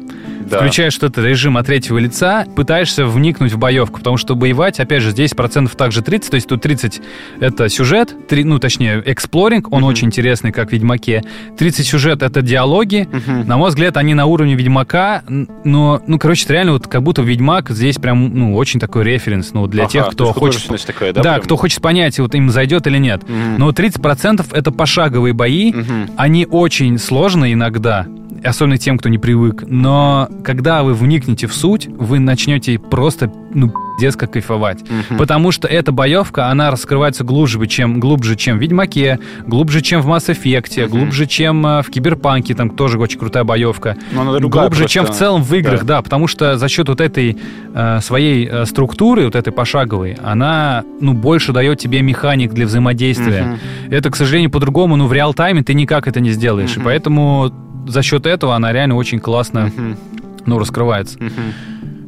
Да. 0.50 0.58
включаешь 0.58 0.94
что-то 0.94 1.22
режим 1.22 1.58
от 1.58 1.66
третьего 1.68 1.98
лица, 1.98 2.46
пытаешься 2.56 3.06
вникнуть 3.06 3.52
в 3.52 3.58
боевку, 3.58 4.00
потому 4.00 4.18
что 4.18 4.36
боевать, 4.36 4.80
опять 4.80 5.02
же, 5.04 5.12
здесь 5.12 5.34
процентов 5.34 5.76
также 5.76 6.02
30, 6.02 6.32
то 6.32 6.36
есть 6.36 6.48
тут 6.48 6.62
30 6.62 7.02
это 7.40 7.70
сюжет, 7.70 8.16
три- 8.28 8.44
ну, 8.44 8.60
точнее, 8.60 9.02
эксплоринг, 9.06 9.72
он 9.72 9.82
Мгм. 9.82 9.90
очень 9.90 10.08
интересный, 10.08 10.52
как 10.52 10.70
в 10.70 10.72
Ведьмаке, 10.72 11.24
30 11.58 11.86
сюжет 11.88 12.22
это 12.24 12.42
диалоги, 12.42 13.08
Мгм. 13.12 13.48
на 13.48 13.58
мой 13.58 13.70
взгляд, 13.70 13.98
они 13.98 14.14
на 14.14 14.26
уровне 14.26 14.56
Ведьмака, 14.56 15.24
но, 15.64 16.02
ну, 16.08 16.20
короче, 16.20 16.46
это 16.46 16.54
реально 16.54 16.74
вот 16.74 16.88
как 16.88 17.04
будто 17.04 17.22
Ведьмак 17.22 17.70
здесь 17.72 17.98
прям, 17.98 18.34
ну, 18.34 18.56
очень 18.56 18.80
такой 18.80 19.04
референс, 19.04 19.54
ну, 19.54 19.68
для 19.68 19.84
Ага, 19.84 19.92
тех, 19.92 20.06
то 20.16 20.32
кто 20.32 20.34
хочет... 20.34 20.86
такая, 20.86 21.14
да? 21.14 21.22
Да, 21.22 21.32
прям? 21.34 21.44
кто 21.44 21.56
хочет 21.58 21.82
понять, 21.82 22.20
вот 22.20 22.34
им 22.36 22.50
зайдет 22.50 22.88
или 22.88 22.98
нет. 22.98 23.24
Мгм. 23.28 23.58
Но 23.58 23.72
30% 23.72 24.48
это 24.54 24.72
пошаговые 24.72 25.34
бои, 25.34 25.72
Мгм. 25.74 26.12
они 26.18 26.46
очень 26.50 26.98
сложные 26.98 27.54
иногда, 27.54 28.06
особенно 28.44 28.78
тем, 28.78 28.98
кто 28.98 29.10
не 29.10 29.18
привык. 29.18 29.64
Но 29.68 30.28
когда 30.44 30.84
вы 30.84 30.94
вникнете 30.94 31.48
в 31.48 31.54
суть, 31.54 31.88
вы 31.88 32.20
начнете 32.20 32.80
просто, 32.80 33.32
ну, 33.54 33.72
как 34.18 34.32
кайфовать. 34.32 34.84
Мгм. 34.84 35.18
Потому 35.18 35.52
что 35.52 35.68
эта 35.68 35.92
боевка, 35.92 36.50
она 36.50 36.70
раскрывается 36.70 37.24
глубже, 37.24 37.66
чем, 37.66 38.00
глубже, 38.00 38.36
чем 38.36 38.58
в 38.58 38.62
Ведьмаке, 38.62 39.20
глубже, 39.48 39.82
чем 39.82 40.02
в 40.02 40.08
Mass 40.08 40.30
Effect, 40.32 40.84
Мгм. 40.84 40.92
глубже, 40.92 41.26
чем 41.26 41.66
э, 41.66 41.82
в 41.82 41.90
Киберпанке, 41.90 42.54
там 42.54 42.70
тоже 42.70 43.00
очень 43.00 43.18
крутая 43.20 43.44
боевка. 43.44 43.98
Глубже, 44.14 44.50
просто. 44.82 44.88
чем 44.88 45.06
в 45.06 45.12
целом 45.12 45.42
в 45.42 45.52
играх, 45.56 45.84
да, 45.84 46.02
потому 46.04 46.28
что 46.28 46.58
за 46.58 46.68
счет 46.70 46.90
вот 46.90 47.02
этой 47.02 47.38
э, 47.74 48.00
своей 48.02 48.48
э, 48.48 48.66
структуры, 48.66 49.26
вот 49.26 49.36
этой 49.36 49.52
пошаговой, 49.52 50.16
она, 50.24 50.84
ну, 51.02 51.14
больше 51.14 51.52
дает 51.52 51.80
тебе 51.80 52.02
механик 52.04 52.54
для 52.54 52.68
взаимодействия. 52.68 53.44
Мгм. 53.44 53.60
Это, 53.90 54.12
к 54.12 54.16
сожалению, 54.16 54.52
по-другому, 54.52 54.96
ну, 54.96 55.08
в 55.08 55.14
реал-тайме 55.14 55.64
ты 55.64 55.74
никак 55.74 56.08
это 56.08 56.20
не 56.20 56.30
сделаешь. 56.32 56.76
И 56.76 56.80
Мгм. 56.80 56.86
поэтому 56.86 57.52
за 57.88 58.04
счет 58.04 58.26
этого 58.28 58.56
она 58.56 58.72
реально 58.74 58.96
очень 58.96 59.20
классно, 59.20 59.72
Мгм. 59.76 59.98
Ну, 60.48 60.58
раскрывается. 60.58 61.18
Мгм. 61.20 61.54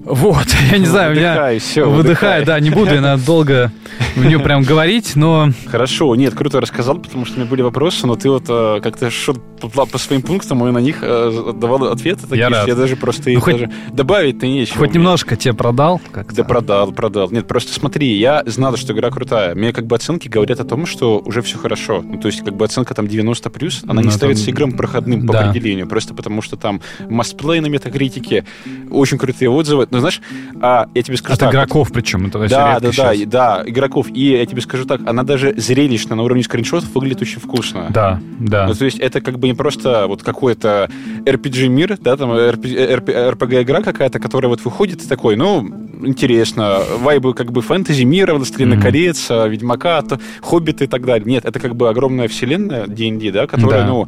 Вот, 0.09 0.47
я 0.71 0.77
не 0.79 0.85
знаю. 0.85 1.11
Выдыхай, 1.13 1.59
всё, 1.59 1.89
Выдыхаю, 1.89 2.39
выдыхай. 2.41 2.45
да, 2.45 2.59
не 2.59 2.69
буду 2.71 2.93
я 2.93 3.01
надо 3.01 3.23
долго 3.25 3.71
в 4.15 4.25
нее 4.25 4.39
прям 4.39 4.63
говорить, 4.63 5.15
но... 5.15 5.49
Хорошо, 5.67 6.15
нет, 6.15 6.33
круто 6.33 6.59
рассказал, 6.59 6.97
потому 6.97 7.25
что 7.25 7.35
у 7.35 7.39
меня 7.41 7.49
были 7.49 7.61
вопросы, 7.61 8.07
но 8.07 8.15
ты 8.15 8.29
вот 8.29 8.45
э, 8.49 8.79
как-то 8.81 9.11
шел 9.11 9.35
по, 9.35 9.97
своим 9.99 10.21
пунктам 10.23 10.67
и 10.67 10.71
на 10.71 10.79
них 10.79 10.99
э, 11.01 11.53
давал 11.55 11.83
ответы 11.85 12.21
такие, 12.23 12.39
Я 12.39 12.49
рад. 12.49 12.67
я 12.67 12.75
даже 12.75 12.95
просто 12.95 13.29
Ну, 13.29 13.37
их 13.37 13.43
хоть- 13.43 13.53
даже 13.59 13.71
добавить-то 13.93 14.47
нечего. 14.47 14.77
Хоть 14.79 14.89
мне. 14.89 14.99
немножко 14.99 15.35
тебе 15.35 15.53
продал 15.53 16.01
как-то. 16.11 16.35
Да 16.37 16.43
продал, 16.43 16.91
продал. 16.91 17.29
Нет, 17.29 17.47
просто 17.47 17.71
смотри, 17.73 18.17
я 18.17 18.41
знал, 18.47 18.75
что 18.77 18.93
игра 18.93 19.11
крутая. 19.11 19.53
Мне 19.53 19.71
как 19.73 19.85
бы 19.85 19.95
оценки 19.95 20.27
говорят 20.27 20.59
о 20.59 20.63
том, 20.65 20.85
что 20.87 21.19
уже 21.19 21.41
все 21.43 21.57
хорошо. 21.57 22.01
Ну, 22.01 22.17
то 22.19 22.27
есть 22.27 22.43
как 22.43 22.55
бы 22.55 22.65
оценка 22.65 22.93
там 22.95 23.05
90+, 23.05 23.49
плюс, 23.51 23.81
она 23.87 24.01
не 24.01 24.07
Ну, 24.07 24.11
ставится 24.11 24.45
там- 24.45 24.53
играм 24.53 24.71
проходным 24.71 25.27
по 25.27 25.33
да. 25.33 25.49
определению, 25.49 25.87
просто 25.87 26.13
потому 26.15 26.41
что 26.41 26.55
там 26.57 26.81
мастплей 27.09 27.59
на 27.59 27.67
метакритике, 27.67 28.45
очень 28.89 29.17
крутые 29.17 29.49
отзывы. 29.49 29.87
Но 29.91 29.98
ну, 29.99 30.09
знаешь, 30.09 30.21
а, 30.61 30.87
я 30.93 31.01
тебе 31.03 31.17
скажу 31.17 31.33
От 31.33 31.39
так. 31.39 31.51
игроков 31.53 31.91
причем. 31.91 32.25
Это 32.27 32.39
Да, 32.47 32.79
да, 32.79 32.91
да, 32.95 33.13
да, 33.25 33.63
игроков. 33.65 34.07
И 34.13 34.31
я 34.31 34.45
тебе 34.45 34.61
скажу 34.61 34.85
так, 34.85 35.01
она 35.05 35.23
даже 35.23 35.53
зрелищно 35.57 36.15
на 36.15 36.23
уровне 36.23 36.43
скриншотов 36.43 36.93
выглядит 36.93 37.21
очень 37.21 37.39
вкусно. 37.39 37.87
Да, 37.89 38.19
да. 38.39 38.67
Ну, 38.67 38.73
то 38.73 38.85
есть 38.85 38.99
это 38.99 39.21
как 39.21 39.39
бы 39.39 39.47
не 39.47 39.53
просто 39.53 40.07
вот 40.07 40.23
какой-то 40.23 40.89
RPG-мир, 41.25 41.97
да, 42.01 42.17
там 42.17 42.31
RPG-игра 42.31 43.81
какая-то, 43.81 44.19
которая 44.19 44.49
вот 44.49 44.63
выходит 44.63 45.03
и 45.03 45.07
такой, 45.07 45.35
ну, 45.35 45.67
интересно, 46.01 46.79
вайбы 46.99 47.33
как 47.33 47.51
бы 47.51 47.61
фэнтези 47.61 48.03
мира, 48.03 48.33
«Властелина 48.33 48.75
Мгм. 48.75 48.83
колец», 48.83 49.29
«Ведьмака», 49.29 50.03
«Хоббиты» 50.41 50.85
и 50.85 50.87
так 50.87 51.05
далее. 51.05 51.25
Нет, 51.27 51.45
это 51.45 51.59
как 51.59 51.75
бы 51.75 51.89
огромная 51.89 52.27
вселенная 52.27 52.87
D&D, 52.87 53.31
да, 53.31 53.47
которая, 53.47 53.81
Да. 53.81 53.87
ну, 53.87 54.07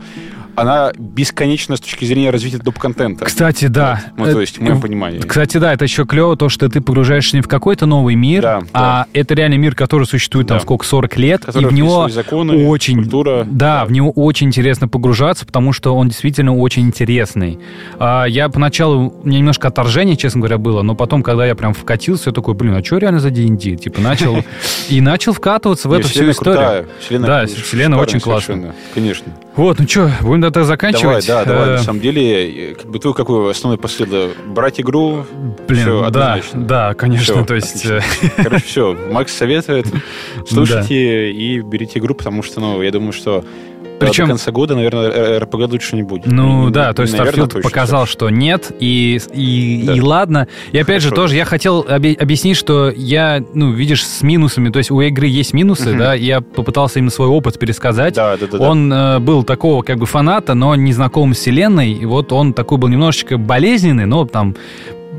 она 0.55 0.91
бесконечна 0.97 1.75
с 1.75 1.79
точки 1.79 2.05
зрения 2.05 2.29
развития 2.29 2.57
доп-контента. 2.57 3.25
Кстати, 3.25 3.65
да. 3.67 4.01
Ну, 4.17 4.25
то 4.25 4.41
есть, 4.41 4.57
в 4.57 4.61
моем 4.61 4.77
Э, 4.77 4.81
понимании. 4.81 5.19
Кстати, 5.19 5.57
да, 5.57 5.73
это 5.73 5.85
еще 5.85 6.05
клево, 6.05 6.35
то, 6.35 6.49
что 6.49 6.67
ты 6.69 6.81
погружаешься 6.81 7.35
не 7.37 7.41
в 7.41 7.47
какой-то 7.47 7.85
новый 7.85 8.15
мир, 8.15 8.41
Да, 8.41 8.61
а 8.73 9.05
это 9.13 9.33
реально 9.33 9.55
мир, 9.55 9.75
который 9.75 10.05
существует 10.05 10.47
там 10.47 10.57
Да. 10.57 10.61
сколько, 10.63 10.85
40 10.85 11.17
лет, 11.17 11.45
Который 11.45 11.63
и 11.63 11.67
в 11.67 11.73
него 11.73 12.09
законы, 12.09 12.67
очень, 12.67 12.95
культура. 12.97 13.45
да, 13.49 13.85
в 13.85 13.91
него 13.91 14.11
очень 14.11 14.47
интересно 14.47 14.87
погружаться, 14.87 15.45
потому 15.45 15.73
что 15.73 15.95
он 15.95 16.09
действительно 16.09 16.55
очень 16.55 16.83
интересный. 16.83 17.59
А, 17.99 18.25
я 18.25 18.49
поначалу, 18.49 19.13
у 19.23 19.27
меня 19.27 19.39
немножко 19.39 19.67
отторжение, 19.69 20.17
честно 20.17 20.39
говоря, 20.41 20.57
было, 20.57 20.81
но 20.81 20.95
потом, 20.95 21.23
когда 21.23 21.45
я 21.45 21.55
прям 21.55 21.73
вкатился, 21.73 22.29
я 22.29 22.33
такой, 22.33 22.53
блин, 22.53 22.75
а 22.75 22.83
что 22.83 22.97
реально 22.97 23.19
за 23.19 23.29
D&D? 23.29 23.75
Типа 23.77 24.01
начал, 24.01 24.37
и 24.89 25.01
начал 25.01 25.33
вкатываться 25.33 25.87
в 25.89 25.93
эту 25.93 26.07
всю 26.07 26.29
историю. 26.31 26.87
Да, 27.11 27.45
вселенная 27.45 27.99
очень 27.99 28.19
классная. 28.19 28.73
Конечно. 28.93 29.31
Вот, 29.55 29.79
ну 29.79 29.87
что, 29.87 30.09
будем 30.21 30.41
тогда 30.41 30.61
Давай, 30.61 30.67
заканчивать. 30.67 31.27
да, 31.27 31.43
давай. 31.43 31.67
Э, 31.69 31.71
На 31.73 31.77
самом 31.79 31.99
деле, 31.99 32.71
э, 32.71 32.75
как 32.75 32.89
бы 32.89 32.99
твой 32.99 33.13
какой 33.13 33.51
основной 33.51 33.77
да, 33.77 34.29
Брать 34.47 34.79
игру. 34.79 35.25
Блин, 35.67 35.81
всё, 35.81 36.09
да, 36.09 36.33
однозначно. 36.33 36.61
да, 36.67 36.93
конечно, 36.93 37.33
Всё, 37.35 37.45
то 37.45 37.55
есть... 37.55 37.85
отлично. 37.85 38.01
э, 38.21 38.29
Короче, 38.43 38.63
все. 38.65 38.97
Макс 39.11 39.33
советует. 39.33 39.87
Слушайте 40.47 41.31
и 41.31 41.59
берите 41.59 41.99
игру, 41.99 42.15
потому 42.15 42.43
что, 42.43 42.61
ну, 42.61 42.81
я 42.81 42.91
думаю, 42.91 43.11
что 43.11 43.43
Причем- 44.05 44.25
до 44.25 44.29
конца 44.31 44.51
года, 44.51 44.75
наверное, 44.75 45.39
РПГ 45.39 45.67
лучше 45.71 45.95
не 45.95 46.03
будет. 46.03 46.25
Ну 46.27 46.65
Не- 46.67 46.71
да, 46.71 46.89
не- 46.89 46.93
то 46.93 47.01
есть 47.03 47.17
наверное, 47.17 47.45
Starfield 47.45 47.49
точно. 47.49 47.61
показал, 47.69 48.05
что 48.05 48.29
нет, 48.29 48.71
и, 48.79 49.19
и, 49.33 49.83
Да. 49.85 49.93
и 49.95 50.01
ладно. 50.01 50.47
И 50.71 50.77
опять 50.77 51.01
же, 51.01 51.09
Хорошо. 51.09 51.23
тоже 51.23 51.35
я 51.35 51.45
хотел 51.45 51.85
обе- 51.87 52.13
объяснить, 52.19 52.57
что 52.57 52.89
я, 52.95 53.43
ну, 53.53 53.71
видишь, 53.71 54.05
с 54.05 54.21
минусами, 54.21 54.69
то 54.69 54.77
есть 54.77 54.91
у 54.91 54.99
игры 55.01 55.27
есть 55.27 55.53
минусы, 55.53 55.89
Мгм. 55.89 55.99
да, 55.99 56.15
и 56.15 56.23
я 56.25 56.41
попытался 56.41 56.99
именно 56.99 57.11
свой 57.11 57.27
опыт 57.27 57.57
пересказать. 57.59 58.15
Да, 58.15 58.37
да, 58.37 58.47
да. 58.51 58.57
да. 58.57 58.69
Он 58.69 58.91
э, 58.91 59.19
был 59.19 59.43
такого 59.43 59.81
как 59.83 59.97
бы 59.97 60.05
фаната, 60.05 60.53
но 60.53 60.75
не 60.75 60.93
знаком 60.93 61.33
с 61.33 61.37
вселенной, 61.37 61.91
и 61.91 62.05
вот 62.05 62.31
он 62.31 62.53
такой 62.53 62.77
был 62.77 62.87
немножечко 62.89 63.37
болезненный, 63.37 64.05
но 64.05 64.25
там 64.25 64.55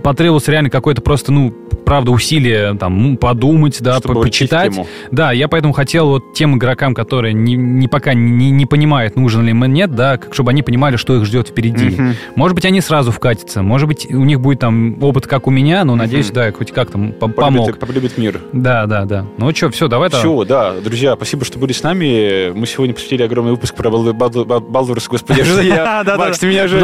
потребовалось 0.03 0.49
реально 0.49 0.71
какое-то 0.71 1.01
просто, 1.03 1.33
ну, 1.33 1.53
правда, 1.85 2.11
усилие 2.11 2.75
там 2.79 3.17
подумать, 3.17 3.79
да, 3.81 3.99
Чтобы 3.99 4.15
по- 4.15 4.21
почитать. 4.23 4.73
тему. 4.73 4.87
Да, 5.11 5.33
я 5.33 5.49
поэтому 5.49 5.73
хотел 5.73 6.09
вот 6.09 6.33
тем 6.35 6.57
игрокам, 6.57 6.95
которые 6.95 7.35
не, 7.35 7.55
не 7.55 7.89
пока 7.89 8.15
не, 8.15 8.51
не 8.51 8.67
понимают, 8.67 9.17
нужен 9.17 9.43
ли 9.45 9.51
им 9.51 9.63
нет, 9.65 9.95
да, 9.95 10.17
как, 10.19 10.35
чтобы 10.35 10.51
они 10.51 10.63
понимали, 10.63 10.97
что 10.97 11.17
их 11.17 11.25
ждет 11.25 11.49
впереди. 11.49 11.91
Мгм. 11.91 12.15
Может 12.37 12.55
быть, 12.55 12.65
они 12.65 12.81
сразу 12.81 13.13
вкатятся, 13.13 13.63
может 13.63 13.89
быть, 13.89 14.07
у 14.11 14.25
них 14.25 14.41
будет 14.41 14.61
там 14.61 15.03
опыт, 15.03 15.27
как 15.27 15.47
у 15.47 15.51
меня, 15.51 15.85
но 15.85 15.95
надеюсь, 15.95 16.27
Мгм. 16.27 16.35
да, 16.35 16.47
я 16.47 16.53
хоть 16.53 16.73
как-то 16.73 16.99
м- 16.99 17.13
по- 17.13 17.27
Полюбит- 17.29 17.35
помог. 17.37 17.79
Полюбит 17.79 18.19
мир. 18.19 18.41
Да, 18.53 18.87
да, 18.87 19.05
да. 19.05 19.27
Ну 19.39 19.55
что, 19.55 19.71
все, 19.71 19.89
давай. 19.89 20.09
Все, 20.11 20.45
да, 20.45 20.75
друзья, 20.81 21.15
спасибо, 21.17 21.45
что 21.45 21.59
были 21.59 21.73
с 21.73 21.83
нами. 21.83 22.53
Мы 22.55 22.67
сегодня 22.67 22.95
посвятили 22.95 23.23
огромный 23.23 23.53
выпуск 23.53 23.75
про 23.75 23.89
Балду- 23.91 24.13
Балду- 24.13 24.45
Бал- 24.45 24.61
Балдурс, 24.61 25.07
господи, 25.09 25.41
я 25.63 25.77
Да, 25.85 26.05
да, 26.05 26.17
Макс, 26.17 26.39
да. 26.39 26.41
ты 26.41 26.47
меня 26.47 26.65
уже 26.65 26.81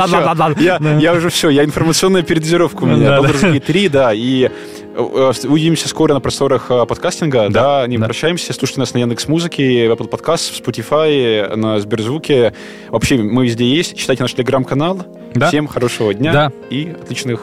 Да. 0.79 0.99
я 0.99 1.13
уже 1.15 1.31
все, 1.31 1.49
я 1.51 1.65
информационная 1.65 2.23
передозировка 2.23 2.83
у 2.85 2.87
меня. 2.87 3.08
Да, 3.09 3.21
да. 3.23 3.29
Baldur's 3.29 3.53
Gate 3.55 3.61
3, 3.61 3.89
да, 3.89 4.13
и 4.15 4.45
э, 4.45 4.51
э, 4.97 5.33
увидимся 5.49 5.89
скоро 5.89 6.15
на 6.15 6.21
просторах 6.21 6.67
э, 6.71 6.87
подкастинга, 6.87 7.49
да, 7.51 7.87
не 7.87 7.99
да. 7.99 8.05
прощаемся, 8.07 8.53
слушайте 8.53 8.81
нас 8.81 8.95
на 8.95 8.99
Яндекс 8.99 9.29
Музыке, 9.29 9.89
в 9.89 9.93
Apple 9.93 10.09
Podcast, 10.09 10.53
в 10.53 10.61
Spotify, 10.67 11.55
на 11.57 11.81
Сберзвуке. 11.81 12.55
Вообще, 12.91 13.17
мы 13.17 13.45
везде 13.47 13.65
есть, 13.67 13.97
читайте 13.97 14.23
наш 14.23 14.35
телеграм-канал. 14.35 15.01
Да. 15.35 15.49
Всем 15.49 15.67
хорошего 15.67 16.15
дня 16.15 16.33
Да. 16.33 16.53
и 16.71 16.95
отличных... 17.01 17.43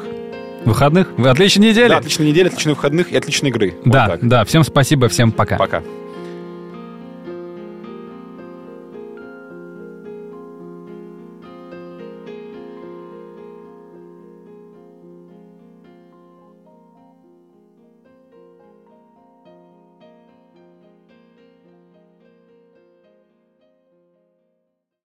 Выходных? 0.65 1.09
Отличной 1.19 1.69
недели. 1.69 1.89
Да, 1.89 1.97
отличной 1.97 2.25
недели, 2.27 2.47
отличных 2.47 2.77
выходных 2.77 3.11
и 3.11 3.17
отличной 3.17 3.49
игры. 3.51 3.75
Вот 3.85 3.91
Да, 3.93 4.07
так. 4.07 4.27
да. 4.27 4.45
Всем 4.45 4.63
спасибо, 4.63 5.07
всем 5.09 5.31
пока. 5.31 5.57
Пока. 5.57 5.83